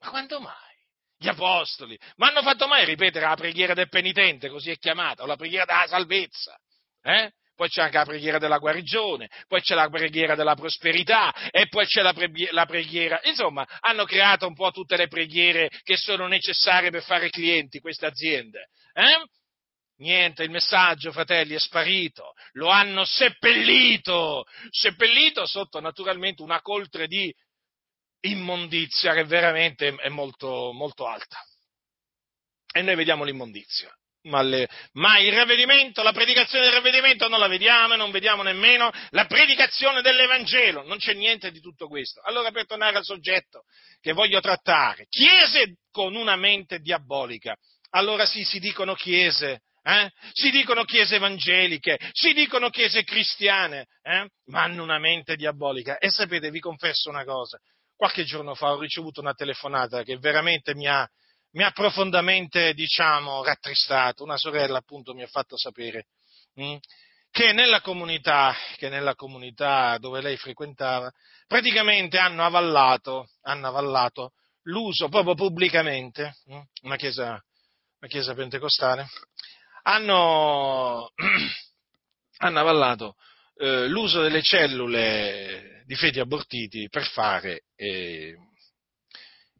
Ma 0.00 0.10
quando 0.10 0.38
mai? 0.40 0.69
Gli 1.22 1.28
apostoli, 1.28 1.98
ma 2.16 2.28
hanno 2.28 2.40
fatto 2.40 2.66
mai 2.66 2.86
ripetere 2.86 3.26
la 3.26 3.36
preghiera 3.36 3.74
del 3.74 3.90
penitente, 3.90 4.48
così 4.48 4.70
è 4.70 4.78
chiamata, 4.78 5.22
o 5.22 5.26
la 5.26 5.36
preghiera 5.36 5.66
della 5.66 5.86
salvezza? 5.86 6.58
Eh? 7.02 7.30
Poi 7.54 7.68
c'è 7.68 7.82
anche 7.82 7.98
la 7.98 8.06
preghiera 8.06 8.38
della 8.38 8.56
guarigione, 8.56 9.28
poi 9.46 9.60
c'è 9.60 9.74
la 9.74 9.90
preghiera 9.90 10.34
della 10.34 10.54
prosperità 10.54 11.30
e 11.50 11.68
poi 11.68 11.84
c'è 11.84 12.00
la, 12.00 12.14
pre- 12.14 12.48
la 12.52 12.64
preghiera. 12.64 13.20
Insomma, 13.24 13.66
hanno 13.80 14.06
creato 14.06 14.46
un 14.46 14.54
po' 14.54 14.70
tutte 14.70 14.96
le 14.96 15.08
preghiere 15.08 15.68
che 15.82 15.98
sono 15.98 16.26
necessarie 16.26 16.88
per 16.88 17.02
fare 17.02 17.28
clienti 17.28 17.80
queste 17.80 18.06
aziende. 18.06 18.68
Eh? 18.94 19.22
Niente, 19.98 20.42
il 20.42 20.50
messaggio, 20.50 21.12
fratelli, 21.12 21.52
è 21.52 21.58
sparito. 21.58 22.32
Lo 22.52 22.70
hanno 22.70 23.04
seppellito, 23.04 24.44
seppellito 24.70 25.44
sotto 25.44 25.80
naturalmente 25.80 26.40
una 26.40 26.62
coltre 26.62 27.06
di 27.08 27.30
immondizia 28.22 29.14
che 29.14 29.24
veramente 29.24 29.94
è 29.94 30.08
molto, 30.08 30.72
molto 30.72 31.06
alta. 31.06 31.38
E 32.72 32.82
noi 32.82 32.94
vediamo 32.94 33.24
l'immondizia. 33.24 33.92
Ma, 34.22 34.42
le, 34.42 34.68
ma, 34.92 35.18
il 35.18 35.32
ravvedimento, 35.32 36.02
la 36.02 36.12
predicazione 36.12 36.64
del 36.64 36.74
ravvedimento 36.74 37.26
non 37.28 37.40
la 37.40 37.48
vediamo 37.48 37.94
e 37.94 37.96
non 37.96 38.10
vediamo 38.10 38.42
nemmeno 38.42 38.90
la 39.10 39.24
predicazione 39.24 40.02
dell'Evangelo, 40.02 40.82
non 40.86 40.98
c'è 40.98 41.14
niente 41.14 41.50
di 41.50 41.60
tutto 41.60 41.88
questo. 41.88 42.20
Allora 42.24 42.50
per 42.50 42.66
tornare 42.66 42.98
al 42.98 43.04
soggetto 43.04 43.62
che 43.98 44.12
voglio 44.12 44.40
trattare, 44.40 45.06
chiese 45.08 45.78
con 45.90 46.16
una 46.16 46.36
mente 46.36 46.80
diabolica, 46.80 47.56
allora 47.90 48.26
sì, 48.26 48.44
si 48.44 48.58
dicono 48.58 48.94
chiese, 48.94 49.62
eh? 49.82 50.10
si 50.32 50.50
dicono 50.50 50.84
chiese 50.84 51.16
evangeliche, 51.16 51.98
si 52.12 52.34
dicono 52.34 52.68
chiese 52.68 53.04
cristiane, 53.04 53.86
eh? 54.02 54.28
ma 54.46 54.64
hanno 54.64 54.82
una 54.82 54.98
mente 54.98 55.34
diabolica. 55.34 55.96
E 55.96 56.10
sapete, 56.10 56.50
vi 56.50 56.60
confesso 56.60 57.08
una 57.08 57.24
cosa, 57.24 57.58
qualche 58.00 58.24
giorno 58.24 58.54
fa 58.54 58.72
ho 58.72 58.80
ricevuto 58.80 59.20
una 59.20 59.34
telefonata 59.34 60.02
che 60.04 60.16
veramente 60.16 60.74
mi 60.74 60.88
ha, 60.88 61.06
mi 61.50 61.62
ha 61.62 61.70
profondamente, 61.70 62.72
diciamo, 62.72 63.44
rattristato. 63.44 64.24
Una 64.24 64.38
sorella 64.38 64.78
appunto 64.78 65.12
mi 65.12 65.22
ha 65.22 65.26
fatto 65.26 65.58
sapere 65.58 66.06
mh, 66.54 66.64
mm, 66.64 66.76
che, 67.30 67.52
nella 67.52 67.82
comunità, 67.82 68.54
che 68.78 68.88
nella 68.88 69.14
comunità 69.14 69.98
dove 69.98 70.22
lei 70.22 70.38
frequentava 70.38 71.12
praticamente 71.46 72.16
hanno 72.16 72.42
avallato, 72.42 73.28
hanno 73.42 73.66
avallato 73.66 74.32
l'uso 74.62 75.10
proprio 75.10 75.34
pubblicamente, 75.34 76.36
mh, 76.46 76.54
mm, 76.54 76.60
una, 76.84 76.96
chiesa, 76.96 77.26
una 77.28 78.08
chiesa 78.08 78.32
pentecostale, 78.32 79.10
hanno, 79.82 81.12
hanno 82.38 82.60
avallato 82.60 83.16
eh, 83.56 83.88
l'uso 83.88 84.22
delle 84.22 84.40
cellule 84.40 85.69
di 85.90 85.96
feti 85.96 86.20
abortiti 86.20 86.88
per 86.88 87.04
fare 87.08 87.64
eh, 87.74 88.36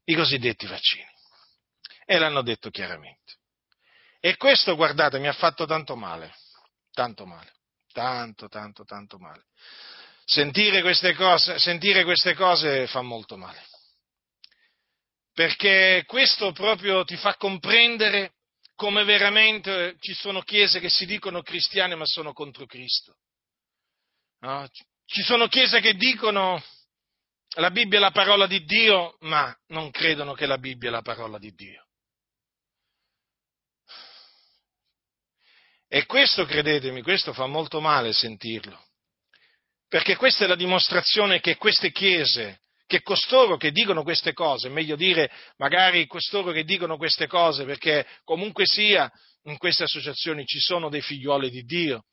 i 0.04 0.14
cosiddetti 0.14 0.64
vaccini. 0.64 1.04
E 2.04 2.18
l'hanno 2.18 2.42
detto 2.42 2.70
chiaramente. 2.70 3.38
E 4.20 4.36
questo, 4.36 4.76
guardate, 4.76 5.18
mi 5.18 5.26
ha 5.26 5.32
fatto 5.32 5.66
tanto 5.66 5.96
male, 5.96 6.32
tanto 6.92 7.26
male, 7.26 7.52
tanto, 7.92 8.46
tanto, 8.46 8.84
tanto 8.84 9.18
male. 9.18 9.46
Sentire 10.24 10.82
queste 10.82 11.14
cose, 11.14 11.58
sentire 11.58 12.04
queste 12.04 12.34
cose 12.34 12.86
fa 12.86 13.02
molto 13.02 13.36
male. 13.36 13.66
Perché 15.32 16.04
questo 16.06 16.52
proprio 16.52 17.02
ti 17.02 17.16
fa 17.16 17.34
comprendere 17.34 18.34
come 18.76 19.02
veramente 19.02 19.96
ci 19.98 20.14
sono 20.14 20.42
chiese 20.42 20.78
che 20.78 20.90
si 20.90 21.06
dicono 21.06 21.42
cristiane 21.42 21.96
ma 21.96 22.06
sono 22.06 22.32
contro 22.32 22.66
Cristo. 22.66 23.16
No? 24.42 24.68
Ci 25.12 25.22
sono 25.22 25.48
chiese 25.48 25.80
che 25.80 25.94
dicono 25.94 26.62
la 27.56 27.72
Bibbia 27.72 27.98
è 27.98 28.00
la 28.00 28.12
parola 28.12 28.46
di 28.46 28.62
Dio, 28.62 29.16
ma 29.22 29.52
non 29.68 29.90
credono 29.90 30.34
che 30.34 30.46
la 30.46 30.56
Bibbia 30.56 30.88
è 30.88 30.92
la 30.92 31.02
parola 31.02 31.36
di 31.36 31.52
Dio. 31.52 31.84
E 35.88 36.06
questo, 36.06 36.44
credetemi, 36.44 37.02
questo 37.02 37.32
fa 37.32 37.46
molto 37.46 37.80
male 37.80 38.12
sentirlo, 38.12 38.80
perché 39.88 40.14
questa 40.14 40.44
è 40.44 40.46
la 40.46 40.54
dimostrazione 40.54 41.40
che 41.40 41.56
queste 41.56 41.90
chiese, 41.90 42.60
che 42.86 43.02
costoro 43.02 43.56
che 43.56 43.72
dicono 43.72 44.04
queste 44.04 44.32
cose, 44.32 44.68
meglio 44.68 44.94
dire 44.94 45.28
magari 45.56 46.06
costoro 46.06 46.52
che 46.52 46.62
dicono 46.62 46.96
queste 46.96 47.26
cose, 47.26 47.64
perché 47.64 48.06
comunque 48.22 48.64
sia 48.64 49.10
in 49.42 49.58
queste 49.58 49.82
associazioni 49.82 50.44
ci 50.46 50.60
sono 50.60 50.88
dei 50.88 51.02
figlioli 51.02 51.50
di 51.50 51.62
Dio, 51.62 52.04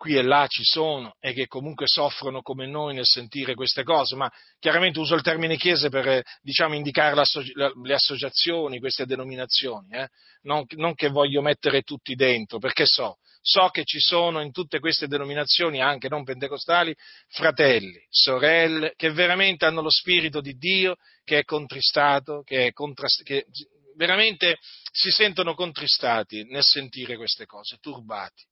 qui 0.00 0.16
e 0.16 0.22
là 0.22 0.46
ci 0.48 0.64
sono 0.64 1.16
e 1.20 1.34
che 1.34 1.46
comunque 1.46 1.84
soffrono 1.86 2.40
come 2.40 2.66
noi 2.66 2.94
nel 2.94 3.04
sentire 3.04 3.54
queste 3.54 3.82
cose, 3.82 4.16
ma 4.16 4.32
chiaramente 4.58 4.98
uso 4.98 5.14
il 5.14 5.20
termine 5.20 5.58
chiese 5.58 5.90
per 5.90 6.22
diciamo, 6.40 6.74
indicare 6.74 7.14
le 7.14 7.94
associazioni, 7.94 8.78
queste 8.78 9.04
denominazioni, 9.04 9.88
eh? 9.90 10.08
non, 10.44 10.64
non, 10.76 10.94
che 10.94 11.10
voglio 11.10 11.42
mettere 11.42 11.82
tutti 11.82 12.14
dentro, 12.14 12.58
perché 12.58 12.86
so, 12.86 13.18
so 13.42 13.68
che 13.68 13.84
ci 13.84 14.00
sono 14.00 14.40
in 14.40 14.52
tutte 14.52 14.78
queste 14.78 15.06
denominazioni, 15.06 15.82
anche 15.82 16.08
non 16.08 16.24
pentecostali, 16.24 16.96
fratelli, 17.28 18.02
sorelle, 18.08 18.94
che 18.96 19.12
veramente 19.12 19.66
hanno 19.66 19.82
lo 19.82 19.90
spirito 19.90 20.40
di 20.40 20.54
Dio, 20.54 20.96
che 21.24 21.40
è 21.40 21.44
contristato, 21.44 22.40
che, 22.42 22.68
è 22.68 22.72
contrast- 22.72 23.22
che 23.22 23.44
veramente 23.96 24.56
si 24.90 25.10
sentono 25.10 25.52
contristati 25.52 26.44
nel 26.44 26.64
sentire 26.64 27.18
queste 27.18 27.44
cose, 27.44 27.76
turbati. 27.82 28.48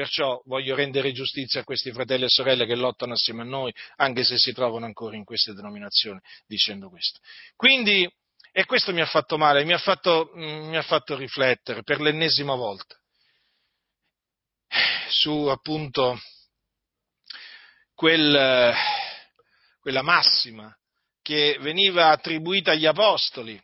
Perciò 0.00 0.40
voglio 0.46 0.74
rendere 0.74 1.12
giustizia 1.12 1.60
a 1.60 1.64
questi 1.64 1.92
fratelli 1.92 2.24
e 2.24 2.30
sorelle 2.30 2.64
che 2.64 2.74
lottano 2.74 3.12
assieme 3.12 3.42
a 3.42 3.44
noi, 3.44 3.70
anche 3.96 4.24
se 4.24 4.38
si 4.38 4.50
trovano 4.54 4.86
ancora 4.86 5.14
in 5.14 5.24
queste 5.24 5.52
denominazioni, 5.52 6.18
dicendo 6.46 6.88
questo. 6.88 7.20
Quindi, 7.54 8.10
e 8.50 8.64
questo 8.64 8.94
mi 8.94 9.02
ha 9.02 9.06
fatto 9.06 9.36
male, 9.36 9.62
mi 9.62 9.74
ha 9.74 9.78
fatto, 9.78 10.32
mm, 10.34 10.68
mi 10.70 10.78
ha 10.78 10.82
fatto 10.82 11.18
riflettere 11.18 11.82
per 11.82 12.00
l'ennesima 12.00 12.54
volta 12.54 12.98
su 15.10 15.48
appunto 15.48 16.18
quel, 17.92 18.72
quella 19.80 20.02
massima 20.02 20.74
che 21.20 21.58
veniva 21.60 22.08
attribuita 22.08 22.70
agli 22.70 22.86
apostoli 22.86 23.62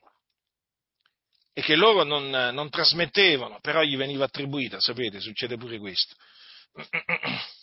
e 1.54 1.62
che 1.62 1.76
loro 1.76 2.02
non, 2.02 2.28
non 2.28 2.68
trasmettevano, 2.68 3.58
però 3.62 3.80
gli 3.80 3.96
veniva 3.96 4.26
attribuita, 4.26 4.78
sapete, 4.80 5.18
succede 5.18 5.56
pure 5.56 5.78
questo. 5.78 6.14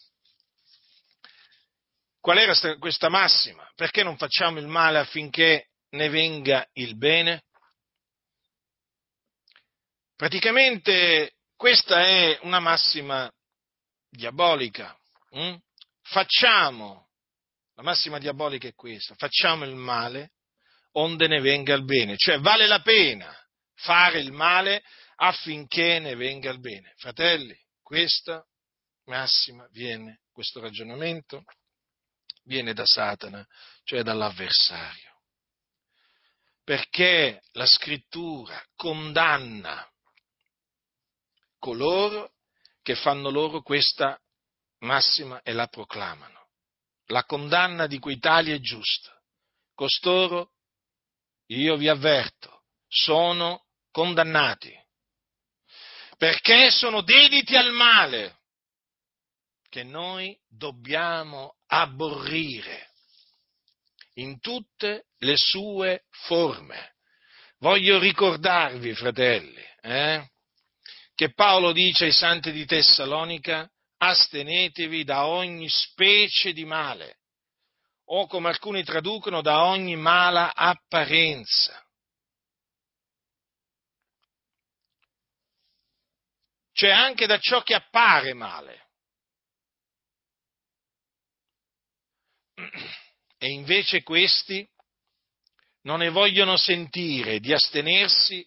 Qual 2.19 2.37
era 2.37 2.53
questa 2.77 3.09
massima? 3.09 3.69
Perché 3.75 4.03
non 4.03 4.17
facciamo 4.17 4.59
il 4.59 4.67
male 4.67 4.99
affinché 4.99 5.69
ne 5.89 6.09
venga 6.09 6.67
il 6.73 6.97
bene? 6.97 7.43
Praticamente 10.15 11.33
questa 11.55 12.05
è 12.05 12.39
una 12.43 12.59
massima 12.59 13.31
diabolica. 14.09 14.97
Hm? 15.31 15.55
Facciamo, 16.01 17.09
la 17.75 17.83
massima 17.83 18.19
diabolica 18.19 18.67
è 18.67 18.73
questa, 18.73 19.15
facciamo 19.15 19.65
il 19.65 19.75
male 19.75 20.31
onde 20.95 21.27
ne 21.27 21.41
venga 21.41 21.73
il 21.73 21.85
bene, 21.85 22.15
cioè 22.17 22.39
vale 22.39 22.67
la 22.67 22.81
pena 22.81 23.35
fare 23.75 24.19
il 24.19 24.31
male 24.31 24.83
affinché 25.15 25.99
ne 25.99 26.15
venga 26.15 26.51
il 26.51 26.59
bene. 26.59 26.93
Fratelli, 26.97 27.57
questa 27.81 28.45
massima 29.05 29.67
viene, 29.71 30.21
questo 30.31 30.59
ragionamento 30.59 31.43
viene 32.43 32.73
da 32.73 32.85
Satana, 32.85 33.45
cioè 33.83 34.03
dall'avversario. 34.03 35.11
Perché 36.63 37.41
la 37.51 37.65
scrittura 37.65 38.63
condanna 38.75 39.85
coloro 41.59 42.33
che 42.81 42.95
fanno 42.95 43.29
loro 43.29 43.61
questa 43.61 44.19
massima 44.79 45.41
e 45.41 45.53
la 45.53 45.67
proclamano. 45.67 46.49
La 47.07 47.23
condanna 47.23 47.87
di 47.87 47.99
cui 47.99 48.17
tali 48.17 48.51
è 48.51 48.59
giusta. 48.59 49.11
Costoro, 49.73 50.51
io 51.47 51.75
vi 51.75 51.87
avverto, 51.87 52.63
sono 52.87 53.65
condannati, 53.91 54.73
perché 56.17 56.71
sono 56.71 57.01
dediti 57.01 57.55
al 57.55 57.71
male 57.71 58.42
che 59.73 59.81
noi 59.81 60.37
dobbiamo 60.47 61.55
aborrire 61.65 62.91
in 64.17 64.39
tutte 64.39 65.05
le 65.17 65.35
sue 65.35 66.03
forme. 66.27 66.93
Voglio 67.57 67.97
ricordarvi, 67.97 68.93
fratelli, 68.93 69.65
eh, 69.81 70.29
che 71.15 71.33
Paolo 71.33 71.71
dice 71.71 72.05
ai 72.05 72.11
santi 72.11 72.51
di 72.51 72.67
Tessalonica, 72.67 73.67
astenetevi 73.97 75.03
da 75.03 75.25
ogni 75.25 75.67
specie 75.69 76.53
di 76.53 76.65
male, 76.65 77.21
o 78.09 78.27
come 78.27 78.49
alcuni 78.49 78.83
traducono, 78.83 79.41
da 79.41 79.63
ogni 79.63 79.95
mala 79.95 80.53
apparenza. 80.53 81.83
Cioè 86.73 86.91
anche 86.91 87.25
da 87.25 87.39
ciò 87.39 87.63
che 87.63 87.73
appare 87.73 88.35
male. 88.35 88.82
E 93.37 93.49
invece 93.49 94.03
questi 94.03 94.67
non 95.83 95.99
ne 95.99 96.09
vogliono 96.09 96.57
sentire 96.57 97.39
di 97.39 97.53
astenersi 97.53 98.45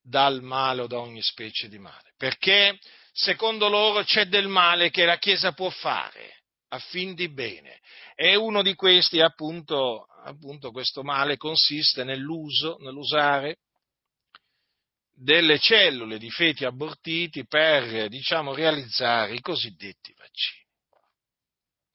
dal 0.00 0.42
male 0.42 0.82
o 0.82 0.86
da 0.86 0.98
ogni 0.98 1.22
specie 1.22 1.68
di 1.68 1.78
male, 1.78 2.14
perché 2.16 2.78
secondo 3.12 3.68
loro 3.68 4.02
c'è 4.04 4.26
del 4.26 4.48
male 4.48 4.90
che 4.90 5.04
la 5.04 5.18
Chiesa 5.18 5.52
può 5.52 5.68
fare 5.68 6.42
a 6.68 6.78
fin 6.78 7.14
di 7.14 7.28
bene. 7.28 7.80
E 8.14 8.36
uno 8.36 8.62
di 8.62 8.74
questi 8.74 9.20
appunto, 9.20 10.06
appunto 10.24 10.70
questo 10.70 11.02
male 11.02 11.36
consiste 11.36 12.04
nell'uso, 12.04 12.78
nell'usare 12.80 13.58
delle 15.12 15.58
cellule 15.58 16.18
di 16.18 16.30
feti 16.30 16.64
abortiti 16.64 17.46
per, 17.46 18.08
diciamo, 18.08 18.54
realizzare 18.54 19.34
i 19.34 19.40
cosiddetti 19.40 20.14
vaccini 20.16 20.67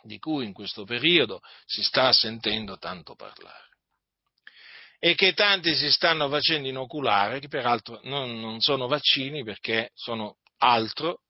di 0.04 0.20
cui 0.20 0.46
in 0.46 0.54
questo 0.54 0.84
periodo 0.84 1.42
si 1.66 1.82
sta 1.82 2.12
sentendo 2.12 2.78
tanto 2.78 3.16
parlare 3.16 3.72
e 5.06 5.16
che 5.16 5.34
tanti 5.34 5.76
si 5.76 5.92
stanno 5.92 6.30
facendo 6.30 6.70
inoculare, 6.70 7.42
che 7.42 7.50
peraltro 7.50 8.00
non, 8.04 8.40
non 8.40 8.62
sono 8.62 8.88
vaccini 8.88 9.44
perché 9.44 9.90
sono 9.94 10.38
altro, 10.60 11.24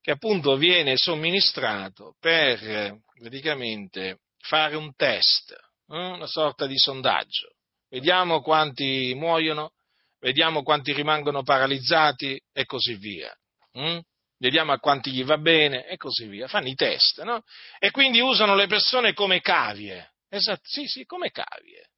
che 0.00 0.12
appunto 0.12 0.56
viene 0.56 0.96
somministrato 0.96 2.16
per 2.18 2.98
praticamente 3.18 4.20
fare 4.38 4.76
un 4.76 4.94
test, 4.94 5.50
eh, 5.50 5.94
una 5.94 6.26
sorta 6.26 6.66
di 6.66 6.78
sondaggio. 6.78 7.56
Vediamo 7.90 8.40
quanti 8.40 9.12
muoiono, 9.14 9.72
vediamo 10.18 10.62
quanti 10.62 10.94
rimangono 10.94 11.42
paralizzati 11.42 12.40
e 12.50 12.64
così 12.64 12.94
via. 12.94 13.30
Mm? 13.78 13.98
Vediamo 14.38 14.72
a 14.72 14.78
quanti 14.78 15.10
gli 15.12 15.24
va 15.24 15.38
bene 15.38 15.86
e 15.86 15.96
così 15.96 16.26
via. 16.26 16.48
Fanno 16.48 16.68
i 16.68 16.74
test, 16.74 17.22
no? 17.22 17.42
E 17.78 17.90
quindi 17.90 18.20
usano 18.20 18.54
le 18.54 18.66
persone 18.66 19.12
come 19.12 19.40
cavie. 19.40 20.12
Esatto, 20.28 20.62
sì, 20.64 20.86
sì, 20.86 21.04
come 21.04 21.30
cavie. 21.30 21.90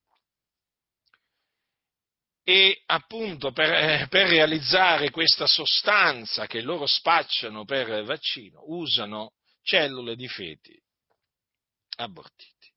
E 2.44 2.82
appunto 2.86 3.52
per, 3.52 3.72
eh, 3.72 4.06
per 4.08 4.28
realizzare 4.28 5.10
questa 5.10 5.46
sostanza 5.46 6.46
che 6.46 6.62
loro 6.62 6.86
spacciano 6.86 7.64
per 7.64 8.04
vaccino, 8.04 8.62
usano 8.66 9.32
cellule 9.62 10.16
di 10.16 10.28
feti 10.28 10.80
abortiti. 11.98 12.72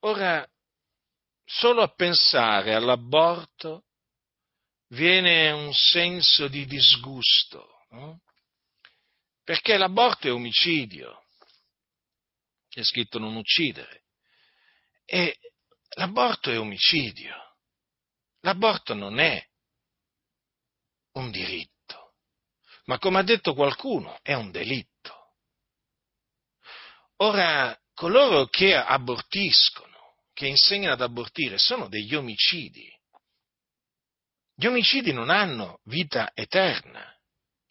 Ora, 0.00 0.46
solo 1.44 1.82
a 1.82 1.94
pensare 1.94 2.74
all'aborto 2.74 3.84
viene 4.88 5.50
un 5.50 5.72
senso 5.72 6.48
di 6.48 6.66
disgusto. 6.66 7.68
No? 7.90 8.20
Perché 9.44 9.76
l'aborto 9.76 10.26
è 10.26 10.32
omicidio. 10.32 11.26
È 12.68 12.82
scritto 12.82 13.18
non 13.18 13.36
uccidere. 13.36 14.04
E 15.04 15.38
l'aborto 15.96 16.50
è 16.50 16.58
omicidio. 16.58 17.36
L'aborto 18.40 18.94
non 18.94 19.20
è 19.20 19.46
un 21.12 21.30
diritto, 21.30 22.14
ma 22.86 22.98
come 22.98 23.20
ha 23.20 23.22
detto 23.22 23.54
qualcuno, 23.54 24.18
è 24.22 24.34
un 24.34 24.50
delitto. 24.50 24.92
Ora, 27.18 27.78
coloro 27.94 28.46
che 28.46 28.74
abortiscono, 28.74 30.16
che 30.32 30.46
insegnano 30.46 30.94
ad 30.94 31.00
abortire, 31.00 31.58
sono 31.58 31.88
degli 31.88 32.14
omicidi. 32.14 32.92
Gli 34.54 34.66
omicidi 34.66 35.12
non 35.12 35.30
hanno 35.30 35.80
vita 35.84 36.32
eterna 36.34 37.13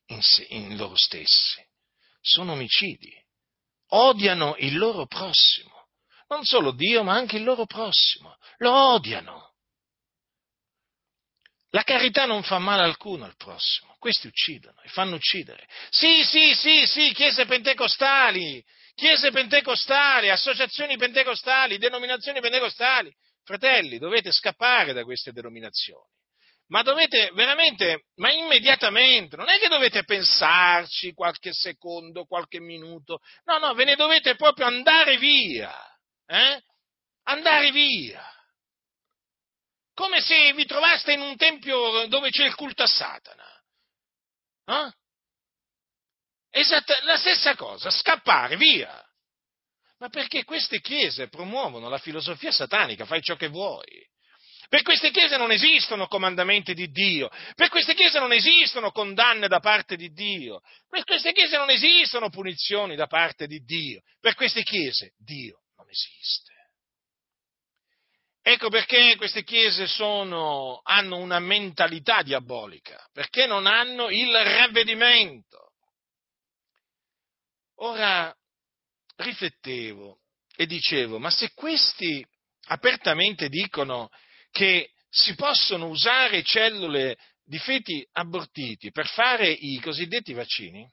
in, 0.08 0.22
se, 0.22 0.46
in 0.50 0.76
loro 0.76 0.96
stessi, 0.96 1.66
sono 2.22 2.54
omicidi, 2.54 3.14
odiano 3.90 4.56
il 4.58 4.78
loro 4.78 5.06
prossimo, 5.06 5.88
non 6.28 6.44
solo 6.44 6.72
Dio 6.72 7.04
ma 7.04 7.14
anche 7.14 7.38
il 7.38 7.44
loro 7.44 7.66
prossimo, 7.66 8.38
lo 8.58 8.94
odiano. 8.94 9.52
La 11.70 11.84
carità 11.84 12.26
non 12.26 12.44
fa 12.44 12.60
male 12.60 12.84
alcuno 12.84 13.26
al 13.26 13.36
prossimo, 13.36 13.96
questi 13.98 14.28
uccidono 14.28 14.80
e 14.82 14.90
fanno 14.90 15.16
uccidere. 15.16 15.68
Sì, 15.90 16.24
sì, 16.24 16.54
sì, 16.54 16.86
sì, 16.86 17.12
chiese 17.14 17.46
pentecostali, 17.46 18.64
chiese 18.94 19.32
pentecostali, 19.32 20.30
associazioni 20.30 20.98
pentecostali, 20.98 21.80
denominazioni 21.80 22.42
pentecostali. 22.42 23.12
Fratelli, 23.44 23.98
dovete 23.98 24.32
scappare 24.32 24.94
da 24.94 25.04
queste 25.04 25.32
denominazioni 25.32 26.06
ma 26.68 26.82
dovete 26.82 27.32
veramente, 27.34 28.06
ma 28.16 28.32
immediatamente, 28.32 29.36
non 29.36 29.50
è 29.50 29.60
che 29.60 29.68
dovete 29.68 30.04
pensarci 30.04 31.14
qualche 31.14 31.52
secondo, 31.54 32.26
qualche 32.26 32.60
minuto, 32.60 33.20
no, 33.46 33.58
no, 33.58 33.74
ve 33.74 33.86
ne 33.86 33.96
dovete 33.96 34.36
proprio 34.36 34.66
andare 34.66 35.18
via, 35.18 35.74
eh? 36.26 36.62
Andare 37.26 37.72
via. 37.72 38.24
Come 39.94 40.22
se 40.22 40.54
vi 40.54 40.66
trovaste 40.66 41.14
in 41.14 41.22
un 41.22 41.36
tempio 41.38 42.08
dove 42.08 42.30
c'è 42.32 42.46
il 42.46 42.56
culto 42.56 42.84
a 42.84 42.88
Satana. 42.88 43.46
Eh? 44.66 44.92
Esatta, 46.50 47.04
la 47.04 47.18
stessa 47.18 47.56
cosa, 47.56 47.90
scappare 47.92 48.58
via. 48.58 49.04
Ma 50.00 50.10
perché 50.10 50.44
queste 50.44 50.82
chiese 50.82 51.30
promuovono 51.30 51.90
la 51.90 51.98
filosofia 51.98 52.52
satanica, 52.52 53.06
fai 53.06 53.22
ciò 53.22 53.36
che 53.36 53.48
vuoi. 53.48 54.06
Per 54.70 54.82
queste 54.82 55.12
chiese 55.12 55.38
non 55.38 55.52
esistono 55.52 56.08
comandamenti 56.08 56.74
di 56.74 56.90
Dio, 56.90 57.30
per 57.56 57.70
queste 57.70 57.94
chiese 57.94 58.20
non 58.20 58.32
esistono 58.32 58.92
condanne 58.92 59.48
da 59.48 59.60
parte 59.60 59.96
di 59.96 60.12
Dio, 60.12 60.62
per 60.90 61.04
queste 61.04 61.32
chiese 61.32 61.58
non 61.58 61.70
esistono 61.70 62.30
punizioni 62.30 62.96
da 62.96 63.08
parte 63.08 63.46
di 63.48 63.60
Dio, 63.64 64.02
per 64.20 64.36
queste 64.36 64.64
chiese 64.64 65.14
Dio 65.18 65.62
non 65.78 65.90
esiste. 65.90 66.52
Ecco 68.46 68.68
perché 68.68 69.16
queste 69.16 69.44
chiese 69.44 69.88
sono, 69.88 70.82
hanno 70.84 71.18
una 71.18 71.40
mentalità 71.40 72.22
diabolica, 72.24 73.02
perché 73.14 73.46
non 73.46 73.66
hanno 73.66 74.10
il 74.10 74.34
ravvedimento. 74.34 75.72
Ora 77.76 78.36
riflettevo 79.16 80.20
e 80.58 80.66
dicevo, 80.66 81.20
ma 81.20 81.30
se 81.30 81.52
questi 81.54 82.26
apertamente 82.68 83.48
dicono 83.48 84.10
che 84.54 84.92
si 85.10 85.34
possono 85.34 85.88
usare 85.88 86.44
cellule 86.44 87.18
di 87.44 87.58
feti 87.58 88.08
abortiti 88.14 88.92
per 88.92 89.08
fare 89.08 89.50
i 89.50 89.80
cosiddetti 89.82 90.32
vaccini, 90.34 90.88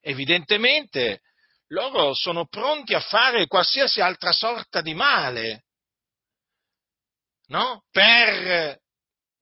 evidentemente 0.00 1.22
loro 1.68 2.14
sono 2.14 2.46
pronti 2.46 2.94
a 2.94 3.00
fare 3.00 3.48
qualsiasi 3.48 4.00
altra 4.00 4.32
sorta 4.32 4.80
di 4.80 4.94
male, 4.94 5.64
no? 7.48 7.84
Per, 7.90 8.80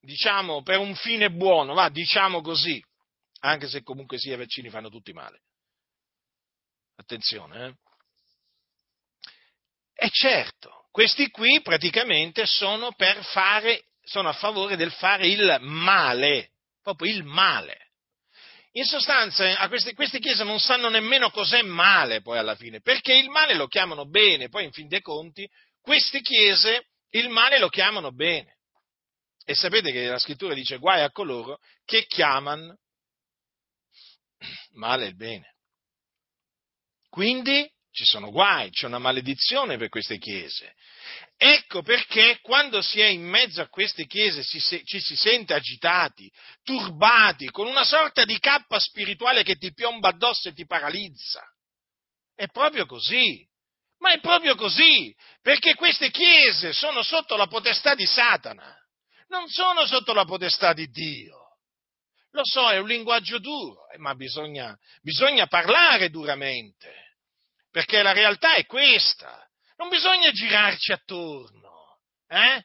diciamo, 0.01 0.62
per 0.62 0.79
un 0.79 0.94
fine 0.94 1.31
buono, 1.31 1.74
va, 1.74 1.90
diciamo 1.90 2.40
così, 2.40 2.83
anche 3.40 3.68
se 3.68 3.83
comunque 3.83 4.18
sia 4.18 4.35
i 4.35 4.38
vaccini 4.38 4.70
fanno 4.70 4.88
tutti 4.88 5.12
male. 5.12 5.42
Attenzione, 6.96 7.66
eh? 7.66 7.74
E 10.01 10.09
certo, 10.11 10.78
questi 10.99 11.31
qui 11.31 11.61
praticamente 11.63 12.45
sono, 12.45 12.93
fare, 13.31 13.85
sono 14.03 14.31
a 14.31 14.33
favore 14.33 14.75
del 14.75 14.91
fare 14.91 15.29
il 15.29 15.59
male, 15.61 16.55
proprio 16.83 17.13
il 17.15 17.23
male. 17.23 17.91
In 18.73 18.85
sostanza, 18.85 19.69
queste, 19.69 19.95
queste, 19.95 20.19
chiese 20.19 20.43
non 20.43 20.59
sanno 20.59 20.89
nemmeno 20.89 21.31
cos'è 21.31 21.63
male 21.63 22.21
poi 22.21 22.39
alla 22.39 22.57
fine, 22.57 22.81
perché 22.81 23.15
il 23.15 23.29
male 23.29 23.55
lo 23.55 23.69
chiamano 23.69 24.09
bene, 24.09 24.49
poi 24.49 24.65
in 24.65 24.73
fin 24.73 24.89
dei 24.89 25.01
conti, 25.01 25.49
queste 25.81 26.21
chiese 26.21 26.89
il 27.11 27.29
male 27.29 27.61
lo 27.61 27.69
chiamano 27.69 28.11
bene. 28.11 28.57
E 29.45 29.55
sapete 29.55 29.93
che 29.93 30.09
la 30.09 30.19
scrittura 30.19 30.53
dice 30.53 30.79
guai 30.79 31.03
a 31.03 31.13
coloro 31.13 31.61
che 31.85 32.07
chiamano 32.07 32.77
male 34.73 35.07
il 35.07 35.15
bene. 35.15 35.55
Quindi 37.09 37.71
ci 37.99 38.05
sono 38.05 38.31
guai, 38.31 38.71
c'è 38.71 38.87
una 38.87 39.01
maledizione 39.01 39.77
per 39.77 39.89
queste 39.89 40.19
chiese. 40.19 40.73
Ecco 41.37 41.83
perché 41.83 42.39
quando 42.43 42.81
si 42.81 43.01
è 43.01 43.07
in 43.07 43.25
mezzo 43.25 43.61
a 43.61 43.67
queste 43.67 44.07
chiese 44.07 44.45
si, 44.45 44.61
ci 44.85 45.01
si 45.01 45.17
sente 45.17 45.53
agitati, 45.53 46.31
turbati, 46.63 47.51
con 47.51 47.67
una 47.67 47.83
sorta 47.83 48.25
di 48.25 48.39
cappa 48.39 48.79
spirituale 48.79 49.43
che 49.43 49.57
ti 49.57 49.73
piomba 49.73 50.11
addosso 50.11 50.49
e 50.49 50.53
ti 50.53 50.65
paralizza. 50.65 51.43
È 52.37 52.47
proprio 52.47 52.87
così. 52.87 53.45
Ma 53.99 54.13
è 54.13 54.21
proprio 54.21 54.55
così, 54.55 55.13
perché 55.43 55.75
queste 55.75 56.13
chiese 56.13 56.73
sono 56.73 57.03
sotto 57.03 57.35
la 57.35 57.49
potestà 57.49 57.97
di 57.97 58.07
Satana, 58.07 58.77
non 59.27 59.49
sono 59.49 59.85
sotto 59.87 60.13
la 60.13 60.25
potestà 60.25 60.73
di 60.73 60.87
Dio. 60.87 61.35
Lo 62.31 62.43
so, 62.45 62.71
è 62.71 62.79
un 62.79 62.87
linguaggio 62.87 63.41
duro, 63.41 63.89
eh, 63.91 63.99
ma 63.99 64.15
bisogna, 64.15 64.79
bisogna 65.03 65.49
parlare 65.49 66.11
duramente, 66.11 67.08
perché 67.79 68.03
la 68.03 68.11
realtà 68.11 68.57
è 68.57 68.67
questa. 68.67 69.49
Non 69.77 69.88
bisogna 69.88 70.33
girarci 70.33 70.91
attorno, 70.91 72.01
eh? 72.27 72.64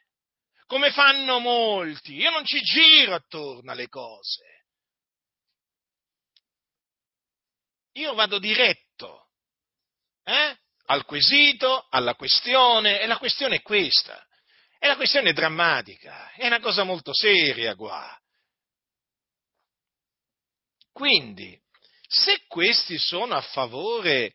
come 0.66 0.90
fanno 0.90 1.38
molti. 1.38 2.16
Io 2.16 2.30
non 2.30 2.44
ci 2.44 2.60
giro 2.62 3.14
attorno 3.14 3.70
alle 3.70 3.86
cose. 3.86 4.64
Io 7.92 8.12
vado 8.14 8.40
diretto 8.40 9.28
eh? 10.24 10.58
al 10.86 11.04
quesito, 11.04 11.86
alla 11.90 12.16
questione, 12.16 13.00
e 13.00 13.06
la 13.06 13.18
questione 13.18 13.56
è 13.56 13.62
questa. 13.62 14.20
E 14.80 14.88
la 14.88 14.96
questione 14.96 15.30
è 15.30 15.32
drammatica, 15.32 16.32
è 16.32 16.46
una 16.46 16.58
cosa 16.58 16.82
molto 16.82 17.14
seria 17.14 17.76
qua. 17.76 18.20
Quindi, 20.90 21.56
se 22.08 22.46
questi 22.48 22.98
sono 22.98 23.36
a 23.36 23.42
favore 23.42 24.34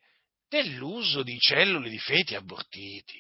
dell'uso 0.50 1.24
di 1.24 1.38
cellule 1.40 1.90
di 1.90 2.00
feti 2.00 2.36
abortiti, 2.36 3.20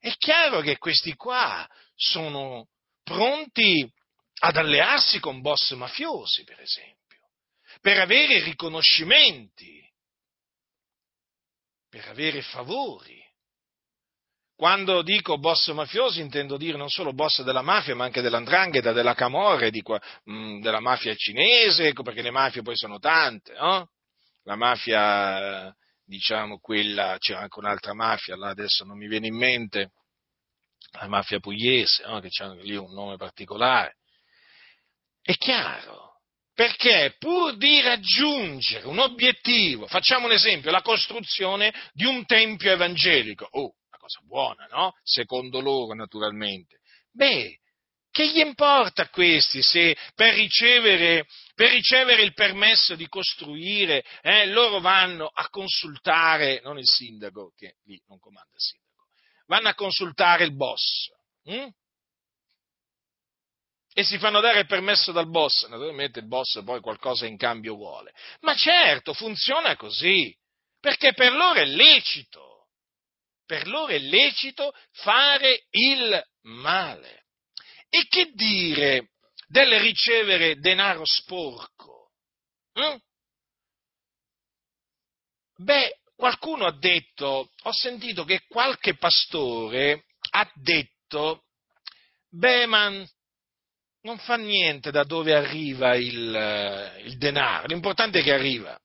è 0.00 0.12
chiaro 0.16 0.60
che 0.60 0.78
questi 0.78 1.14
qua 1.14 1.68
sono 1.94 2.66
pronti 3.04 3.88
ad 4.40 4.56
allearsi 4.56 5.20
con 5.20 5.40
boss 5.40 5.72
mafiosi, 5.74 6.42
per 6.42 6.60
esempio, 6.60 7.20
per 7.80 8.00
avere 8.00 8.42
riconoscimenti, 8.42 9.80
per 11.88 12.08
avere 12.08 12.42
favori. 12.42 13.20
Quando 14.56 15.02
dico 15.02 15.38
boss 15.38 15.70
mafiosi 15.72 16.20
intendo 16.20 16.56
dire 16.56 16.76
non 16.76 16.88
solo 16.88 17.12
boss 17.12 17.42
della 17.42 17.62
mafia, 17.62 17.94
ma 17.94 18.04
anche 18.04 18.20
dell'andrangheta, 18.22 18.92
della 18.92 19.14
camorra, 19.14 19.68
mh, 20.24 20.60
della 20.60 20.80
mafia 20.80 21.14
cinese, 21.14 21.92
perché 21.92 22.22
le 22.22 22.30
mafie 22.30 22.62
poi 22.62 22.76
sono 22.76 22.98
tante, 22.98 23.52
no? 23.54 23.90
La 24.44 24.56
mafia, 24.56 25.74
diciamo, 26.12 26.58
quella, 26.58 27.16
c'è 27.18 27.32
anche 27.32 27.58
un'altra 27.58 27.94
mafia, 27.94 28.36
là 28.36 28.50
adesso 28.50 28.84
non 28.84 28.98
mi 28.98 29.08
viene 29.08 29.28
in 29.28 29.36
mente, 29.36 29.92
la 31.00 31.08
mafia 31.08 31.40
pugliese, 31.40 32.04
no? 32.06 32.20
che 32.20 32.28
ha 32.42 32.52
lì 32.52 32.76
un 32.76 32.92
nome 32.92 33.16
particolare. 33.16 33.96
È 35.22 35.32
chiaro, 35.32 36.20
perché 36.52 37.16
pur 37.18 37.56
di 37.56 37.80
raggiungere 37.80 38.86
un 38.86 38.98
obiettivo, 38.98 39.86
facciamo 39.86 40.26
un 40.26 40.32
esempio, 40.32 40.70
la 40.70 40.82
costruzione 40.82 41.72
di 41.92 42.04
un 42.04 42.26
tempio 42.26 42.72
evangelico, 42.72 43.48
oh, 43.50 43.74
una 43.88 43.98
cosa 43.98 44.20
buona, 44.22 44.66
no? 44.70 44.92
Secondo 45.02 45.60
loro, 45.60 45.94
naturalmente. 45.94 46.80
Beh, 47.10 47.58
che 48.10 48.28
gli 48.28 48.40
importa 48.40 49.04
a 49.04 49.08
questi 49.08 49.62
se 49.62 49.96
per 50.14 50.34
ricevere, 50.34 51.24
per 51.54 51.70
ricevere 51.70 52.22
il 52.22 52.32
permesso 52.32 52.94
di 52.94 53.08
costruire 53.08 54.04
eh, 54.22 54.46
loro 54.46 54.80
vanno 54.80 55.26
a 55.26 55.48
consultare, 55.48 56.60
non 56.62 56.78
il 56.78 56.86
sindaco, 56.86 57.52
che 57.56 57.76
lì 57.84 58.00
non 58.06 58.18
comanda 58.18 58.50
il 58.54 58.60
sindaco, 58.60 59.06
vanno 59.46 59.68
a 59.68 59.74
consultare 59.74 60.44
il 60.44 60.54
boss 60.54 61.10
hm? 61.44 61.68
e 63.94 64.04
si 64.04 64.18
fanno 64.18 64.40
dare 64.40 64.60
il 64.60 64.66
permesso 64.66 65.12
dal 65.12 65.28
boss. 65.28 65.66
Naturalmente 65.66 66.20
il 66.20 66.26
boss 66.26 66.62
poi 66.64 66.80
qualcosa 66.80 67.26
in 67.26 67.36
cambio 67.36 67.74
vuole. 67.74 68.12
Ma 68.40 68.54
certo, 68.54 69.12
funziona 69.12 69.76
così, 69.76 70.34
perché 70.80 71.12
per 71.12 71.32
loro 71.32 71.60
è 71.60 71.66
lecito, 71.66 72.68
per 73.44 73.66
loro 73.66 73.92
è 73.92 73.98
lecito 73.98 74.72
fare 74.92 75.66
il 75.70 76.22
male. 76.42 77.26
E 77.90 78.06
che 78.08 78.30
dire 78.32 79.10
del 79.52 79.78
ricevere 79.80 80.58
denaro 80.58 81.04
sporco? 81.04 82.12
Hm? 82.72 82.96
Beh, 85.56 85.98
qualcuno 86.16 86.64
ha 86.64 86.72
detto, 86.72 87.50
ho 87.62 87.72
sentito 87.72 88.24
che 88.24 88.46
qualche 88.48 88.96
pastore 88.96 90.06
ha 90.30 90.50
detto, 90.54 91.44
beh, 92.30 92.64
ma 92.64 93.06
non 94.04 94.18
fa 94.18 94.36
niente 94.36 94.90
da 94.90 95.04
dove 95.04 95.34
arriva 95.34 95.96
il, 95.96 96.34
eh, 96.34 97.02
il 97.02 97.18
denaro, 97.18 97.66
l'importante 97.66 98.20
è 98.20 98.22
che 98.22 98.32
arriva. 98.32 98.80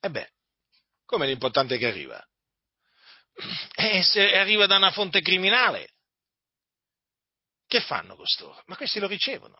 E 0.00 0.08
beh, 0.08 0.30
come 1.04 1.26
l'importante 1.26 1.74
è 1.74 1.78
che 1.78 1.86
arriva? 1.86 2.26
E 3.74 4.02
se 4.02 4.34
arriva 4.34 4.64
da 4.64 4.76
una 4.76 4.92
fonte 4.92 5.20
criminale, 5.20 5.90
che 7.70 7.80
fanno 7.80 8.16
costoro? 8.16 8.60
Ma 8.66 8.74
questi 8.74 8.98
lo 8.98 9.06
ricevono, 9.06 9.56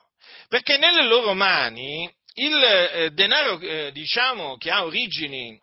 perché 0.49 0.77
nelle 0.79 1.05
loro 1.05 1.33
mani 1.33 2.13
il 2.35 2.63
eh, 2.63 3.11
denaro, 3.13 3.61
eh, 3.61 3.93
diciamo, 3.93 4.57
che 4.57 4.69
ha 4.69 4.85
origini, 4.85 5.57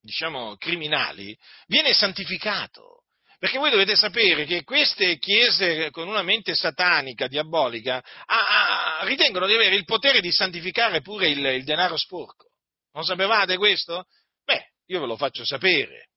diciamo, 0.00 0.56
criminali, 0.56 1.36
viene 1.66 1.92
santificato. 1.92 3.02
Perché 3.38 3.58
voi 3.58 3.70
dovete 3.70 3.96
sapere 3.96 4.46
che 4.46 4.62
queste 4.62 5.18
chiese 5.18 5.90
con 5.90 6.08
una 6.08 6.22
mente 6.22 6.54
satanica, 6.54 7.26
diabolica, 7.26 8.02
ah, 8.24 9.00
ah, 9.00 9.04
ritengono 9.04 9.46
di 9.46 9.52
avere 9.52 9.74
il 9.74 9.84
potere 9.84 10.22
di 10.22 10.32
santificare 10.32 11.02
pure 11.02 11.28
il, 11.28 11.44
il 11.44 11.64
denaro 11.64 11.98
sporco. 11.98 12.52
Non 12.94 13.04
sapevate 13.04 13.58
questo? 13.58 14.06
Beh, 14.42 14.70
io 14.86 15.00
ve 15.00 15.06
lo 15.06 15.16
faccio 15.18 15.44
sapere. 15.44 16.08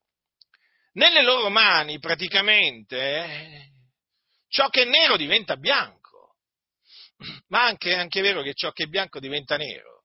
Nelle 0.94 1.22
loro 1.22 1.50
mani, 1.50 2.00
praticamente, 2.00 2.98
eh, 2.98 3.77
ciò 4.48 4.70
che 4.70 4.84
è 4.84 4.86
nero 4.86 5.18
diventa 5.18 5.56
bianco 5.56 6.08
ma 7.48 7.66
anche, 7.66 7.92
è 7.92 7.96
anche 7.96 8.22
vero 8.22 8.42
che 8.42 8.54
ciò 8.54 8.72
che 8.72 8.84
è 8.84 8.88
bianco 8.88 9.20
diventa 9.20 9.58
nero. 9.58 9.96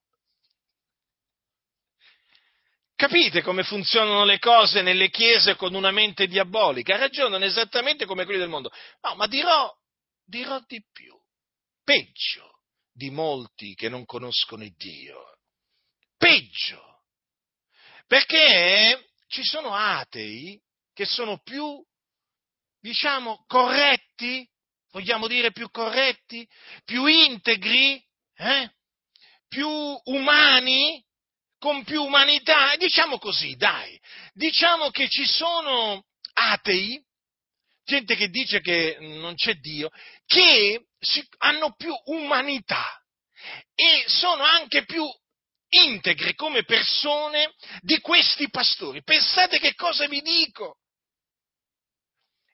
Capite 2.95 3.41
come 3.41 3.63
funzionano 3.63 4.23
le 4.23 4.39
cose 4.39 4.81
nelle 4.81 5.09
chiese 5.09 5.55
con 5.55 5.73
una 5.73 5.91
mente 5.91 6.27
diabolica? 6.27 6.95
Ragionano 6.95 7.43
esattamente 7.43 8.05
come 8.05 8.23
quelli 8.23 8.39
del 8.39 8.49
mondo. 8.49 8.71
No, 9.01 9.15
ma 9.15 9.27
dirò, 9.27 9.69
dirò 10.23 10.59
di 10.65 10.81
più, 10.91 11.13
peggio 11.83 12.59
di 12.93 13.09
molti 13.09 13.73
che 13.73 13.89
non 13.89 14.05
conoscono 14.05 14.63
il 14.63 14.73
Dio. 14.75 15.39
Peggio. 16.15 17.01
Perché 18.07 19.09
ci 19.27 19.43
sono 19.43 19.73
atei 19.73 20.61
che 20.93 21.05
sono 21.05 21.41
più, 21.41 21.83
diciamo, 22.83 23.45
corretti 23.47 24.45
vogliamo 24.93 25.27
dire 25.27 25.51
più 25.51 25.69
corretti, 25.71 26.47
più 26.85 27.05
integri, 27.05 28.01
eh? 28.35 28.71
più 29.47 29.67
umani, 30.03 31.03
con 31.57 31.83
più 31.83 32.03
umanità, 32.03 32.75
diciamo 32.75 33.17
così, 33.17 33.55
dai, 33.55 33.99
diciamo 34.33 34.91
che 34.91 35.09
ci 35.09 35.25
sono 35.25 36.05
atei, 36.33 37.03
gente 37.83 38.15
che 38.15 38.29
dice 38.29 38.61
che 38.61 38.97
non 38.99 39.33
c'è 39.35 39.55
Dio, 39.55 39.89
che 40.25 40.85
hanno 41.39 41.73
più 41.75 41.93
umanità 42.05 43.01
e 43.73 44.03
sono 44.07 44.43
anche 44.43 44.85
più 44.85 45.03
integri 45.69 46.35
come 46.35 46.63
persone 46.63 47.55
di 47.81 47.99
questi 47.99 48.49
pastori. 48.49 49.01
Pensate 49.01 49.59
che 49.59 49.73
cosa 49.73 50.07
vi 50.07 50.21
dico? 50.21 50.77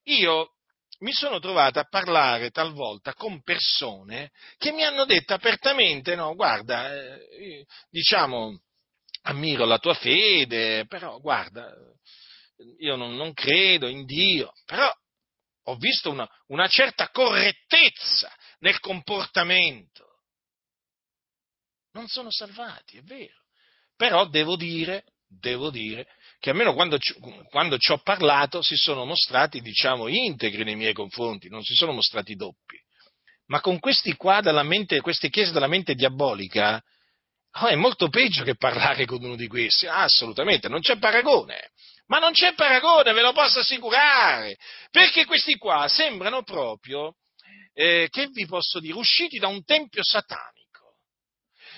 Io 0.10 0.54
mi 1.00 1.12
sono 1.14 1.40
trovato 1.40 1.80
a 1.80 1.88
parlare 1.88 2.50
talvolta 2.50 3.14
con 3.14 3.42
persone 3.42 4.32
che 4.58 4.72
mi 4.72 4.84
hanno 4.84 5.06
detto 5.06 5.34
apertamente, 5.34 6.16
no, 6.16 6.34
guarda, 6.34 6.94
eh, 6.94 7.66
diciamo, 7.90 8.60
ammiro 9.24 9.66
la 9.66 9.78
tua 9.78 9.94
fede, 9.94 10.86
però 10.88 11.20
guarda, 11.20 11.74
io 12.80 12.96
non, 12.96 13.16
non 13.16 13.34
credo 13.34 13.88
in 13.88 14.06
Dio, 14.06 14.52
però 14.66 14.92
ho 15.64 15.76
visto 15.76 16.10
una, 16.10 16.28
una 16.48 16.68
certa 16.68 17.10
correttezza 17.10 18.34
nel 18.60 18.80
comportamento. 18.80 20.08
Non 21.92 22.08
sono 22.08 22.32
salvati, 22.32 22.98
è 22.98 23.02
vero, 23.04 23.46
però 23.96 24.28
devo 24.28 24.56
dire, 24.56 25.06
devo 25.28 25.70
dire 25.70 26.08
che 26.40 26.52
almeno 26.52 26.74
quando 26.74 26.98
ci, 26.98 27.14
quando 27.50 27.78
ci 27.78 27.92
ho 27.92 27.98
parlato 27.98 28.62
si 28.62 28.76
sono 28.76 29.06
mostrati, 29.06 29.60
diciamo, 29.60 30.08
integri 30.08 30.64
nei 30.64 30.76
miei 30.76 30.94
confronti, 30.94 31.50
non 31.50 31.64
si 31.64 31.74
sono 31.74 31.92
mostrati 31.92 32.36
doppi. 32.36 32.78
Ma 33.48 33.60
con 33.62 33.80
questi 33.80 34.16
qua, 34.16 34.40
dalla 34.42 34.64
mente, 34.64 35.02
queste 35.02 35.30
chiese 35.30 35.52
della 35.52 35.68
mente 35.68 35.96
diabolica, 35.96 36.82
oh, 37.62 37.68
è 37.68 37.76
molto 37.76 38.08
peggio 38.10 38.44
che 38.44 38.56
parlare 38.56 39.06
con 39.06 39.24
uno 39.24 39.36
di 39.36 39.48
questi. 39.48 39.88
Ah, 39.88 40.04
assolutamente, 40.04 40.70
non 40.70 40.80
c'è 40.80 40.98
paragone. 40.98 41.72
Ma 42.06 42.20
non 42.20 42.32
c'è 42.32 42.54
paragone, 42.54 43.12
ve 43.12 43.22
lo 43.22 43.34
posso 43.34 43.60
assicurare. 43.60 44.56
Perché 44.92 45.26
questi 45.26 45.58
qua 45.58 45.88
sembrano 45.88 46.44
proprio, 46.44 47.16
eh, 47.74 48.08
che 48.10 48.28
vi 48.28 48.46
posso 48.46 48.80
dire, 48.80 48.96
usciti 48.98 49.40
da 49.40 49.48
un 49.48 49.64
tempio 49.64 50.04
satanico 50.04 50.59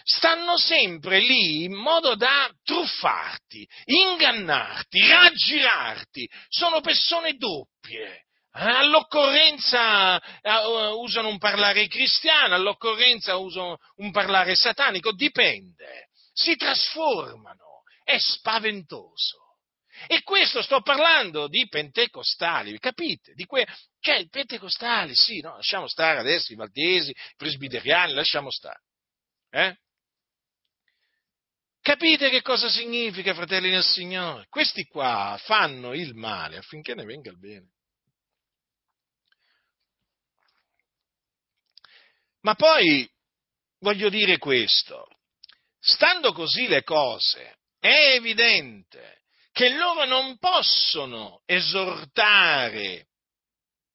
stanno 0.04 0.58
sempre 0.58 1.20
lì 1.20 1.64
in 1.64 1.74
modo 1.74 2.16
da 2.16 2.50
truffarti, 2.64 3.68
ingannarti, 3.86 5.08
raggirarti. 5.08 6.30
Sono 6.50 6.82
persone 6.82 7.36
doppie. 7.36 8.26
all'occorrenza 8.54 10.18
uh, 10.18 11.00
usano 11.00 11.30
un 11.30 11.38
parlare 11.38 11.88
cristiano, 11.88 12.56
all'occorrenza 12.56 13.38
usano 13.38 13.78
un 13.98 14.12
parlare 14.12 14.56
satanico, 14.56 15.14
dipende, 15.14 16.10
si 16.34 16.56
trasformano, 16.56 17.84
è 18.04 18.18
spaventoso. 18.18 19.40
E 20.08 20.24
questo 20.24 20.62
sto 20.62 20.82
parlando 20.82 21.48
di 21.48 21.68
pentecostali, 21.68 22.78
capite? 22.80 23.34
Di 23.34 23.46
que- 23.46 23.68
cioè, 24.00 24.18
i 24.18 24.28
pentecostali, 24.30 25.14
sì, 25.14 25.42
no, 25.42 25.56
lasciamo 25.58 25.88
stare 25.88 26.20
adesso 26.20 26.52
i 26.52 26.56
valdesi, 26.56 27.12
i 27.12 27.16
presbiteriani, 27.38 28.14
lasciamo 28.14 28.50
stare. 28.50 28.82
Eh? 29.52 29.76
Capite 31.82 32.30
che 32.30 32.44
cosa 32.44 32.70
significa, 32.70 33.34
fratelli 33.34 33.72
del 33.72 33.84
Signore? 33.84 34.46
Questi 34.50 34.86
qua 34.86 35.36
fanno 35.44 35.94
il 35.94 36.14
male 36.14 36.58
affinché 36.58 36.94
ne 36.94 37.06
venga 37.06 37.32
il 37.32 37.40
bene. 37.40 37.70
Ma 42.42 42.54
poi 42.54 43.10
voglio 43.80 44.10
dire 44.10 44.38
questo, 44.38 45.08
stando 45.80 46.34
così 46.34 46.68
le 46.68 46.84
cose, 46.84 47.58
è 47.80 48.14
evidente 48.14 49.24
che 49.52 49.70
loro 49.70 50.06
non 50.06 50.38
possono 50.38 51.42
esortare 51.46 53.08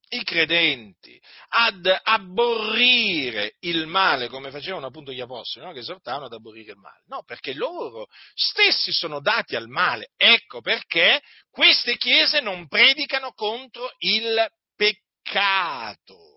i 0.09 0.22
credenti 0.22 1.20
ad 1.48 1.86
abborrire 2.02 3.57
il 3.61 3.86
male 3.86 4.28
come 4.28 4.50
facevano 4.50 4.86
appunto 4.86 5.12
gli 5.12 5.20
apostoli, 5.20 5.66
no? 5.66 5.72
che 5.72 5.80
esortavano 5.80 6.26
ad 6.26 6.32
abborrire 6.32 6.72
il 6.72 6.78
male. 6.78 7.02
No, 7.07 7.22
perché 7.24 7.54
loro 7.54 8.07
stessi 8.34 8.92
sono 8.92 9.20
dati 9.20 9.57
al 9.57 9.68
male. 9.68 10.12
Ecco 10.16 10.61
perché 10.61 11.20
queste 11.50 11.96
chiese 11.96 12.40
non 12.40 12.68
predicano 12.68 13.32
contro 13.32 13.90
il 13.98 14.46
peccato 14.76 16.34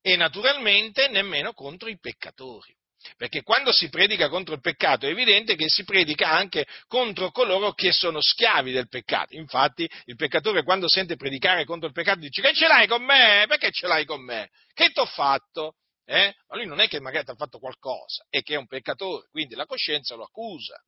e 0.00 0.16
naturalmente 0.16 1.08
nemmeno 1.08 1.52
contro 1.52 1.88
i 1.88 1.98
peccatori. 1.98 2.77
Perché 3.16 3.42
quando 3.42 3.72
si 3.72 3.88
predica 3.88 4.28
contro 4.28 4.54
il 4.54 4.60
peccato 4.60 5.06
è 5.06 5.10
evidente 5.10 5.54
che 5.54 5.68
si 5.68 5.84
predica 5.84 6.30
anche 6.30 6.66
contro 6.86 7.30
coloro 7.30 7.72
che 7.72 7.92
sono 7.92 8.20
schiavi 8.20 8.72
del 8.72 8.88
peccato. 8.88 9.36
Infatti 9.36 9.88
il 10.06 10.16
peccatore 10.16 10.64
quando 10.64 10.88
sente 10.88 11.16
predicare 11.16 11.64
contro 11.64 11.88
il 11.88 11.94
peccato 11.94 12.20
dice 12.20 12.42
che 12.42 12.52
ce 12.54 12.66
l'hai 12.66 12.86
con 12.86 13.04
me? 13.04 13.44
Perché 13.46 13.70
ce 13.70 13.86
l'hai 13.86 14.04
con 14.04 14.22
me? 14.22 14.50
Che 14.74 14.90
ti 14.90 14.98
ho 15.00 15.06
fatto? 15.06 15.74
Eh? 16.04 16.34
Ma 16.48 16.56
lui 16.56 16.66
non 16.66 16.80
è 16.80 16.88
che 16.88 17.00
magari 17.00 17.24
ti 17.24 17.30
ha 17.30 17.36
fatto 17.36 17.58
qualcosa, 17.58 18.24
è 18.30 18.42
che 18.42 18.54
è 18.54 18.58
un 18.58 18.66
peccatore, 18.66 19.28
quindi 19.30 19.54
la 19.54 19.66
coscienza 19.66 20.14
lo 20.14 20.24
accusa. 20.24 20.82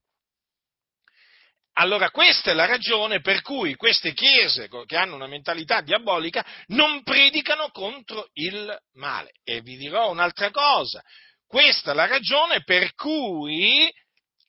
Allora 1.74 2.10
questa 2.10 2.50
è 2.50 2.54
la 2.54 2.66
ragione 2.66 3.20
per 3.20 3.42
cui 3.42 3.74
queste 3.74 4.12
chiese 4.12 4.68
che 4.86 4.96
hanno 4.96 5.14
una 5.14 5.28
mentalità 5.28 5.80
diabolica 5.80 6.44
non 6.68 7.02
predicano 7.02 7.70
contro 7.70 8.28
il 8.34 8.76
male. 8.94 9.32
E 9.44 9.60
vi 9.60 9.76
dirò 9.76 10.10
un'altra 10.10 10.50
cosa, 10.50 11.02
questa 11.50 11.90
è 11.90 11.94
la 11.94 12.06
ragione 12.06 12.62
per 12.62 12.94
cui 12.94 13.92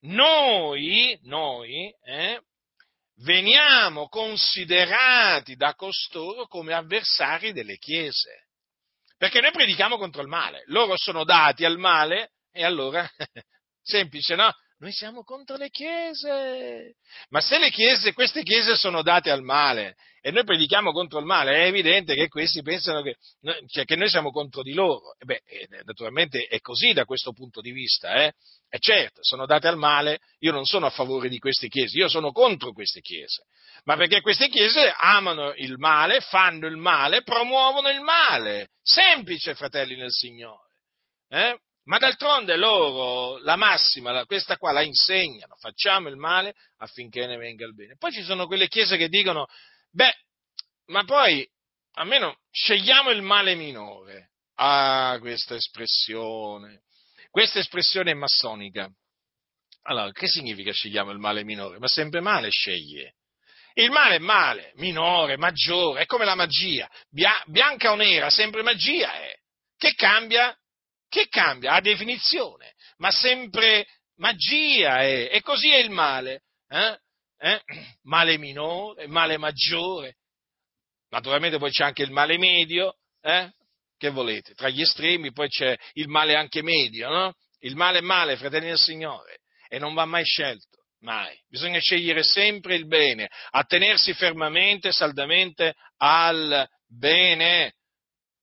noi, 0.02 1.18
noi 1.24 1.92
eh, 2.04 2.44
veniamo 3.24 4.08
considerati 4.08 5.56
da 5.56 5.74
costoro 5.74 6.46
come 6.46 6.76
avversari 6.76 7.54
delle 7.54 7.78
chiese. 7.78 8.46
Perché 9.18 9.42
noi 9.42 9.50
predichiamo 9.50 9.98
contro 9.98 10.22
il 10.22 10.28
male, 10.28 10.62
loro 10.68 10.94
sono 10.96 11.24
dati 11.24 11.66
al 11.66 11.80
male 11.80 12.34
e 12.52 12.64
allora, 12.64 13.10
semplice, 13.82 14.36
no? 14.36 14.54
Noi 14.82 14.92
siamo 14.94 15.24
contro 15.24 15.58
le 15.58 15.70
chiese. 15.70 16.96
Ma 17.30 17.40
se 17.40 17.60
le 17.60 17.70
chiese, 17.70 18.14
queste 18.14 18.42
chiese 18.42 18.76
sono 18.76 19.04
date 19.04 19.30
al 19.30 19.44
male 19.44 19.96
e 20.22 20.32
noi 20.32 20.44
predichiamo 20.44 20.92
contro 20.92 21.20
il 21.20 21.26
male, 21.26 21.52
è 21.52 21.68
evidente 21.68 22.16
che 22.16 22.28
questi 22.28 22.64
pensano 22.64 23.04
che, 23.04 23.18
cioè, 23.68 23.86
che 23.86 23.96
noi 23.96 24.10
siamo 24.10 24.32
contro 24.32 24.64
di 24.64 24.74
loro. 24.74 25.16
E 25.20 25.26
beh, 25.26 25.42
naturalmente 25.84 26.48
è 26.48 26.60
così 26.62 26.94
da 26.94 27.06
questo 27.06 27.32
punto 27.32 27.62
di 27.62 27.70
vista, 27.70 28.24
eh? 28.24 28.34
E 28.70 28.80
certo, 28.80 29.20
sono 29.24 29.46
date 29.46 29.68
al 29.68 29.78
male, 29.78 30.18
io 30.40 30.52
non 30.52 30.66
sono 30.66 30.88
a 30.88 30.92
favore 30.92 31.30
di 31.30 31.38
queste 31.38 31.68
chiese, 31.68 32.00
io 32.00 32.10
sono 32.10 32.32
contro 32.32 32.74
queste 32.74 33.02
chiese. 33.02 33.44
Ma 33.84 33.96
perché 33.96 34.22
queste 34.22 34.50
chiese 34.50 34.92
amano 34.98 35.54
il 35.58 35.78
male, 35.78 36.22
fanno 36.22 36.66
il 36.66 36.78
male, 36.78 37.22
promuovono 37.22 37.90
il 37.90 38.02
male. 38.02 38.70
Semplice, 38.82 39.54
fratelli 39.54 39.96
nel 39.96 40.12
Signore. 40.12 40.70
Eh? 41.30 41.60
Ma 41.86 41.98
d'altronde 41.98 42.56
loro 42.58 43.40
la 43.40 43.56
massima, 43.56 44.26
questa 44.26 44.58
qua 44.58 44.72
la 44.72 44.82
insegnano, 44.82 45.56
facciamo 45.56 46.10
il 46.10 46.16
male 46.16 46.54
affinché 46.78 47.26
ne 47.26 47.38
venga 47.38 47.66
il 47.66 47.74
bene. 47.74 47.96
Poi 47.98 48.12
ci 48.12 48.22
sono 48.24 48.46
quelle 48.46 48.68
chiese 48.68 48.98
che 48.98 49.10
dicono, 49.10 49.48
beh, 49.92 50.14
ma 50.88 51.04
poi 51.06 51.48
almeno 51.94 52.38
scegliamo 52.52 53.10
il 53.10 53.22
male 53.22 53.56
minore. 53.56 54.30
Ah, 54.56 55.18
questa 55.20 55.56
espressione, 55.56 56.84
questa 57.32 57.60
espressione 57.60 58.12
è 58.12 58.16
massonica. 58.16 58.88
Allora, 59.84 60.12
che 60.12 60.28
significa 60.28 60.72
scegliamo 60.72 61.10
il 61.10 61.18
male 61.18 61.44
minore? 61.44 61.80
Ma 61.80 61.88
sempre 61.88 62.20
male 62.20 62.50
sceglie. 62.52 63.16
Il 63.74 63.90
male 63.90 64.16
è 64.16 64.20
male, 64.20 64.74
minore, 64.76 65.38
maggiore, 65.38 66.02
è 66.02 66.06
come 66.06 66.26
la 66.26 66.36
magia, 66.36 66.88
bianca 67.10 67.92
o 67.92 67.96
nera, 67.96 68.30
sempre 68.30 68.62
magia 68.62 69.14
è. 69.14 69.34
Che 69.78 69.96
cambia? 69.96 70.56
Che 71.12 71.28
cambia? 71.28 71.74
A 71.74 71.82
definizione, 71.82 72.72
ma 73.00 73.12
sempre 73.12 73.86
magia 74.16 75.02
è, 75.02 75.28
e 75.30 75.42
così 75.42 75.70
è 75.70 75.76
il 75.76 75.90
male. 75.90 76.44
Eh? 76.70 76.98
Eh? 77.38 77.62
Male 78.04 78.38
minore, 78.38 79.08
male 79.08 79.38
maggiore. 79.38 80.16
Naturalmente 81.10 81.58
poi 81.58 81.70
c'è 81.70 81.84
anche 81.84 82.04
il 82.04 82.12
male 82.12 82.38
medio, 82.38 82.96
eh? 83.20 83.52
che 83.98 84.10
volete? 84.10 84.54
Tra 84.54 84.70
gli 84.70 84.80
estremi 84.80 85.34
poi 85.34 85.50
c'è 85.50 85.78
il 85.96 86.08
male 86.08 86.38
anche 86.38 86.62
medio, 86.62 87.10
no? 87.10 87.34
Il 87.60 87.76
male 87.76 87.98
è 87.98 88.02
male, 88.02 88.38
fratelli 88.38 88.68
del 88.68 88.80
Signore, 88.80 89.40
e 89.68 89.80
non 89.80 89.94
va 89.94 90.06
mai 90.06 90.24
scelto, 90.24 90.86
mai. 91.02 91.38
Bisogna 91.50 91.80
scegliere 91.80 92.24
sempre 92.24 92.76
il 92.76 92.88
bene, 92.88 93.30
attenersi 93.50 94.14
fermamente, 94.14 94.94
saldamente 94.94 95.76
al 95.98 96.66
bene. 96.88 97.74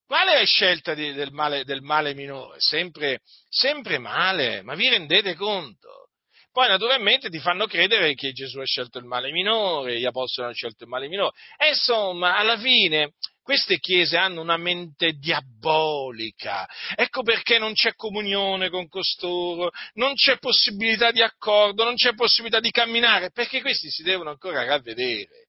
Qual 0.09 0.27
è 0.27 0.43
scelta 0.43 0.95
di, 0.95 1.13
del, 1.13 1.31
male, 1.31 1.63
del, 1.65 1.83
male, 1.83 2.15
minore? 2.15 2.59
Sempre, 2.59 3.19
sempre 3.47 3.99
male, 3.99 4.63
ma 4.63 4.73
vi 4.73 4.89
rendete 4.89 5.35
conto? 5.35 6.09
Poi 6.51 6.67
naturalmente 6.67 7.29
ti 7.29 7.37
fanno 7.37 7.67
credere 7.67 8.15
che 8.15 8.31
Gesù 8.31 8.57
ha 8.57 8.65
scelto 8.65 8.97
il 8.97 9.05
male 9.05 9.29
minore, 9.29 9.99
gli 9.99 10.05
apostoli 10.05 10.47
hanno 10.47 10.55
scelto 10.55 10.85
il 10.85 10.89
male 10.89 11.09
minore. 11.09 11.35
E 11.57 11.67
insomma, 11.67 12.37
alla 12.37 12.57
fine 12.57 13.13
queste 13.43 13.77
chiese 13.77 14.17
hanno 14.17 14.41
una 14.41 14.57
mente 14.57 15.11
diabolica. 15.11 16.67
Ecco 16.95 17.21
perché 17.21 17.59
non 17.59 17.73
c'è 17.73 17.93
comunione 17.93 18.71
con 18.71 18.87
costoro, 18.87 19.69
non 19.93 20.15
c'è 20.15 20.39
possibilità 20.39 21.11
di 21.11 21.21
accordo, 21.21 21.83
non 21.83 21.93
c'è 21.93 22.15
possibilità 22.15 22.59
di 22.59 22.71
camminare, 22.71 23.29
perché 23.29 23.61
questi 23.61 23.91
si 23.91 24.01
devono 24.01 24.31
ancora 24.31 24.63
ravvedere 24.63 25.48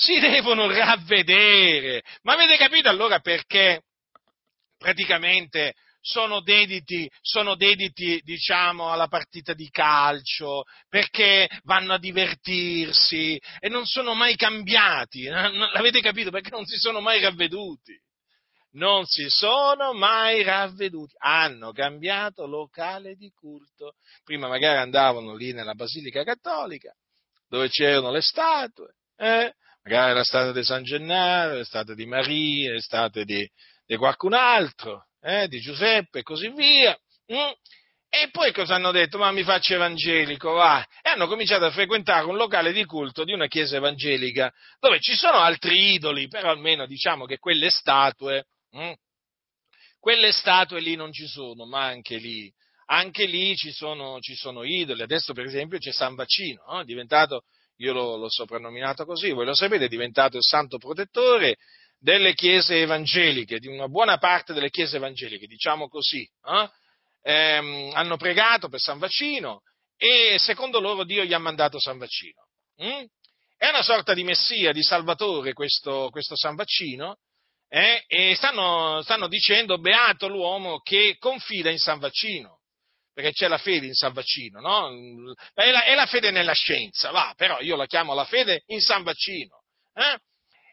si 0.00 0.18
devono 0.18 0.66
ravvedere. 0.66 2.02
Ma 2.22 2.32
avete 2.32 2.56
capito 2.56 2.88
allora 2.88 3.20
perché 3.20 3.82
praticamente 4.78 5.74
sono 6.00 6.40
dediti, 6.40 7.06
sono 7.20 7.54
dediti, 7.54 8.18
diciamo, 8.24 8.90
alla 8.90 9.08
partita 9.08 9.52
di 9.52 9.68
calcio, 9.68 10.62
perché 10.88 11.46
vanno 11.64 11.92
a 11.92 11.98
divertirsi 11.98 13.38
e 13.58 13.68
non 13.68 13.84
sono 13.84 14.14
mai 14.14 14.36
cambiati. 14.36 15.24
L'avete 15.28 16.00
capito? 16.00 16.30
Perché 16.30 16.48
non 16.48 16.64
si 16.64 16.78
sono 16.78 17.00
mai 17.00 17.20
ravveduti. 17.20 17.94
Non 18.72 19.04
si 19.04 19.26
sono 19.28 19.92
mai 19.92 20.42
ravveduti. 20.42 21.14
Hanno 21.18 21.72
cambiato 21.72 22.46
locale 22.46 23.16
di 23.16 23.30
culto. 23.32 23.96
Prima 24.24 24.48
magari 24.48 24.78
andavano 24.78 25.34
lì 25.34 25.52
nella 25.52 25.74
Basilica 25.74 26.24
Cattolica, 26.24 26.94
dove 27.48 27.68
c'erano 27.68 28.10
le 28.10 28.22
statue, 28.22 28.94
eh? 29.16 29.52
Magari 29.90 30.14
la 30.14 30.22
statua 30.22 30.52
di 30.52 30.62
San 30.62 30.84
Gennaro, 30.84 31.54
le 31.54 31.64
statue 31.64 31.96
di 31.96 32.06
Maria, 32.06 32.72
le 32.72 32.80
statue 32.80 33.24
di, 33.24 33.48
di 33.84 33.96
qualcun 33.96 34.34
altro, 34.34 35.06
eh, 35.20 35.48
di 35.48 35.58
Giuseppe 35.58 36.20
e 36.20 36.22
così 36.22 36.48
via. 36.50 36.96
Mm. 37.32 37.50
E 38.12 38.28
poi 38.30 38.52
cosa 38.52 38.76
hanno 38.76 38.92
detto? 38.92 39.18
Ma 39.18 39.32
mi 39.32 39.42
faccio 39.42 39.74
evangelico, 39.74 40.52
va. 40.52 40.84
E 41.02 41.10
hanno 41.10 41.26
cominciato 41.26 41.64
a 41.64 41.70
frequentare 41.70 42.26
un 42.26 42.36
locale 42.36 42.72
di 42.72 42.84
culto 42.84 43.24
di 43.24 43.32
una 43.32 43.48
chiesa 43.48 43.76
evangelica, 43.76 44.52
dove 44.78 45.00
ci 45.00 45.14
sono 45.14 45.38
altri 45.38 45.94
idoli, 45.94 46.28
però 46.28 46.50
almeno 46.50 46.86
diciamo 46.86 47.24
che 47.24 47.38
quelle 47.38 47.70
statue, 47.70 48.46
mm, 48.76 48.92
quelle 49.98 50.30
statue 50.30 50.80
lì 50.80 50.94
non 50.94 51.12
ci 51.12 51.26
sono, 51.26 51.66
ma 51.66 51.84
anche 51.84 52.16
lì, 52.16 52.52
anche 52.86 53.26
lì 53.26 53.56
ci 53.56 53.72
sono, 53.72 54.20
ci 54.20 54.34
sono 54.36 54.62
idoli. 54.62 55.02
Adesso 55.02 55.32
per 55.32 55.46
esempio 55.46 55.78
c'è 55.78 55.92
San 55.92 56.14
Vaccino, 56.14 56.64
no? 56.68 56.80
è 56.80 56.84
diventato 56.84 57.42
io 57.80 57.92
l'ho, 57.92 58.16
l'ho 58.16 58.30
soprannominato 58.30 59.04
così, 59.04 59.30
voi 59.30 59.44
lo 59.44 59.54
sapete, 59.54 59.84
è 59.84 59.88
diventato 59.88 60.36
il 60.36 60.42
santo 60.42 60.78
protettore 60.78 61.56
delle 61.98 62.34
chiese 62.34 62.80
evangeliche, 62.80 63.58
di 63.58 63.68
una 63.68 63.88
buona 63.88 64.18
parte 64.18 64.52
delle 64.52 64.70
chiese 64.70 64.96
evangeliche, 64.96 65.46
diciamo 65.46 65.88
così. 65.88 66.28
Eh? 66.44 66.70
Ehm, 67.22 67.90
hanno 67.94 68.16
pregato 68.16 68.68
per 68.68 68.80
San 68.80 68.98
Vaccino 68.98 69.60
e 69.96 70.36
secondo 70.38 70.80
loro 70.80 71.04
Dio 71.04 71.24
gli 71.24 71.34
ha 71.34 71.38
mandato 71.38 71.78
San 71.78 71.98
Vaccino. 71.98 72.46
Mm? 72.82 73.04
è 73.60 73.68
una 73.68 73.82
sorta 73.82 74.14
di 74.14 74.24
messia, 74.24 74.72
di 74.72 74.82
salvatore 74.82 75.52
questo, 75.52 76.08
questo 76.10 76.34
San 76.34 76.54
Vaccino, 76.54 77.18
eh, 77.68 78.04
e 78.06 78.34
stanno, 78.34 79.02
stanno, 79.02 79.28
dicendo 79.28 79.76
beato 79.76 80.28
l'uomo 80.28 80.78
che 80.78 81.16
confida 81.18 81.68
in 81.68 81.76
San 81.76 81.98
Vaccino, 81.98 82.59
perché 83.20 83.32
c'è 83.32 83.48
la 83.48 83.58
fede 83.58 83.86
in 83.86 83.94
San 83.94 84.12
Vaccino, 84.12 84.60
no? 84.60 85.34
È 85.52 85.70
la, 85.70 85.84
è 85.84 85.94
la 85.94 86.06
fede 86.06 86.30
nella 86.30 86.54
scienza, 86.54 87.10
va, 87.10 87.34
però 87.36 87.60
io 87.60 87.76
la 87.76 87.86
chiamo 87.86 88.14
la 88.14 88.24
fede 88.24 88.62
in 88.68 88.80
San 88.80 89.02
Vaccino. 89.02 89.62
Eh? 89.94 90.18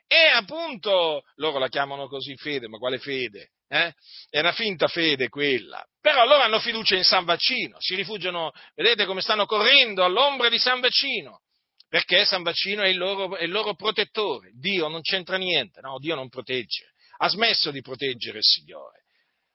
E 0.07 0.27
appunto 0.33 1.23
loro 1.35 1.59
la 1.59 1.67
chiamano 1.67 2.07
così 2.07 2.35
fede, 2.37 2.69
ma 2.69 2.77
quale 2.77 2.99
fede? 2.99 3.49
Eh? 3.67 3.91
È 4.29 4.39
una 4.39 4.53
finta 4.53 4.87
fede 4.87 5.27
quella. 5.27 5.85
Però 5.99 6.25
loro 6.25 6.41
hanno 6.41 6.59
fiducia 6.59 6.95
in 6.95 7.03
San 7.03 7.25
Vaccino, 7.25 7.75
si 7.79 7.95
rifugiano, 7.95 8.51
vedete 8.73 9.05
come 9.05 9.21
stanno 9.21 9.45
correndo 9.45 10.05
all'ombra 10.05 10.47
di 10.47 10.57
San 10.57 10.79
Vaccino 10.79 11.41
perché 11.89 12.25
San 12.25 12.43
Vaccino 12.43 12.81
è 12.81 12.87
il, 12.87 12.97
loro, 12.97 13.35
è 13.37 13.43
il 13.43 13.51
loro 13.51 13.73
protettore. 13.75 14.51
Dio 14.53 14.87
non 14.87 15.01
c'entra 15.01 15.37
niente, 15.37 15.79
no? 15.81 15.99
Dio 15.99 16.15
non 16.15 16.27
protegge. 16.29 16.91
Ha 17.17 17.29
smesso 17.29 17.71
di 17.71 17.81
proteggere 17.81 18.39
il 18.39 18.43
Signore. 18.43 19.05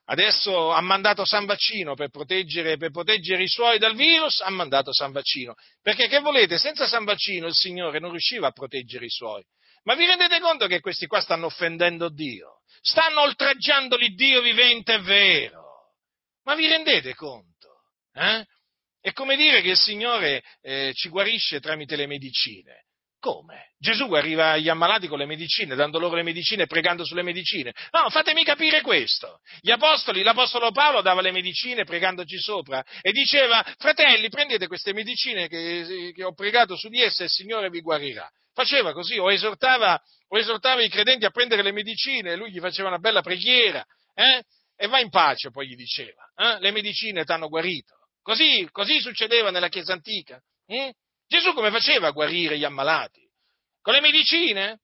Adesso 0.05 0.73
ha 0.73 0.81
mandato 0.81 1.25
San 1.25 1.47
Vaccino 1.47 1.95
per 1.95 2.09
proteggere, 2.11 2.77
per 2.77 2.91
proteggere, 2.91 3.45
i 3.45 3.49
suoi 3.49 3.79
dal 3.79 3.95
virus, 3.95 4.41
ha 4.41 4.51
mandato 4.51 4.93
San 4.93 5.13
Vaccino. 5.13 5.55
Perché 5.81 6.09
che 6.09 6.19
volete? 6.19 6.59
Senza 6.59 6.87
San 6.87 7.05
Vaccino 7.05 7.47
il 7.47 7.55
Signore 7.55 8.01
non 8.01 8.11
riusciva 8.11 8.49
a 8.49 8.53
proteggere 8.53 9.05
i 9.05 9.11
suoi. 9.11 9.43
Ma 9.85 9.95
vi 9.95 10.07
rendete 10.07 10.41
conto 10.41 10.67
che 10.67 10.81
questi 10.81 11.07
qua 11.07 11.21
stanno 11.21 11.47
offendendo 11.47 12.09
Dio? 12.09 12.61
Stanno 12.81 13.21
oltraggiando 13.23 13.97
l'Iddio 13.97 14.41
vivente 14.41 14.95
e 14.95 15.01
vero. 15.01 15.63
Ma 16.45 16.55
vi 16.55 16.67
rendete 16.67 17.15
conto? 17.15 17.83
Eh? 18.13 18.45
È 19.01 19.13
come 19.13 19.37
dire 19.37 19.61
che 19.63 19.71
il 19.71 19.77
Signore 19.77 20.43
eh, 20.61 20.93
ci 20.95 21.09
guarisce 21.09 21.61
tramite 21.61 21.97
le 21.97 22.07
medicine. 22.07 22.87
Come? 23.23 23.75
Gesù 23.79 24.09
guariva 24.09 24.57
gli 24.57 24.69
ammalati 24.69 25.07
con 25.07 25.17
le 25.17 25.27
medicine, 25.27 25.77
dando 25.77 26.01
loro 26.01 26.17
le 26.17 26.25
medicine 26.25 26.65
e 26.65 26.67
pregando 26.67 27.05
sulle 27.05 27.23
medicine. 27.23 27.73
No, 27.93 28.11
fatemi 28.11 28.43
capire 28.43 28.81
questo. 28.81 29.39
Gli 29.61 29.71
apostoli, 29.71 30.25
l'apostolo 30.25 30.73
Paolo 30.73 31.03
dava 31.03 31.21
le 31.21 31.31
medicine 31.31 31.85
pregandoci 31.85 32.37
sopra 32.39 32.85
e 33.01 33.13
diceva, 33.13 33.65
fratelli, 33.79 34.29
prendete 34.29 34.67
queste 34.67 34.93
medicine 34.93 35.47
che, 35.47 36.11
che 36.13 36.25
ho 36.25 36.35
pregato 36.35 36.75
su 36.75 36.89
di 36.89 37.01
esse 37.01 37.23
e 37.23 37.25
il 37.27 37.31
Signore 37.31 37.71
vi 37.71 37.81
guarirà. 37.81 38.29
Faceva 38.53 38.93
così, 38.93 39.17
o 39.19 39.31
esortava, 39.31 40.03
o 40.27 40.37
esortava 40.37 40.83
i 40.83 40.89
credenti 40.89 41.25
a 41.25 41.31
prendere 41.31 41.63
le 41.63 41.71
medicine 41.71 42.33
e 42.33 42.37
lui 42.37 42.51
gli 42.51 42.59
faceva 42.59 42.89
una 42.89 42.99
bella 42.99 43.23
preghiera, 43.23 43.85
eh? 44.15 44.43
E 44.77 44.89
va 44.89 44.99
in 44.99 45.11
pace, 45.11 45.53
poi 45.53 45.69
gli 45.69 45.77
diceva, 45.77 46.29
eh? 46.35 46.59
le 46.59 46.73
medicine 46.73 47.25
ti 47.25 47.31
hanno 47.31 47.49
guarito. 47.49 47.95
Così, 48.21 48.69
così 48.73 49.01
succedeva 49.01 49.53
nella 49.53 49.69
Chiesa 49.69 49.93
antica. 49.93 50.43
Hm? 50.67 50.91
Gesù 51.33 51.55
come 51.55 51.71
faceva 51.71 52.09
a 52.09 52.11
guarire 52.11 52.59
gli 52.59 52.65
ammalati? 52.65 53.27
Con 53.81 53.95
le 53.95 54.03
medicine? 54.03 54.81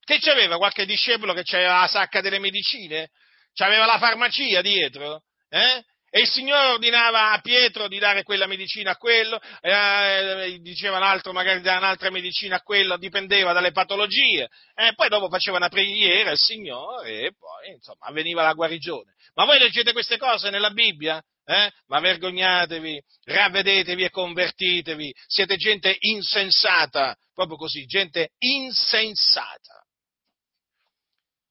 Che 0.00 0.18
c'aveva 0.18 0.56
qualche 0.56 0.84
discepolo 0.84 1.32
che 1.32 1.44
aveva 1.54 1.82
la 1.82 1.86
sacca 1.86 2.20
delle 2.20 2.40
medicine? 2.40 3.08
C'aveva 3.54 3.86
la 3.86 3.98
farmacia 3.98 4.60
dietro? 4.62 5.22
Eh? 5.48 5.80
E 6.10 6.20
il 6.22 6.28
Signore 6.28 6.72
ordinava 6.72 7.30
a 7.30 7.40
Pietro 7.40 7.86
di 7.86 8.00
dare 8.00 8.24
quella 8.24 8.48
medicina 8.48 8.90
a 8.90 8.96
quello, 8.96 9.40
eh, 9.60 10.58
diceva 10.60 10.98
l'altro 10.98 11.32
magari 11.32 11.60
dare 11.60 11.78
un'altra 11.78 12.10
medicina 12.10 12.56
a 12.56 12.60
quello, 12.60 12.96
dipendeva 12.96 13.52
dalle 13.52 13.70
patologie. 13.70 14.48
Eh, 14.74 14.92
poi 14.96 15.08
dopo 15.08 15.28
faceva 15.28 15.56
una 15.56 15.68
preghiera 15.68 16.32
il 16.32 16.38
Signore 16.38 17.26
e 17.26 17.32
poi 17.38 17.74
insomma 17.74 18.06
avveniva 18.06 18.42
la 18.42 18.54
guarigione. 18.54 19.14
Ma 19.34 19.44
voi 19.44 19.60
leggete 19.60 19.92
queste 19.92 20.16
cose 20.16 20.50
nella 20.50 20.70
Bibbia? 20.70 21.22
Eh? 21.46 21.70
Ma 21.86 22.00
vergognatevi, 22.00 23.02
ravvedetevi 23.24 24.04
e 24.04 24.10
convertitevi, 24.10 25.14
siete 25.26 25.56
gente 25.56 25.94
insensata, 26.00 27.14
proprio 27.34 27.56
così, 27.56 27.84
gente 27.84 28.30
insensata. 28.38 29.84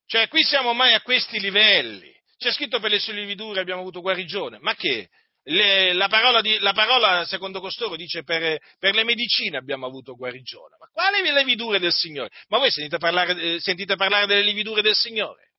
Cioè, 0.05 0.27
qui 0.27 0.43
siamo 0.43 0.69
ormai 0.69 0.93
a 0.93 1.01
questi 1.01 1.39
livelli. 1.39 2.11
C'è 2.37 2.51
scritto 2.51 2.79
per 2.79 2.91
le 2.91 2.99
sue 2.99 3.13
lividure 3.13 3.61
abbiamo 3.61 3.81
avuto 3.81 4.01
guarigione, 4.01 4.59
ma 4.59 4.75
che? 4.75 5.09
Le, 5.45 5.91
la, 5.93 6.07
parola 6.07 6.39
di, 6.39 6.57
la, 6.59 6.71
parola 6.71 7.25
secondo 7.25 7.59
costoro 7.59 7.97
dice 7.97 8.23
per, 8.23 8.59
per, 8.79 8.95
le 8.95 9.03
medicine 9.03 9.57
abbiamo 9.57 9.85
avuto 9.85 10.15
guarigione. 10.15 10.77
Ma 10.79 10.87
quali 10.87 11.21
lividure 11.21 11.79
del 11.79 11.91
Signore? 11.91 12.29
Ma 12.47 12.59
voi 12.59 12.71
sentite 12.71 12.97
parlare, 12.97 13.55
eh, 13.55 13.59
sentite 13.59 13.95
parlare 13.95 14.25
delle 14.25 14.41
lividure 14.41 14.81
del 14.81 14.95
Signore? 14.95 15.51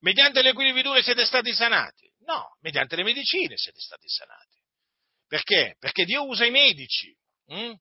Mediante 0.00 0.40
le 0.40 0.52
cui 0.52 0.64
lividure 0.64 1.02
siete 1.02 1.24
stati 1.24 1.52
sanati. 1.52 2.07
No, 2.28 2.56
mediante 2.60 2.94
le 2.94 3.04
medicine 3.04 3.56
siete 3.56 3.80
stati 3.80 4.06
sanati. 4.06 4.60
Perché? 5.26 5.76
Perché 5.78 6.04
Dio 6.04 6.26
usa 6.26 6.44
i 6.44 6.50
medici. 6.50 7.10
Mm? 7.52 7.72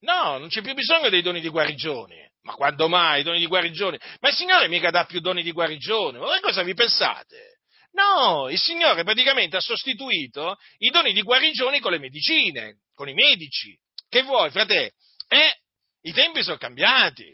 No, 0.00 0.38
non 0.38 0.48
c'è 0.48 0.62
più 0.62 0.74
bisogno 0.74 1.08
dei 1.08 1.22
doni 1.22 1.40
di 1.40 1.48
guarigione. 1.48 2.34
Ma 2.42 2.54
quando 2.54 2.88
mai 2.88 3.20
i 3.20 3.22
doni 3.24 3.40
di 3.40 3.46
guarigione? 3.46 3.98
Ma 4.20 4.28
il 4.28 4.34
Signore 4.36 4.68
mica 4.68 4.90
dà 4.90 5.04
più 5.06 5.18
doni 5.18 5.42
di 5.42 5.50
guarigione. 5.50 6.18
Ma 6.18 6.38
cosa 6.40 6.62
vi 6.62 6.74
pensate? 6.74 7.58
No, 7.92 8.48
il 8.48 8.60
Signore 8.60 9.02
praticamente 9.02 9.56
ha 9.56 9.60
sostituito 9.60 10.56
i 10.78 10.90
doni 10.90 11.12
di 11.12 11.22
guarigione 11.22 11.80
con 11.80 11.90
le 11.90 11.98
medicine, 11.98 12.82
con 12.94 13.08
i 13.08 13.14
medici. 13.14 13.76
Che 14.08 14.22
vuoi, 14.22 14.50
frate? 14.50 14.92
Eh, 15.28 15.60
i 16.02 16.12
tempi 16.12 16.44
sono 16.44 16.58
cambiati. 16.58 17.26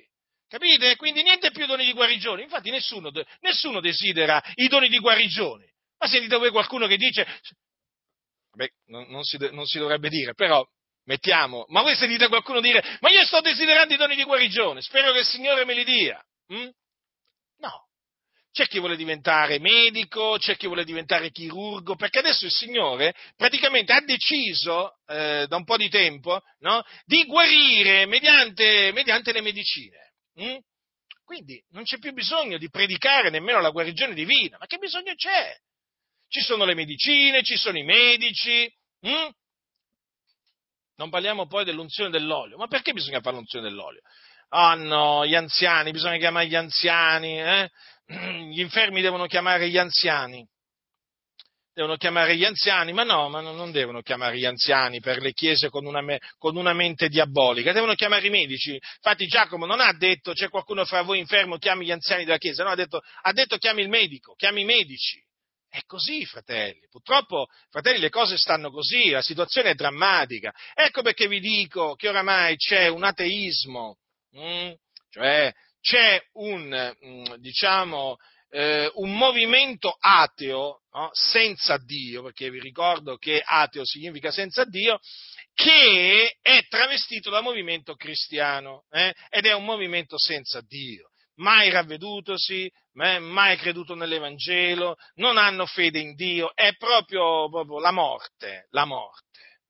Capite? 0.49 0.97
Quindi 0.97 1.23
niente 1.23 1.51
più 1.51 1.67
doni 1.67 1.85
di 1.85 1.93
guarigione. 1.93 2.43
Infatti 2.43 2.71
nessuno, 2.71 3.11
nessuno 3.41 3.81
desidera 3.81 4.43
i 4.55 4.69
doni 4.69 4.89
di 4.89 4.99
guarigione. 4.99 5.72
Ma 6.03 6.09
sentite 6.09 6.37
voi 6.37 6.51
qualcuno 6.51 6.89
che 6.89 6.97
dice, 6.97 7.25
beh, 8.55 8.73
non, 8.87 9.07
non, 9.09 9.23
si, 9.23 9.39
non 9.53 9.67
si 9.67 9.79
dovrebbe 9.79 10.09
dire, 10.09 10.35
però 10.35 10.67
mettiamo, 11.05 11.65
ma 11.69 11.83
voi 11.83 11.95
sentite 11.95 12.27
qualcuno 12.27 12.61
dire, 12.61 12.99
ma 12.99 13.09
io 13.09 13.25
sto 13.25 13.41
desiderando 13.41 13.95
i 13.95 13.97
doni 13.97 14.17
di 14.17 14.25
guarigione, 14.25 14.83
spero 14.83 15.13
che 15.13 15.21
il 15.21 15.25
Signore 15.25 15.65
me 15.65 15.75
li 15.75 15.85
dia. 15.85 16.21
Mm? 16.53 16.69
No. 17.59 17.87
C'è 18.51 18.67
chi 18.67 18.81
vuole 18.81 18.97
diventare 18.97 19.61
medico, 19.61 20.39
c'è 20.41 20.57
chi 20.57 20.67
vuole 20.67 20.83
diventare 20.83 21.31
chirurgo, 21.31 21.95
perché 21.95 22.19
adesso 22.19 22.47
il 22.47 22.51
Signore 22.51 23.15
praticamente 23.37 23.93
ha 23.93 24.01
deciso 24.01 24.97
eh, 25.07 25.47
da 25.47 25.55
un 25.55 25.63
po' 25.63 25.77
di 25.77 25.89
tempo 25.89 26.43
no, 26.59 26.83
di 27.05 27.25
guarire 27.27 28.07
mediante, 28.07 28.91
mediante 28.93 29.31
le 29.31 29.41
medicine. 29.41 30.15
Mm? 30.41 30.57
Quindi 31.23 31.65
non 31.71 31.85
c'è 31.85 31.99
più 31.99 32.13
bisogno 32.13 32.59
di 32.59 32.69
predicare 32.71 33.31
nemmeno 33.31 33.61
la 33.61 33.71
guarigione 33.71 34.15
divina, 34.15 34.57
ma 34.59 34.67
che 34.67 34.79
bisogno 34.79 35.15
c'è? 35.15 35.57
Ci 36.33 36.41
sono 36.41 36.65
le 36.65 36.73
medicine, 36.73 37.43
ci 37.43 37.59
sono 37.59 37.77
i 37.77 37.83
medici. 37.83 38.67
Hm? 39.01 39.29
Non 40.97 41.11
parliamo 41.11 41.47
poi 41.47 41.63
dell'unzione 41.63 42.09
dell'olio. 42.09 42.57
Ma 42.57 42.69
perché 42.69 42.95
bisogna 42.95 43.21
fare 43.21 43.37
l'unzione 43.37 43.69
dell'olio? 43.69 44.01
Ah 44.49 44.73
oh 44.73 44.75
no, 44.77 45.27
gli 45.27 45.35
anziani, 45.35 45.91
bisogna 45.91 46.17
chiamare 46.17 46.47
gli 46.47 46.55
anziani, 46.55 47.39
eh? 47.39 47.71
gli 48.49 48.61
infermi 48.61 49.03
devono 49.03 49.27
chiamare 49.27 49.69
gli 49.69 49.77
anziani. 49.77 50.49
Devono 51.75 51.97
chiamare 51.97 52.35
gli 52.35 52.47
anziani, 52.47 52.95
ma 52.95 53.03
no, 53.03 53.29
ma 53.29 53.43
non 53.43 53.71
devono 53.71 54.01
chiamare 54.01 54.39
gli 54.39 54.47
anziani 54.47 55.01
per 55.01 55.21
le 55.21 55.33
chiese 55.35 55.69
con 55.69 55.85
una, 55.85 56.03
con 56.39 56.57
una 56.57 56.73
mente 56.73 57.09
diabolica, 57.09 57.73
devono 57.73 57.93
chiamare 57.93 58.27
i 58.27 58.31
medici. 58.31 58.73
Infatti 58.73 59.27
Giacomo 59.27 59.67
non 59.67 59.81
ha 59.81 59.93
detto 59.93 60.33
c'è 60.33 60.49
qualcuno 60.49 60.87
fra 60.87 61.03
voi 61.03 61.19
infermo, 61.19 61.59
chiami 61.59 61.85
gli 61.85 61.93
anziani 61.93 62.25
della 62.25 62.39
chiesa, 62.39 62.65
no, 62.65 62.71
ha 62.71 62.75
detto, 62.75 63.03
ha 63.21 63.33
detto 63.35 63.59
chiami 63.59 63.83
il 63.83 63.91
medico, 63.91 64.33
chiami 64.35 64.63
i 64.63 64.65
medici. 64.65 65.23
È 65.73 65.81
così, 65.87 66.27
fratelli. 66.27 66.87
Purtroppo, 66.91 67.47
fratelli, 67.71 67.99
le 67.99 68.11
cose 68.11 68.37
stanno 68.37 68.71
così, 68.71 69.09
la 69.09 69.23
situazione 69.23 69.71
è 69.71 69.75
drammatica. 69.75 70.53
Ecco 70.75 71.01
perché 71.01 71.27
vi 71.27 71.41
dico 71.41 71.95
che 71.95 72.11
oramai 72.11 72.57
c'è 72.57 72.89
un 72.89 73.05
ateismo, 73.05 73.97
mm? 74.37 74.73
cioè 75.09 75.51
c'è 75.81 76.23
un, 76.35 76.95
mm, 77.07 77.37
diciamo, 77.37 78.17
eh, 78.51 78.91
un 78.97 79.17
movimento 79.17 79.97
ateo 79.99 80.83
no? 80.93 81.09
senza 81.15 81.79
Dio, 81.79 82.23
perché 82.23 82.51
vi 82.51 82.61
ricordo 82.61 83.17
che 83.17 83.43
ateo 83.43 83.87
significa 83.87 84.31
senza 84.31 84.65
Dio, 84.65 85.01
che 85.55 86.37
è 86.43 86.67
travestito 86.69 87.31
da 87.31 87.41
movimento 87.41 87.95
cristiano 87.95 88.85
eh? 88.91 89.15
ed 89.31 89.47
è 89.47 89.55
un 89.55 89.65
movimento 89.65 90.19
senza 90.19 90.61
Dio 90.61 91.12
mai 91.43 91.71
ravvedutosi, 91.71 92.71
mai 92.93 93.57
creduto 93.57 93.95
nell'Evangelo, 93.95 94.97
non 95.15 95.37
hanno 95.37 95.67
fede 95.67 95.99
in 95.99 96.15
Dio, 96.15 96.55
è 96.55 96.75
proprio, 96.77 97.51
proprio 97.51 97.81
la 97.81 97.91
morte, 97.91 98.69
la 98.71 98.85
morte. 98.85 99.61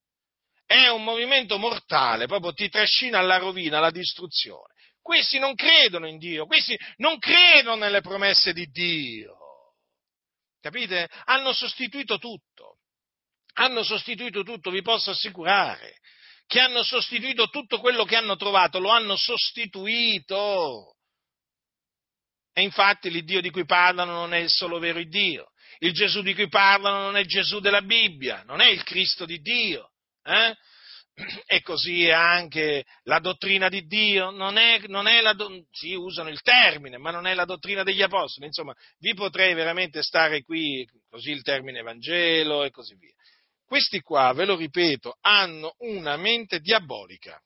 È 0.66 0.88
un 0.88 1.02
movimento 1.02 1.58
mortale, 1.58 2.26
proprio 2.26 2.52
ti 2.52 2.68
trascina 2.68 3.18
alla 3.18 3.38
rovina, 3.38 3.78
alla 3.78 3.90
distruzione. 3.90 4.74
Questi 5.00 5.38
non 5.38 5.54
credono 5.54 6.06
in 6.06 6.18
Dio, 6.18 6.46
questi 6.46 6.78
non 6.96 7.18
credono 7.18 7.76
nelle 7.76 8.02
promesse 8.02 8.52
di 8.52 8.66
Dio. 8.66 9.36
Capite? 10.60 11.08
Hanno 11.24 11.52
sostituito 11.52 12.18
tutto. 12.18 12.78
Hanno 13.54 13.82
sostituito 13.82 14.42
tutto, 14.44 14.70
vi 14.70 14.80
posso 14.80 15.10
assicurare 15.10 15.98
che 16.46 16.60
hanno 16.60 16.82
sostituito 16.82 17.48
tutto 17.48 17.78
quello 17.78 18.04
che 18.04 18.16
hanno 18.16 18.36
trovato, 18.36 18.78
lo 18.78 18.90
hanno 18.90 19.16
sostituito. 19.16 20.96
E 22.53 22.62
infatti 22.62 23.11
l'Iddio 23.11 23.40
di 23.40 23.50
cui 23.50 23.64
parlano 23.64 24.12
non 24.12 24.34
è 24.34 24.38
il 24.38 24.50
solo 24.50 24.78
vero 24.78 25.03
Dio. 25.03 25.53
Il 25.78 25.92
Gesù 25.92 26.22
di 26.22 26.34
cui 26.34 26.48
parlano 26.48 27.00
non 27.00 27.16
è 27.16 27.24
Gesù 27.24 27.61
della 27.61 27.82
Bibbia, 27.82 28.42
non 28.44 28.61
è 28.61 28.68
il 28.68 28.82
Cristo 28.84 29.24
di 29.24 29.40
Dio. 29.40 29.90
Eh? 30.22 30.55
e 31.46 31.61
così 31.61 32.11
anche 32.11 32.84
la 33.05 33.18
dottrina 33.18 33.68
di 33.68 33.86
Dio, 33.86 34.30
non 34.30 34.57
è, 34.57 34.80
non 34.86 35.07
è 35.07 35.20
la, 35.20 35.34
sì, 35.70 35.94
usano 35.94 36.30
il 36.30 36.40
termine, 36.40 36.96
ma 36.96 37.11
non 37.11 37.26
è 37.26 37.34
la 37.34 37.44
dottrina 37.44 37.82
degli 37.82 38.03
apostoli, 38.03 38.46
insomma, 38.46 38.74
vi 38.98 39.14
potrei 39.14 39.55
veramente 39.55 40.03
stare 40.03 40.42
qui, 40.42 40.88
così 41.09 41.30
il 41.30 41.42
termine 41.42 41.82
Vangelo 41.82 42.64
e 42.64 42.70
così 42.70 42.94
via. 42.96 43.12
Questi 43.64 44.00
qua, 44.00 44.32
ve 44.32 44.44
lo 44.44 44.57
ripeto, 44.57 45.18
hanno 45.20 45.74
una 45.78 46.16
mente 46.16 46.61
diabolica. 46.61 47.40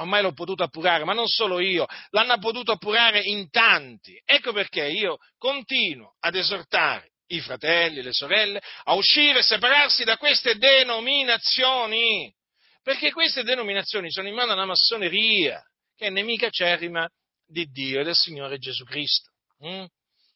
Ormai 0.00 0.22
l'ho 0.22 0.32
potuto 0.32 0.62
appurare, 0.62 1.04
ma 1.04 1.12
non 1.12 1.26
solo 1.26 1.60
io, 1.60 1.86
l'hanno 2.10 2.38
potuto 2.38 2.72
appurare 2.72 3.20
in 3.22 3.50
tanti. 3.50 4.20
Ecco 4.24 4.52
perché 4.52 4.86
io 4.86 5.18
continuo 5.38 6.16
ad 6.20 6.34
esortare 6.34 7.12
i 7.28 7.40
fratelli, 7.40 8.02
le 8.02 8.12
sorelle, 8.12 8.60
a 8.84 8.94
uscire 8.94 9.38
e 9.38 9.42
separarsi 9.42 10.04
da 10.04 10.16
queste 10.16 10.56
denominazioni 10.56 12.34
perché 12.82 13.12
queste 13.12 13.42
denominazioni 13.42 14.10
sono 14.10 14.28
in 14.28 14.34
mano 14.34 14.52
alla 14.52 14.64
massoneria, 14.64 15.62
che 15.94 16.06
è 16.06 16.10
nemica 16.10 16.46
acerrima 16.46 17.08
di 17.46 17.66
Dio 17.66 18.00
e 18.00 18.04
del 18.04 18.14
Signore 18.14 18.58
Gesù 18.58 18.84
Cristo. 18.84 19.30
Mm? 19.64 19.84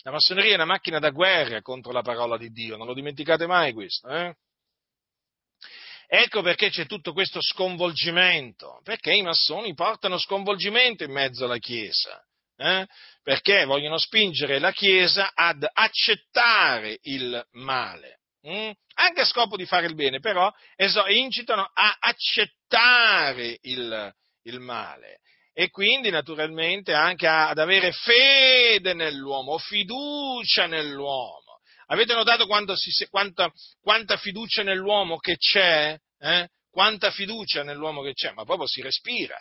La 0.02 0.10
massoneria 0.10 0.52
è 0.52 0.56
una 0.56 0.66
macchina 0.66 0.98
da 0.98 1.10
guerra 1.10 1.62
contro 1.62 1.90
la 1.90 2.02
parola 2.02 2.36
di 2.36 2.50
Dio, 2.50 2.76
non 2.76 2.86
lo 2.86 2.94
dimenticate 2.94 3.46
mai 3.46 3.72
questo. 3.72 4.08
Eh? 4.08 4.34
Ecco 6.06 6.42
perché 6.42 6.70
c'è 6.70 6.86
tutto 6.86 7.12
questo 7.12 7.40
sconvolgimento, 7.40 8.80
perché 8.82 9.12
i 9.12 9.22
massoni 9.22 9.74
portano 9.74 10.18
sconvolgimento 10.18 11.04
in 11.04 11.12
mezzo 11.12 11.44
alla 11.44 11.58
Chiesa, 11.58 12.22
eh? 12.56 12.86
perché 13.22 13.64
vogliono 13.64 13.98
spingere 13.98 14.58
la 14.58 14.72
Chiesa 14.72 15.32
ad 15.34 15.66
accettare 15.72 16.98
il 17.02 17.44
male 17.52 18.20
mm? 18.46 18.70
anche 18.94 19.20
a 19.22 19.24
scopo 19.24 19.56
di 19.56 19.66
fare 19.66 19.86
il 19.86 19.94
bene, 19.94 20.20
però 20.20 20.52
eso, 20.76 21.06
incitano 21.06 21.68
a 21.72 21.96
accettare 21.98 23.58
il, 23.62 24.14
il 24.42 24.60
male 24.60 25.20
e 25.52 25.70
quindi 25.70 26.10
naturalmente 26.10 26.92
anche 26.92 27.26
ad 27.26 27.58
avere 27.58 27.92
fede 27.92 28.92
nell'uomo, 28.92 29.58
fiducia 29.58 30.66
nell'uomo. 30.66 31.43
Avete 31.86 32.14
notato 32.14 32.46
si, 32.76 33.06
quanta, 33.08 33.50
quanta, 33.80 34.16
fiducia 34.16 34.62
nell'uomo 34.62 35.18
che 35.18 35.36
c'è? 35.36 35.98
Eh? 36.18 36.48
Quanta 36.70 37.10
fiducia 37.10 37.62
nell'uomo 37.62 38.02
che 38.02 38.12
c'è? 38.12 38.32
Ma 38.32 38.44
proprio 38.44 38.66
si 38.66 38.80
respira. 38.82 39.36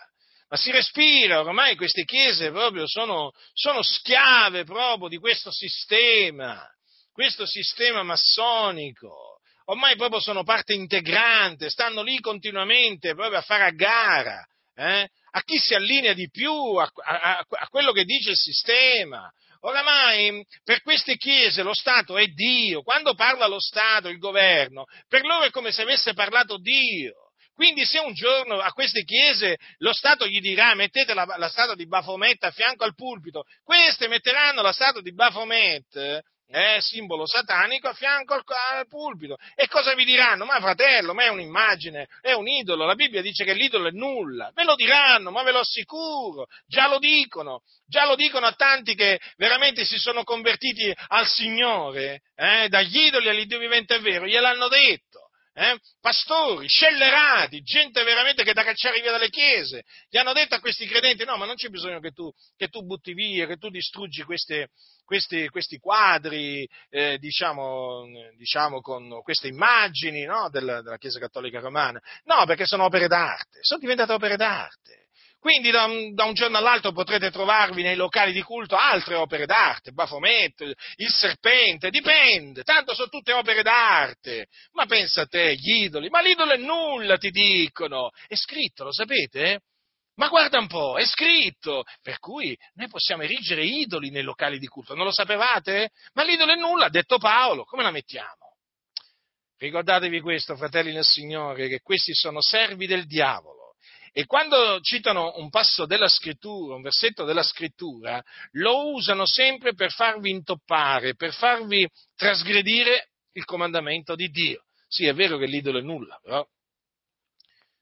Ma 0.50 0.58
si 0.58 0.72
respira, 0.72 1.40
ormai 1.40 1.76
queste 1.76 2.04
chiese 2.04 2.52
proprio 2.52 2.88
sono, 2.88 3.32
sono 3.54 3.82
schiave 3.82 4.66
proprio 4.66 5.08
di 5.08 5.18
questo 5.18 5.52
sistema 5.52 6.68
questo 7.14 7.46
sistema 7.46 8.04
massonico. 8.04 9.40
Ormai 9.66 9.96
proprio 9.96 10.20
sono 10.20 10.44
parte 10.44 10.74
integrante, 10.74 11.70
stanno 11.70 12.02
lì 12.02 12.20
continuamente 12.20 13.14
proprio 13.14 13.38
a 13.38 13.44
fare 13.44 13.64
a 13.64 13.70
gara. 13.70 14.46
Eh? 14.76 15.08
A 15.36 15.42
chi 15.44 15.58
si 15.58 15.74
allinea 15.74 16.14
di 16.14 16.30
più 16.30 16.52
a, 16.52 16.92
a, 17.06 17.46
a 17.48 17.68
quello 17.70 17.94
che 17.94 18.04
dice 18.04 18.32
il 18.32 18.36
sistema. 18.36 19.32
Oramai 19.66 20.46
per 20.64 20.82
queste 20.82 21.16
chiese 21.16 21.64
lo 21.64 21.74
Stato 21.74 22.18
è 22.18 22.26
Dio, 22.28 22.82
quando 22.82 23.14
parla 23.14 23.48
lo 23.48 23.60
Stato, 23.60 24.10
il 24.10 24.18
governo, 24.18 24.86
per 25.08 25.24
loro 25.24 25.46
è 25.46 25.52
come 25.52 25.72
se 25.72 25.84
avesse 25.84 26.14
parlato 26.14 26.58
Dio. 26.58 27.14
Quindi 27.54 27.86
se 27.86 28.00
un 28.00 28.14
giorno 28.14 28.60
a 28.60 28.72
queste 28.72 29.04
chiese 29.04 29.58
lo 29.78 29.94
Stato 29.94 30.28
gli 30.28 30.42
dirà 30.42 30.74
mettete 30.74 31.14
la, 31.14 31.26
la 31.38 31.50
statua 31.50 31.76
di 31.76 31.88
Baphomet 31.88 32.44
a 32.44 32.52
fianco 32.52 32.84
al 32.84 32.96
pulpito, 32.96 33.44
queste 33.64 34.08
metteranno 34.08 34.62
la 34.62 34.74
statua 34.74 35.02
di 35.02 35.14
Baphomet 35.14 36.22
eh, 36.48 36.78
simbolo 36.82 37.26
satanico 37.26 37.88
a 37.88 37.94
fianco 37.94 38.34
al, 38.34 38.44
al, 38.74 38.88
pulpito. 38.88 39.38
E 39.56 39.68
cosa 39.68 39.94
vi 39.94 40.06
diranno? 40.06 40.46
Ma 40.46 40.60
fratello, 40.60 41.14
ma 41.14 41.24
è 41.24 41.30
un'immagine, 41.30 42.08
è 42.22 42.34
un 42.34 42.48
idolo. 42.48 42.86
La 42.86 42.96
Bibbia 42.96 43.22
dice 43.22 43.44
che 43.44 43.54
l'idolo 43.54 43.88
è 43.88 43.92
nulla. 43.92 44.52
Ve 44.54 44.64
lo 44.64 44.76
diranno, 44.76 45.32
ma 45.32 45.44
ve 45.44 45.52
lo 45.52 45.60
assicuro. 45.60 46.48
Già 46.68 46.88
lo 46.88 47.00
dicono. 47.00 47.62
Già 47.86 48.06
lo 48.06 48.16
dicono 48.16 48.46
a 48.46 48.54
tanti 48.54 48.96
che 48.96 49.20
veramente 49.38 49.86
si 49.86 49.98
sono 49.98 50.24
convertiti 50.24 50.94
al 51.08 51.28
Signore, 51.28 52.22
eh, 52.36 52.68
dagli 52.70 52.98
idoli 52.98 53.30
all'Iddio 53.30 53.60
vivente 53.60 53.96
e 53.96 54.00
vero. 54.00 54.26
Gliel'hanno 54.26 54.68
detto 54.68 55.13
eh? 55.54 55.80
pastori, 56.02 56.68
scellerati, 56.68 57.62
gente 57.62 58.04
veramente 58.04 58.44
che 58.44 58.54
da 58.54 58.64
cacciare 58.64 59.00
via 59.02 59.12
dalle 59.12 59.30
chiese, 59.30 59.84
gli 60.10 60.18
hanno 60.18 60.34
detto 60.34 60.56
a 60.56 60.60
questi 60.60 60.86
credenti, 60.88 61.24
no, 61.26 61.38
ma 61.38 61.46
non 61.46 61.56
c'è 61.56 61.70
bisogno 61.70 62.00
che 62.00 62.12
tu, 62.12 62.32
che 62.58 62.68
tu 62.68 62.84
butti 62.86 63.14
via, 63.14 63.46
che 63.46 63.58
tu 63.58 63.70
distruggi 63.70 64.24
queste, 64.24 64.70
questi, 65.06 65.48
questi, 65.50 65.78
quadri, 65.78 66.68
eh, 66.90 67.18
diciamo, 67.20 68.06
diciamo, 68.36 68.82
con 68.82 69.22
queste 69.22 69.48
immagini 69.48 70.24
no, 70.24 70.50
della, 70.50 70.82
della 70.82 70.98
Chiesa 70.98 71.20
Cattolica 71.20 71.60
Romana, 71.60 72.02
no, 72.26 72.46
perché 72.46 72.66
sono 72.66 72.86
opere 72.86 73.08
d'arte, 73.08 73.60
sono 73.62 73.80
diventate 73.80 74.14
opere 74.14 74.36
d'arte. 74.36 75.03
Quindi 75.44 75.72
da 75.72 75.84
un, 75.84 76.14
da 76.14 76.24
un, 76.24 76.34
giorno 76.34 76.58
all'altro 76.58 76.94
potrete 76.94 77.30
trovarvi 77.30 77.84
nei 77.84 77.98
locali 77.98 78.32
di 78.32 78.42
culto 78.42 78.78
altre 78.78 79.16
opere 79.16 79.46
d'arte, 79.46 79.92
Bafomet, 79.92 80.62
il 80.96 81.10
serpente, 81.10 81.90
dipende, 81.90 82.64
tanto 82.64 82.94
sono 82.94 83.10
tutte 83.10 83.34
opere 83.34 83.62
d'arte. 83.62 84.48
Ma 84.72 84.86
pensa 84.86 85.24
a 85.24 85.26
te, 85.26 85.56
gli 85.56 85.84
idoli, 85.84 86.08
ma 86.08 86.22
l'idolo 86.22 86.54
è 86.54 86.56
nulla, 86.56 87.18
ti 87.18 87.30
dicono. 87.30 88.12
È 88.26 88.36
scritto, 88.36 88.86
lo 88.86 88.94
sapete? 88.94 89.64
Ma 90.16 90.30
guarda 90.30 90.60
un 90.60 90.68
po', 90.68 90.98
è 90.98 91.06
scritto, 91.06 91.84
per 92.02 92.20
cui 92.20 92.58
noi 92.76 92.88
possiamo 92.88 93.24
erigere 93.24 93.66
idoli 93.66 94.12
nei 94.12 94.24
locali 94.24 94.60
di 94.60 94.68
culto, 94.68 94.96
non 94.96 95.04
lo 95.04 95.12
sapevate? 95.12 95.90
Ma 96.14 96.24
l'idolo 96.24 96.54
è 96.54 96.56
nulla, 96.56 96.86
ha 96.86 96.90
detto 96.90 97.18
Paolo, 97.18 97.66
come 97.66 97.84
la 97.84 97.92
mettiamo? 97.92 98.56
Ricordatevi 99.58 100.22
questo, 100.22 100.56
fratelli 100.56 100.94
nel 100.94 101.04
Signore, 101.04 101.68
che 101.68 101.82
questi 101.82 102.14
sono 102.14 102.42
servi 102.42 102.88
del 102.88 103.06
diavolo 103.08 103.63
e 104.16 104.26
quando 104.28 104.80
citano 104.82 105.34
un 105.38 105.50
passo 105.50 105.88
della 105.88 106.08
scrittura, 106.08 106.76
un 106.76 106.84
versetto 106.84 107.26
della 107.26 107.42
scrittura, 107.42 108.24
lo 108.52 108.92
usano 108.92 109.26
sempre 109.26 109.74
per 109.74 109.92
farvi 109.92 110.30
intoppare, 110.30 111.16
per 111.16 111.34
farvi 111.34 111.90
trasgredire 112.16 113.10
il 113.34 113.44
comandamento 113.44 114.14
di 114.14 114.30
Dio. 114.30 114.66
Sì, 114.88 115.08
è 115.08 115.16
vero 115.16 115.40
che 115.40 115.48
l'idolo 115.48 115.80
è 115.80 115.82
nulla, 115.82 116.20
però 116.22 116.46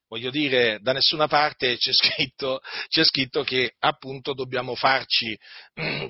voglio 0.08 0.30
dire, 0.30 0.80
da 0.82 0.94
nessuna 0.94 1.28
parte 1.28 1.76
c'è 1.76 1.92
scritto, 1.92 2.62
c'è 2.88 3.04
scritto, 3.04 3.44
che 3.44 3.76
appunto 3.80 4.34
dobbiamo 4.34 4.74
farci, 4.74 5.38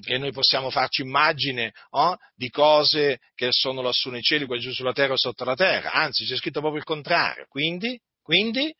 che 0.01 0.17
noi 0.19 0.31
possiamo 0.31 0.69
farci 0.69 1.01
immagine 1.01 1.71
oh, 1.91 2.15
di 2.35 2.49
cose 2.49 3.19
che 3.33 3.47
sono 3.49 3.81
lassù 3.81 4.11
nei 4.11 4.21
cieli, 4.21 4.45
qua 4.45 4.59
giù 4.59 4.71
sulla 4.71 4.93
terra 4.93 5.13
o 5.13 5.17
sotto 5.17 5.43
la 5.43 5.55
terra, 5.55 5.93
anzi 5.93 6.25
c'è 6.25 6.35
scritto 6.35 6.59
proprio 6.59 6.79
il 6.79 6.85
contrario. 6.85 7.47
Quindi, 7.47 7.99
quindi 8.21 8.71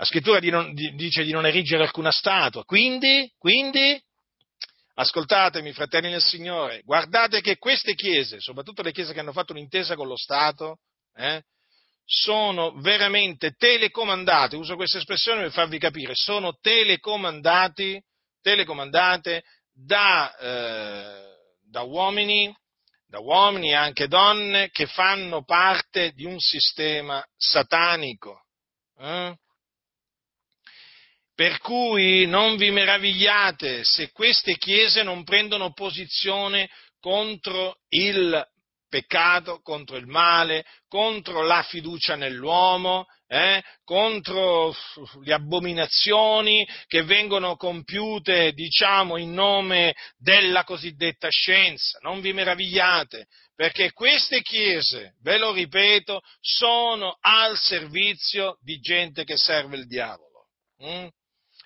la 0.00 0.06
scrittura 0.06 0.40
di 0.40 0.48
non, 0.48 0.72
di, 0.72 0.94
dice 0.94 1.24
di 1.24 1.30
non 1.30 1.44
erigere 1.44 1.82
alcuna 1.82 2.10
statua. 2.10 2.64
Quindi, 2.64 3.30
quindi, 3.36 4.02
ascoltatemi, 4.94 5.74
fratelli 5.74 6.08
nel 6.08 6.22
Signore, 6.22 6.80
guardate 6.84 7.42
che 7.42 7.58
queste 7.58 7.94
chiese, 7.94 8.40
soprattutto 8.40 8.80
le 8.80 8.92
chiese 8.92 9.12
che 9.12 9.20
hanno 9.20 9.34
fatto 9.34 9.52
un'intesa 9.52 9.96
con 9.96 10.08
lo 10.08 10.16
Stato, 10.16 10.78
eh, 11.16 11.42
sono 12.06 12.80
veramente 12.80 13.52
telecomandate, 13.58 14.56
uso 14.56 14.74
questa 14.74 14.96
espressione 14.96 15.42
per 15.42 15.52
farvi 15.52 15.78
capire, 15.78 16.14
sono 16.14 16.56
telecomandate 16.58 18.02
da, 19.70 20.34
eh, 20.34 21.24
da 21.68 21.82
uomini, 21.82 22.50
da 23.06 23.18
uomini 23.18 23.72
e 23.72 23.74
anche 23.74 24.08
donne 24.08 24.70
che 24.70 24.86
fanno 24.86 25.44
parte 25.44 26.12
di 26.12 26.24
un 26.24 26.38
sistema 26.38 27.22
satanico. 27.36 28.46
Eh? 28.96 29.36
Per 31.40 31.58
cui 31.60 32.26
non 32.26 32.58
vi 32.58 32.70
meravigliate 32.70 33.82
se 33.82 34.10
queste 34.12 34.58
chiese 34.58 35.02
non 35.02 35.24
prendono 35.24 35.72
posizione 35.72 36.68
contro 37.00 37.78
il 37.88 38.46
peccato, 38.86 39.62
contro 39.62 39.96
il 39.96 40.06
male, 40.06 40.66
contro 40.86 41.42
la 41.42 41.62
fiducia 41.62 42.14
nell'uomo, 42.14 43.06
eh, 43.26 43.62
contro 43.84 44.76
le 45.22 45.32
abominazioni 45.32 46.68
che 46.86 47.04
vengono 47.04 47.56
compiute, 47.56 48.52
diciamo, 48.52 49.16
in 49.16 49.32
nome 49.32 49.94
della 50.18 50.64
cosiddetta 50.64 51.30
scienza. 51.30 52.00
Non 52.02 52.20
vi 52.20 52.34
meravigliate, 52.34 53.28
perché 53.56 53.92
queste 53.92 54.42
chiese, 54.42 55.14
ve 55.22 55.38
lo 55.38 55.52
ripeto, 55.52 56.20
sono 56.38 57.16
al 57.18 57.56
servizio 57.56 58.58
di 58.60 58.78
gente 58.78 59.24
che 59.24 59.38
serve 59.38 59.78
il 59.78 59.86
diavolo. 59.86 60.28
Mm? 60.84 61.08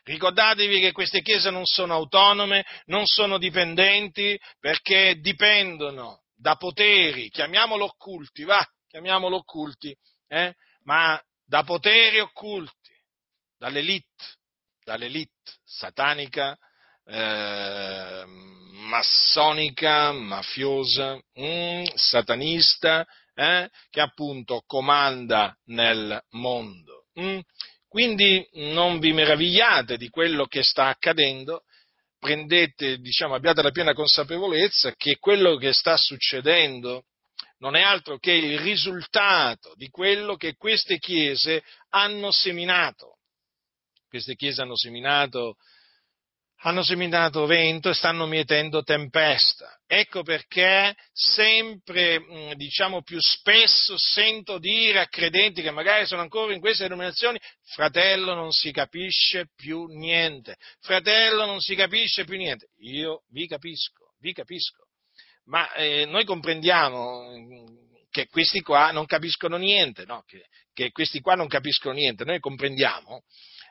Ricordatevi 0.04 0.80
che 0.80 0.92
queste 0.92 1.22
chiese 1.22 1.50
non 1.50 1.64
sono 1.64 1.94
autonome, 1.94 2.64
non 2.86 3.06
sono 3.06 3.38
dipendenti, 3.38 4.38
perché 4.60 5.18
dipendono 5.18 6.24
da 6.36 6.56
poteri, 6.56 7.30
chiamiamolo 7.30 7.86
occulti, 7.86 8.44
va, 8.44 8.62
chiamiamolo 8.86 9.36
occulti, 9.36 9.96
eh? 10.28 10.54
ma 10.82 11.18
da 11.46 11.64
poteri 11.64 12.20
occulti, 12.20 12.92
dall'elite, 13.56 14.24
dall'elite 14.84 15.32
satanica, 15.64 16.54
eh, 17.06 18.24
massonica, 18.26 20.12
mafiosa, 20.12 21.18
mm, 21.40 21.84
satanista, 21.94 23.06
eh, 23.34 23.70
che 23.90 24.00
appunto 24.00 24.62
comanda 24.66 25.56
nel 25.64 26.22
mondo. 26.30 27.06
Mm? 27.18 27.38
Quindi 27.94 28.44
non 28.54 28.98
vi 28.98 29.12
meravigliate 29.12 29.96
di 29.96 30.08
quello 30.08 30.46
che 30.46 30.64
sta 30.64 30.88
accadendo, 30.88 31.62
prendete, 32.18 32.98
diciamo, 32.98 33.36
abbiate 33.36 33.62
la 33.62 33.70
piena 33.70 33.92
consapevolezza 33.92 34.96
che 34.96 35.18
quello 35.20 35.54
che 35.54 35.72
sta 35.72 35.96
succedendo 35.96 37.04
non 37.58 37.76
è 37.76 37.82
altro 37.82 38.18
che 38.18 38.32
il 38.32 38.58
risultato 38.58 39.74
di 39.76 39.90
quello 39.90 40.34
che 40.34 40.56
queste 40.56 40.98
chiese 40.98 41.62
hanno 41.90 42.32
seminato. 42.32 43.18
Queste 44.08 44.34
chiese 44.34 44.62
hanno 44.62 44.76
seminato 44.76 45.54
hanno 46.66 46.82
seminato 46.82 47.44
vento 47.44 47.90
e 47.90 47.94
stanno 47.94 48.26
mietendo 48.26 48.82
tempesta. 48.82 49.78
Ecco 49.86 50.22
perché 50.22 50.94
sempre, 51.12 52.18
mm, 52.18 52.52
diciamo 52.52 53.02
più 53.02 53.18
spesso 53.20 53.96
sento 53.98 54.58
dire 54.58 55.00
a 55.00 55.06
credenti 55.06 55.60
che 55.60 55.70
magari 55.70 56.06
sono 56.06 56.22
ancora 56.22 56.54
in 56.54 56.60
queste 56.60 56.84
denominazioni, 56.84 57.38
fratello 57.66 58.34
non 58.34 58.50
si 58.50 58.72
capisce 58.72 59.48
più 59.54 59.84
niente, 59.86 60.56
fratello 60.80 61.44
non 61.44 61.60
si 61.60 61.74
capisce 61.74 62.24
più 62.24 62.38
niente. 62.38 62.68
Io 62.78 63.24
vi 63.28 63.46
capisco, 63.46 64.14
vi 64.20 64.32
capisco, 64.32 64.86
ma 65.44 65.70
eh, 65.74 66.06
noi 66.06 66.24
comprendiamo 66.24 67.30
mm, 67.30 67.66
che 68.10 68.26
questi 68.28 68.62
qua 68.62 68.90
non 68.90 69.04
capiscono 69.04 69.58
niente, 69.58 70.06
no? 70.06 70.22
che, 70.26 70.46
che 70.72 70.92
questi 70.92 71.20
qua 71.20 71.34
non 71.34 71.46
capiscono 71.46 71.94
niente, 71.94 72.24
noi 72.24 72.40
comprendiamo 72.40 73.22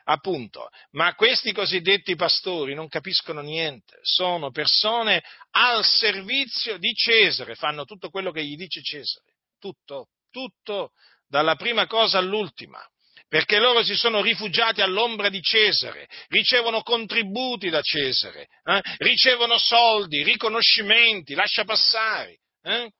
appunto, 0.04 0.68
ma 0.92 1.14
questi 1.14 1.52
cosiddetti 1.52 2.14
pastori 2.16 2.74
non 2.74 2.88
capiscono 2.88 3.40
niente, 3.40 3.98
sono 4.02 4.50
persone 4.50 5.22
al 5.50 5.84
servizio 5.84 6.78
di 6.78 6.92
Cesare, 6.94 7.54
fanno 7.54 7.84
tutto 7.84 8.10
quello 8.10 8.30
che 8.30 8.44
gli 8.44 8.56
dice 8.56 8.82
Cesare, 8.82 9.34
tutto, 9.58 10.08
tutto, 10.30 10.90
dalla 11.26 11.56
prima 11.56 11.86
cosa 11.86 12.18
all'ultima, 12.18 12.80
perché 13.28 13.58
loro 13.58 13.82
si 13.82 13.94
sono 13.96 14.20
rifugiati 14.20 14.80
all'ombra 14.80 15.28
di 15.28 15.40
Cesare, 15.40 16.08
ricevono 16.28 16.82
contributi 16.82 17.70
da 17.70 17.80
Cesare, 17.80 18.48
eh? 18.64 18.80
ricevono 18.98 19.58
soldi, 19.58 20.22
riconoscimenti, 20.22 21.34
lascia 21.34 21.64
passare. 21.64 22.38
Eh? 22.62 22.90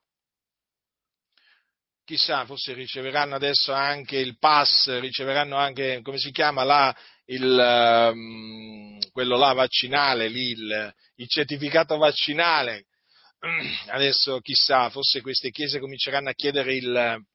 Chissà, 2.05 2.45
forse 2.45 2.73
riceveranno 2.73 3.35
adesso 3.35 3.73
anche 3.73 4.17
il 4.17 4.37
pass, 4.37 4.99
riceveranno 4.99 5.57
anche, 5.57 6.01
come 6.03 6.17
si 6.17 6.31
chiama 6.31 6.63
là, 6.63 6.95
il, 7.25 8.11
um, 8.13 8.99
quello 9.11 9.37
là 9.37 9.53
vaccinale, 9.53 10.27
lì, 10.27 10.51
il, 10.51 10.93
il 11.15 11.27
certificato 11.27 11.97
vaccinale. 11.97 12.85
Adesso 13.87 14.39
chissà, 14.39 14.89
forse 14.89 15.21
queste 15.21 15.49
chiese 15.49 15.79
cominceranno 15.79 16.29
a 16.29 16.33
chiedere 16.33 16.75
il, 16.75 17.25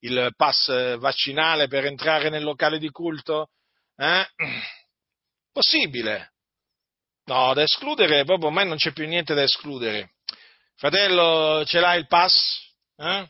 il 0.00 0.32
pass 0.36 0.98
vaccinale 0.98 1.68
per 1.68 1.86
entrare 1.86 2.28
nel 2.28 2.42
locale 2.42 2.78
di 2.78 2.90
culto? 2.90 3.50
Eh? 3.96 4.26
Possibile. 5.52 6.32
No, 7.26 7.54
da 7.54 7.62
escludere, 7.62 8.24
proprio 8.24 8.48
ormai 8.48 8.66
non 8.66 8.76
c'è 8.76 8.92
più 8.92 9.06
niente 9.06 9.34
da 9.34 9.42
escludere. 9.42 10.14
Fratello, 10.74 11.64
ce 11.64 11.80
l'hai 11.80 11.98
il 11.98 12.06
pass? 12.06 12.34
Eh? 12.96 13.28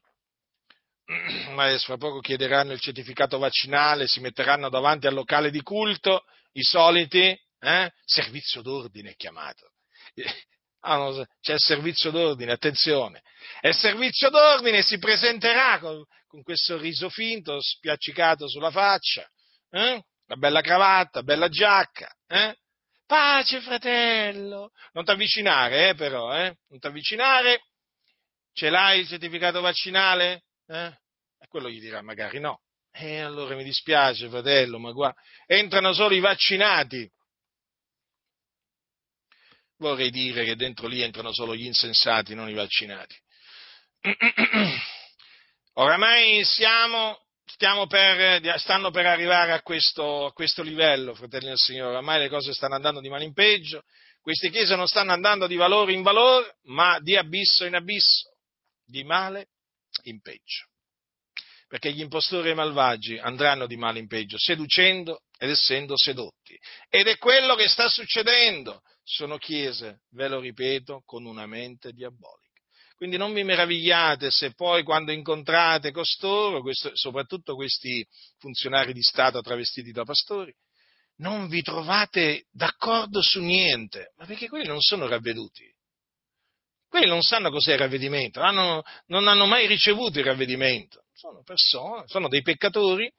ma 1.54 1.76
fra 1.78 1.96
poco 1.96 2.20
chiederanno 2.20 2.72
il 2.72 2.80
certificato 2.80 3.38
vaccinale, 3.38 4.06
si 4.06 4.20
metteranno 4.20 4.68
davanti 4.68 5.06
al 5.06 5.14
locale 5.14 5.50
di 5.50 5.62
culto, 5.62 6.24
i 6.52 6.62
soliti, 6.62 7.38
eh? 7.60 7.92
servizio 8.04 8.62
d'ordine 8.62 9.10
è 9.10 9.16
chiamato. 9.16 9.70
Ah, 10.88 11.10
c'è 11.40 11.54
il 11.54 11.58
servizio 11.58 12.12
d'ordine, 12.12 12.52
attenzione. 12.52 13.22
Il 13.60 13.74
servizio 13.74 14.30
d'ordine 14.30 14.82
si 14.82 14.98
presenterà 14.98 15.80
con, 15.80 16.04
con 16.28 16.44
questo 16.44 16.78
riso 16.78 17.08
finto, 17.08 17.60
spiaccicato 17.60 18.48
sulla 18.48 18.70
faccia, 18.70 19.28
eh? 19.70 20.00
la 20.26 20.36
bella 20.36 20.60
cravatta, 20.60 21.24
bella 21.24 21.48
giacca. 21.48 22.08
Eh? 22.28 22.54
Pace, 23.04 23.60
fratello! 23.62 24.70
Non 24.92 25.04
ti 25.04 25.10
avvicinare, 25.10 25.88
eh, 25.88 25.94
però, 25.96 26.32
eh? 26.32 26.56
Non 26.68 26.78
ti 26.78 26.86
avvicinare. 26.86 27.62
Ce 28.52 28.70
l'hai 28.70 29.00
il 29.00 29.08
certificato 29.08 29.60
vaccinale? 29.60 30.44
Eh? 30.68 30.92
E 31.38 31.46
quello 31.48 31.68
gli 31.70 31.80
dirà 31.80 32.02
magari 32.02 32.40
no. 32.40 32.60
E 32.90 33.20
allora 33.20 33.54
mi 33.54 33.64
dispiace, 33.64 34.28
fratello, 34.28 34.78
ma 34.78 34.92
qua 34.92 35.14
entrano 35.46 35.92
solo 35.92 36.14
i 36.14 36.20
vaccinati. 36.20 37.10
Vorrei 39.78 40.10
dire 40.10 40.44
che 40.44 40.56
dentro 40.56 40.86
lì 40.88 41.02
entrano 41.02 41.32
solo 41.32 41.54
gli 41.54 41.66
insensati, 41.66 42.34
non 42.34 42.48
i 42.48 42.54
vaccinati. 42.54 43.14
Oramai 45.74 46.42
siamo, 46.44 47.18
per, 47.86 48.58
stanno 48.58 48.90
per 48.90 49.04
arrivare 49.04 49.52
a 49.52 49.60
questo, 49.60 50.26
a 50.26 50.32
questo 50.32 50.62
livello, 50.62 51.14
fratelli 51.14 51.48
del 51.48 51.58
Signore. 51.58 51.90
Oramai 51.90 52.20
le 52.20 52.30
cose 52.30 52.54
stanno 52.54 52.76
andando 52.76 53.00
di 53.00 53.10
male 53.10 53.24
in 53.24 53.34
peggio. 53.34 53.82
Queste 54.22 54.48
chiese 54.48 54.74
non 54.74 54.88
stanno 54.88 55.12
andando 55.12 55.46
di 55.46 55.56
valore 55.56 55.92
in 55.92 56.00
valore, 56.00 56.56
ma 56.64 56.98
di 57.00 57.14
abisso 57.14 57.66
in 57.66 57.74
abisso, 57.74 58.38
di 58.86 59.04
male 59.04 59.48
in 60.08 60.20
peggio. 60.20 60.66
Perché 61.68 61.92
gli 61.92 62.00
impostori 62.00 62.54
malvagi 62.54 63.18
andranno 63.18 63.66
di 63.66 63.76
male 63.76 63.98
in 63.98 64.06
peggio, 64.06 64.38
seducendo 64.38 65.22
ed 65.36 65.50
essendo 65.50 65.96
sedotti. 65.96 66.56
Ed 66.88 67.06
è 67.08 67.16
quello 67.16 67.54
che 67.54 67.68
sta 67.68 67.88
succedendo. 67.88 68.82
Sono 69.02 69.36
chiese, 69.36 70.02
ve 70.10 70.28
lo 70.28 70.40
ripeto, 70.40 71.02
con 71.04 71.24
una 71.24 71.46
mente 71.46 71.92
diabolica. 71.92 72.46
Quindi 72.96 73.18
non 73.18 73.34
vi 73.34 73.44
meravigliate 73.44 74.30
se 74.30 74.54
poi 74.54 74.82
quando 74.82 75.12
incontrate 75.12 75.90
costoro, 75.90 76.62
questo, 76.62 76.90
soprattutto 76.94 77.54
questi 77.54 78.06
funzionari 78.38 78.94
di 78.94 79.02
Stato 79.02 79.42
travestiti 79.42 79.92
da 79.92 80.04
pastori, 80.04 80.54
non 81.18 81.48
vi 81.48 81.60
trovate 81.62 82.46
d'accordo 82.50 83.20
su 83.20 83.40
niente, 83.40 84.12
ma 84.16 84.24
perché 84.24 84.48
quelli 84.48 84.66
non 84.66 84.80
sono 84.80 85.06
ravveduti. 85.06 85.64
Quelli 86.96 87.10
non 87.10 87.20
sanno 87.20 87.50
cos'è 87.50 87.74
il 87.74 87.78
ravvedimento, 87.78 88.40
hanno, 88.40 88.82
non 89.08 89.28
hanno 89.28 89.44
mai 89.44 89.66
ricevuto 89.66 90.18
il 90.18 90.24
ravvedimento. 90.24 91.04
Sono 91.12 91.42
persone, 91.42 92.04
sono 92.06 92.26
dei 92.26 92.40
peccatori 92.40 93.12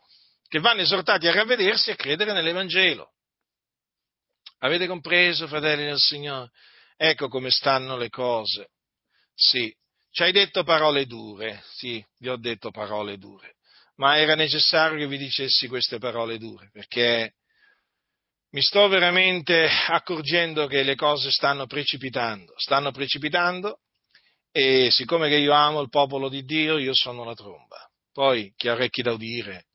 che 0.47 0.59
vanno 0.59 0.81
esortati 0.81 1.27
a 1.27 1.31
ravvedersi 1.31 1.91
e 1.91 1.93
a 1.93 1.95
credere 1.95 2.33
nell'Evangelo. 2.33 3.11
Avete 4.61 4.87
compreso, 4.87 5.45
fratelli 5.45 5.85
del 5.85 5.99
Signore? 5.99 6.49
Ecco 6.95 7.27
come 7.27 7.51
stanno 7.51 7.97
le 7.97 8.09
cose. 8.09 8.69
Sì, 9.35 9.71
ci 10.09 10.23
hai 10.23 10.31
detto 10.31 10.63
parole 10.63 11.05
dure, 11.05 11.61
sì, 11.75 12.03
vi 12.17 12.29
ho 12.29 12.37
detto 12.37 12.71
parole 12.71 13.19
dure, 13.19 13.57
ma 13.97 14.17
era 14.17 14.33
necessario 14.33 14.97
che 14.97 15.07
vi 15.07 15.19
dicessi 15.19 15.67
queste 15.67 15.99
parole 15.99 16.39
dure, 16.39 16.71
perché 16.73 17.35
mi 18.51 18.61
sto 18.61 18.87
veramente 18.87 19.67
accorgendo 19.87 20.67
che 20.67 20.83
le 20.83 20.95
cose 20.95 21.31
stanno 21.31 21.65
precipitando, 21.65 22.53
stanno 22.57 22.91
precipitando 22.91 23.79
e 24.51 24.89
siccome 24.91 25.29
che 25.29 25.35
io 25.37 25.53
amo 25.53 25.81
il 25.81 25.89
popolo 25.89 26.29
di 26.29 26.43
Dio, 26.43 26.77
io 26.77 26.93
sono 26.93 27.23
la 27.23 27.33
tromba. 27.33 27.77
Poi 28.11 28.53
chi 28.55 28.67
ha 28.67 28.73
orecchi 28.73 29.01
da 29.01 29.11
udire 29.11 29.67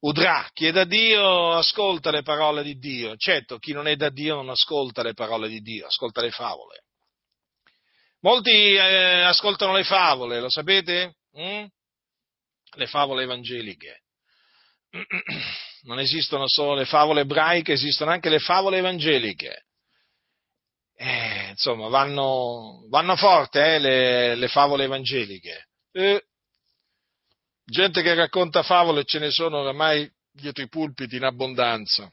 udrà, 0.00 0.48
chi 0.52 0.66
è 0.66 0.72
da 0.72 0.84
Dio 0.84 1.52
ascolta 1.52 2.10
le 2.10 2.22
parole 2.22 2.62
di 2.62 2.78
Dio. 2.78 3.16
Certo, 3.16 3.58
chi 3.58 3.72
non 3.72 3.86
è 3.86 3.96
da 3.96 4.10
Dio 4.10 4.34
non 4.34 4.48
ascolta 4.50 5.02
le 5.02 5.14
parole 5.14 5.48
di 5.48 5.60
Dio, 5.60 5.86
ascolta 5.86 6.20
le 6.20 6.30
favole. 6.30 6.84
Molti 8.20 8.50
eh, 8.50 9.22
ascoltano 9.22 9.74
le 9.74 9.84
favole, 9.84 10.40
lo 10.40 10.50
sapete? 10.50 11.16
Mm? 11.38 11.64
Le 12.76 12.86
favole 12.86 13.22
evangeliche. 13.22 14.02
non 15.86 16.00
esistono 16.00 16.48
solo 16.48 16.74
le 16.74 16.84
favole 16.84 17.22
ebraiche, 17.22 17.72
esistono 17.72 18.10
anche 18.10 18.28
le 18.28 18.40
favole 18.40 18.78
evangeliche. 18.78 19.66
Eh, 20.96 21.50
insomma, 21.50 21.88
vanno, 21.88 22.86
vanno 22.88 23.16
forte 23.16 23.74
eh, 23.74 23.78
le, 23.78 24.34
le, 24.34 24.48
favole 24.48 24.84
evangeliche. 24.84 25.68
Eh, 25.92 26.24
gente 27.64 28.02
che 28.02 28.14
racconta 28.14 28.62
favole 28.62 29.04
ce 29.04 29.18
ne 29.18 29.30
sono 29.30 29.58
oramai 29.58 30.10
dietro 30.32 30.62
i 30.64 30.68
pulpiti 30.68 31.16
in 31.16 31.24
abbondanza. 31.24 32.10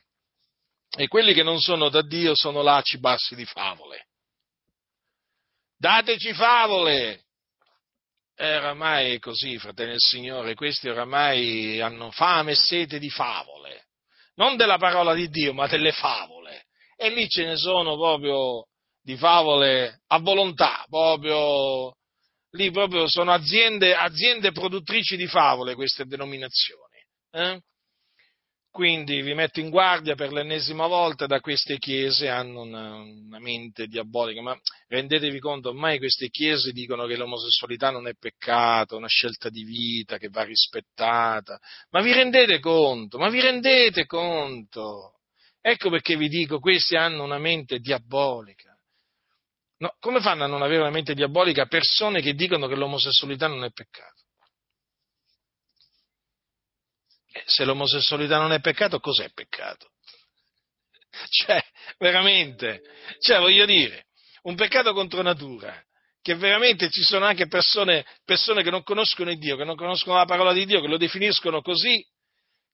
E 0.96 1.08
quelli 1.08 1.34
che 1.34 1.44
non 1.44 1.60
sono 1.60 1.90
da 1.90 2.04
Dio 2.04 2.36
sono 2.36 2.62
laci 2.62 3.00
bassi 3.00 3.36
di 3.36 3.46
favole. 3.46 4.08
Dateci 5.78 6.34
favole! 6.34 7.23
E 8.44 8.58
oramai 8.58 9.14
è 9.14 9.20
così, 9.20 9.58
fratelli 9.58 9.92
del 9.92 10.02
Signore, 10.02 10.54
questi 10.54 10.90
oramai 10.90 11.80
hanno 11.80 12.12
fame 12.12 12.52
e 12.52 12.56
sete 12.56 13.00
di 13.00 13.10
favole, 13.10 13.86
non 14.36 14.58
della 14.58 14.78
parola 14.78 15.14
di 15.14 15.30
Dio, 15.30 15.54
ma 15.54 15.66
delle 15.68 15.94
favole. 15.94 16.66
E 16.98 17.10
lì 17.10 17.30
ce 17.30 17.46
ne 17.46 17.56
sono 17.56 17.96
proprio 17.96 18.66
di 19.02 19.16
favole 19.16 20.02
a 20.08 20.20
volontà, 20.20 20.86
proprio, 20.90 21.96
lì 22.50 22.70
proprio 22.70 23.08
sono 23.08 23.32
aziende, 23.32 23.96
aziende 23.96 24.52
produttrici 24.52 25.16
di 25.16 25.28
favole 25.28 25.74
queste 25.74 26.04
denominazioni. 26.04 26.98
Eh? 27.32 27.62
Quindi 28.74 29.22
vi 29.22 29.36
metto 29.36 29.60
in 29.60 29.70
guardia 29.70 30.16
per 30.16 30.34
l'ennesima 30.34 30.88
volta 30.88 31.28
da 31.28 31.40
queste 31.42 31.78
chiese, 31.78 32.28
hanno 32.28 32.62
una, 32.62 33.02
una, 33.02 33.38
mente 33.38 33.86
diabolica, 33.86 34.42
ma 34.42 34.60
rendetevi 34.88 35.38
conto, 35.38 35.70
ormai 35.70 36.00
queste 36.00 36.30
chiese 36.30 36.72
dicono 36.72 37.06
che 37.06 37.16
l'omosessualità 37.16 37.92
non 37.92 38.08
è 38.08 38.16
peccato, 38.16 38.96
è 38.96 38.98
una 38.98 39.08
scelta 39.08 39.50
di 39.50 39.64
vita 39.64 40.18
che 40.18 40.30
va 40.30 40.42
rispettata, 40.42 41.60
ma 41.92 42.02
vi 42.02 42.14
rendete 42.14 42.60
conto, 42.60 43.20
ma 43.20 43.30
vi 43.30 43.42
rendete 43.42 44.08
conto? 44.08 45.20
Ecco 45.62 45.92
perché 45.92 46.18
vi 46.18 46.28
dico, 46.28 46.58
questi 46.60 46.96
hanno 46.96 47.24
una 47.24 47.38
mente 47.38 47.78
diabolica. 47.78 48.76
No, 49.78 49.96
come 50.00 50.20
fanno 50.20 50.46
a 50.46 50.48
non 50.48 50.64
avere 50.64 50.82
una 50.82 50.90
mente 50.90 51.14
diabolica 51.14 51.68
persone 51.68 52.22
che 52.22 52.34
dicono 52.34 52.66
che 52.66 52.76
l'omosessualità 52.76 53.46
non 53.46 53.64
è 53.66 53.70
peccato? 53.70 54.13
Se 57.46 57.66
l'omosessualità 57.66 58.38
non 58.38 58.52
è 58.52 58.60
peccato, 58.60 59.00
cos'è 59.00 59.30
peccato? 59.34 59.92
Cioè, 61.30 61.64
veramente, 62.00 62.82
cioè, 63.20 63.40
voglio 63.40 63.66
dire, 63.66 64.06
un 64.44 64.56
peccato 64.56 64.94
contro 64.94 65.22
natura, 65.22 65.80
che 66.22 66.36
veramente 66.36 66.90
ci 66.90 67.04
sono 67.04 67.26
anche 67.26 67.48
persone, 67.48 68.06
persone 68.26 68.64
che 68.64 68.72
non 68.72 68.84
conoscono 68.84 69.30
il 69.30 69.38
Dio, 69.38 69.58
che 69.58 69.64
non 69.64 69.76
conoscono 69.76 70.18
la 70.18 70.26
parola 70.26 70.54
di 70.54 70.66
Dio, 70.66 70.82
che 70.82 70.88
lo 70.88 70.98
definiscono 70.98 71.62
così. 71.62 72.04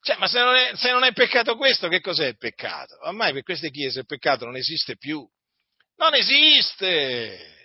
Cioè, 0.02 0.18
ma 0.18 0.28
se 0.28 0.40
non, 0.40 0.56
è, 0.56 0.72
se 0.76 0.92
non 0.92 1.04
è 1.04 1.12
peccato 1.12 1.58
questo, 1.58 1.88
che 1.90 2.00
cos'è 2.00 2.28
il 2.28 2.38
peccato? 2.38 2.98
Ormai 3.02 3.34
per 3.34 3.44
queste 3.44 3.70
chiese 3.72 4.00
il 4.00 4.06
peccato 4.06 4.46
non 4.46 4.56
esiste 4.56 4.96
più. 4.98 5.28
Non 5.98 6.16
esiste! 6.16 7.59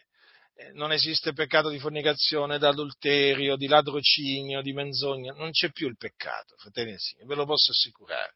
Eh, 0.56 0.72
non 0.72 0.92
esiste 0.92 1.32
peccato 1.32 1.68
di 1.68 1.80
fornicazione, 1.80 2.58
d'adulterio, 2.58 3.56
di 3.56 3.66
ladrocinio, 3.66 4.62
di 4.62 4.72
menzogna, 4.72 5.32
non 5.32 5.50
c'è 5.50 5.70
più 5.72 5.88
il 5.88 5.96
peccato, 5.96 6.54
fratelli 6.56 6.92
e 6.92 6.98
signori, 6.98 7.28
ve 7.28 7.34
lo 7.34 7.44
posso 7.44 7.72
assicurare. 7.72 8.34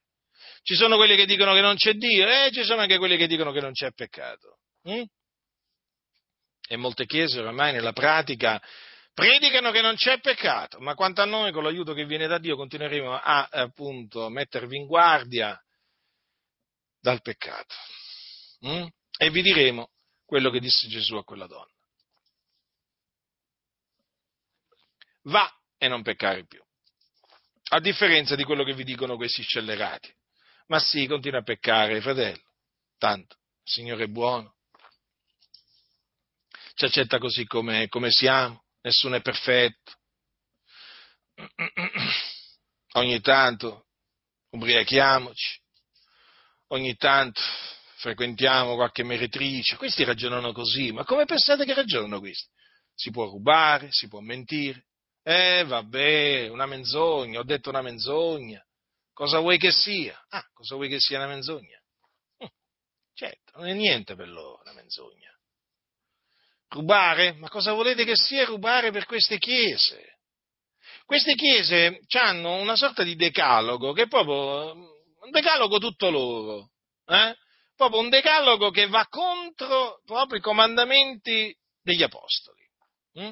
Ci 0.63 0.75
sono 0.75 0.97
quelli 0.97 1.15
che 1.15 1.27
dicono 1.27 1.55
che 1.55 1.61
non 1.61 1.77
c'è 1.77 1.95
Dio 1.95 2.27
e 2.27 2.51
ci 2.53 2.65
sono 2.65 2.81
anche 2.81 2.99
quelli 2.99 3.17
che 3.17 3.29
dicono 3.29 3.53
che 3.53 3.61
non 3.61 3.73
c'è 3.73 3.93
peccato. 3.93 4.59
Mm? 4.89 5.03
E 6.71 6.77
molte 6.77 7.07
chiese 7.07 7.41
ormai 7.41 7.73
nella 7.73 7.93
pratica 7.93 8.61
predicano 9.15 9.71
che 9.71 9.81
non 9.81 9.95
c'è 9.95 10.21
peccato, 10.21 10.81
ma 10.81 10.95
quanto 10.95 11.23
a 11.23 11.25
noi, 11.25 11.53
con 11.53 11.63
l'aiuto 11.63 11.93
che 11.93 12.05
viene 12.05 12.27
da 12.27 12.39
Dio, 12.39 12.57
continueremo 12.57 13.15
a 13.15 13.49
appunto 13.51 14.29
mettervi 14.29 14.77
in 14.77 14.87
guardia 14.87 15.61
dal 17.01 17.21
peccato. 17.21 17.75
Mm? 18.67 18.87
E 19.17 19.31
vi 19.31 19.43
diremo 19.43 19.91
quello 20.25 20.51
che 20.51 20.61
disse 20.61 20.89
Gesù 20.89 21.17
a 21.17 21.25
quella 21.25 21.47
donna. 21.47 21.78
Va 25.29 25.51
e 25.77 25.89
non 25.89 26.03
peccare 26.03 26.47
più. 26.47 26.63
A 27.71 27.81
differenza 27.81 28.35
di 28.35 28.45
quello 28.45 28.65
che 28.65 28.75
vi 28.75 28.85
dicono 28.85 29.17
questi 29.17 29.43
scellerati. 29.43 30.13
Ma 30.67 30.79
sì, 30.79 31.07
continua 31.07 31.41
a 31.41 31.43
peccare, 31.43 32.01
fratello. 32.01 32.43
Tanto, 32.99 33.37
il 33.63 33.73
Signore 33.73 34.05
è 34.05 34.09
buono. 34.09 34.57
Ci 36.75 36.85
accetta 36.85 37.19
così 37.19 37.45
come, 37.47 37.89
come 37.89 38.11
siamo, 38.11 38.65
nessuno 38.83 39.17
è 39.17 39.23
perfetto. 39.23 39.93
Ogni 42.93 43.21
tanto 43.21 43.87
ubriachiamoci, 44.51 45.61
ogni 46.69 46.97
tanto 46.97 47.41
frequentiamo 47.97 48.75
qualche 48.75 49.05
meretrice. 49.05 49.77
Questi 49.77 50.05
ragionano 50.05 50.53
così, 50.53 50.91
ma 50.93 51.05
come 51.05 51.25
pensate 51.27 51.65
che 51.65 51.75
ragionano 51.75 52.19
questi? 52.19 52.49
Si 52.95 53.11
può 53.11 53.27
rubare, 53.27 53.89
si 53.91 54.09
può 54.09 54.21
mentire, 54.21 54.88
eh, 55.29 55.65
vabbè, 55.65 56.49
una 56.49 56.65
menzogna, 56.65 57.41
ho 57.41 57.45
detto 57.45 57.69
una 57.69 57.83
menzogna. 57.83 58.65
Cosa 59.13 59.41
vuoi 59.41 59.59
che 59.59 59.71
sia? 59.71 60.19
Ah, 60.31 60.47
cosa 60.55 60.77
vuoi 60.77 60.89
che 60.89 60.99
sia 61.01 61.19
una 61.19 61.27
menzogna? 61.27 61.79
Hm, 62.39 62.47
certo, 63.13 63.59
non 63.59 63.67
è 63.67 63.75
niente 63.75 64.15
per 64.15 64.29
loro 64.29 64.61
una 64.63 64.73
menzogna. 64.73 65.31
Rubare? 66.69 67.35
Ma 67.35 67.51
cosa 67.51 67.73
volete 67.73 68.05
che 68.05 68.17
sia 68.17 68.47
rubare 68.47 68.91
per 68.91 69.05
queste 69.05 69.37
chiese? 69.37 70.21
Queste 71.05 71.35
chiese 71.35 72.01
hanno 72.21 72.55
una 72.57 72.77
sorta 72.77 73.03
di 73.03 73.15
decalogo 73.15 73.93
che 73.93 74.05
è 74.05 74.09
proprio 74.09 74.73
un 74.73 75.31
decalogo 75.31 75.79
tutto 75.79 76.09
loro, 76.09 76.71
eh? 77.05 77.37
proprio 77.77 78.01
un 78.01 78.09
decalogo 78.09 78.71
che 78.71 78.87
va 78.87 79.07
contro 79.09 80.01
proprio 80.07 80.39
i 80.39 80.43
comandamenti 80.43 81.55
degli 81.83 82.03
apostoli. 82.03 82.63
Hm? 83.13 83.31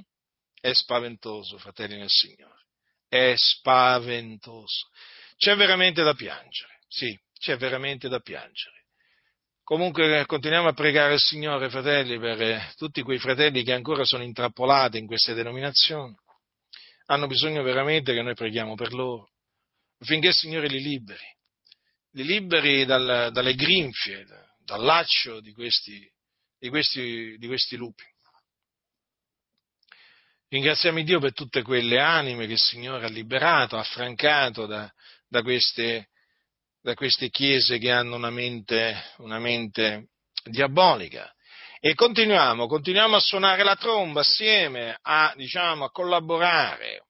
È 0.60 0.72
spaventoso, 0.72 1.58
fratelli 1.58 1.96
nel 1.96 2.10
Signore. 2.10 2.64
È 3.08 3.34
spaventoso. 3.36 4.88
C'è 5.36 5.54
veramente 5.56 6.02
da 6.02 6.14
piangere. 6.14 6.80
Sì, 6.88 7.18
c'è 7.38 7.56
veramente 7.56 8.08
da 8.08 8.20
piangere. 8.20 8.84
Comunque 9.62 10.24
continuiamo 10.26 10.68
a 10.68 10.72
pregare 10.72 11.14
il 11.14 11.20
Signore, 11.20 11.68
fratelli, 11.68 12.20
per 12.20 12.40
eh, 12.40 12.72
tutti 12.76 13.02
quei 13.02 13.18
fratelli 13.18 13.64
che 13.64 13.72
ancora 13.72 14.04
sono 14.04 14.22
intrappolati 14.22 14.96
in 14.96 15.06
queste 15.06 15.34
denominazioni. 15.34 16.14
Hanno 17.06 17.26
bisogno 17.26 17.62
veramente 17.62 18.12
che 18.12 18.22
noi 18.22 18.34
preghiamo 18.34 18.76
per 18.76 18.92
loro, 18.92 19.32
affinché 19.98 20.28
il 20.28 20.34
Signore 20.34 20.68
li 20.68 20.80
liberi, 20.80 21.26
li 22.12 22.24
liberi 22.24 22.84
dal, 22.84 23.30
dalle 23.32 23.54
grinfie, 23.54 24.24
dal 24.64 24.82
laccio 24.82 25.40
di 25.40 25.52
questi, 25.52 26.08
di 26.58 26.68
questi, 26.68 27.36
di 27.36 27.46
questi 27.48 27.74
lupi. 27.74 28.04
Ringraziamo 30.48 31.02
Dio 31.02 31.18
per 31.18 31.32
tutte 31.32 31.62
quelle 31.62 31.98
anime 31.98 32.46
che 32.46 32.52
il 32.52 32.58
Signore 32.60 33.06
ha 33.06 33.08
liberato, 33.08 33.76
affrancato 33.76 34.66
da, 34.66 34.88
da, 35.28 35.42
queste, 35.42 36.10
da 36.80 36.94
queste, 36.94 37.30
chiese 37.30 37.78
che 37.78 37.90
hanno 37.90 38.14
una 38.14 38.30
mente, 38.30 38.94
una 39.18 39.40
mente 39.40 40.10
diabolica. 40.44 41.32
E 41.80 41.94
continuiamo, 41.94 42.68
continuiamo 42.68 43.16
a 43.16 43.20
suonare 43.20 43.64
la 43.64 43.74
tromba 43.74 44.20
assieme, 44.20 44.96
a, 45.02 45.32
diciamo, 45.34 45.84
a 45.84 45.90
collaborare 45.90 47.06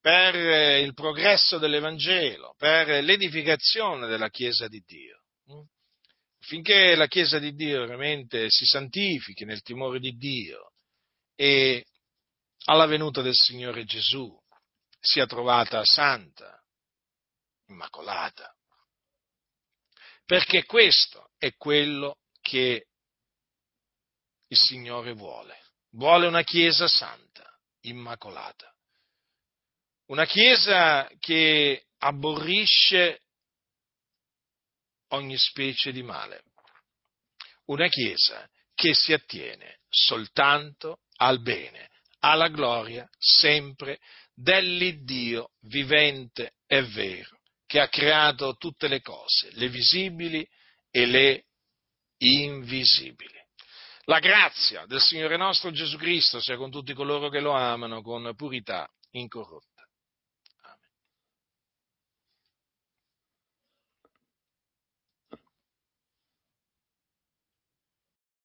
per 0.00 0.34
il 0.80 0.94
progresso 0.94 1.58
dell'Evangelo, 1.58 2.54
per 2.56 3.04
l'edificazione 3.04 4.06
della 4.06 4.30
Chiesa 4.30 4.66
di 4.66 4.82
Dio. 4.86 5.20
Finché 6.40 6.94
la 6.94 7.06
Chiesa 7.06 7.38
di 7.38 7.52
Dio 7.54 7.80
veramente 7.80 8.46
si 8.48 8.64
santifichi 8.64 9.44
nel 9.44 9.60
timore 9.60 9.98
di 9.98 10.12
Dio 10.12 10.72
e 11.34 11.84
alla 12.64 12.86
venuta 12.86 13.22
del 13.22 13.34
Signore 13.34 13.84
Gesù 13.84 14.34
sia 15.00 15.26
trovata 15.26 15.84
santa, 15.84 16.60
immacolata. 17.66 18.52
Perché 20.24 20.64
questo 20.64 21.30
è 21.38 21.54
quello 21.54 22.18
che 22.40 22.88
il 24.48 24.56
Signore 24.56 25.12
vuole. 25.12 25.62
Vuole 25.90 26.26
una 26.26 26.42
Chiesa 26.42 26.88
santa, 26.88 27.48
immacolata. 27.82 28.72
Una 30.06 30.24
Chiesa 30.24 31.08
che 31.20 31.86
aborrisce 31.98 33.22
ogni 35.08 35.38
specie 35.38 35.92
di 35.92 36.02
male. 36.02 36.42
Una 37.66 37.88
Chiesa 37.88 38.48
che 38.74 38.94
si 38.94 39.12
attiene 39.12 39.80
soltanto 39.88 41.00
al 41.16 41.40
bene 41.40 41.90
alla 42.20 42.48
gloria 42.48 43.08
sempre 43.18 43.98
dell'Iddio 44.34 45.50
vivente 45.62 46.54
e 46.66 46.82
vero, 46.82 47.38
che 47.66 47.80
ha 47.80 47.88
creato 47.88 48.54
tutte 48.56 48.88
le 48.88 49.00
cose, 49.00 49.50
le 49.52 49.68
visibili 49.68 50.46
e 50.90 51.06
le 51.06 51.44
invisibili. 52.18 53.34
La 54.04 54.20
grazia 54.20 54.86
del 54.86 55.00
Signore 55.00 55.36
nostro 55.36 55.70
Gesù 55.72 55.96
Cristo 55.96 56.40
sia 56.40 56.56
con 56.56 56.70
tutti 56.70 56.94
coloro 56.94 57.28
che 57.28 57.40
lo 57.40 57.52
amano 57.52 58.02
con 58.02 58.32
purità 58.36 58.88
incorrotta. 59.10 59.75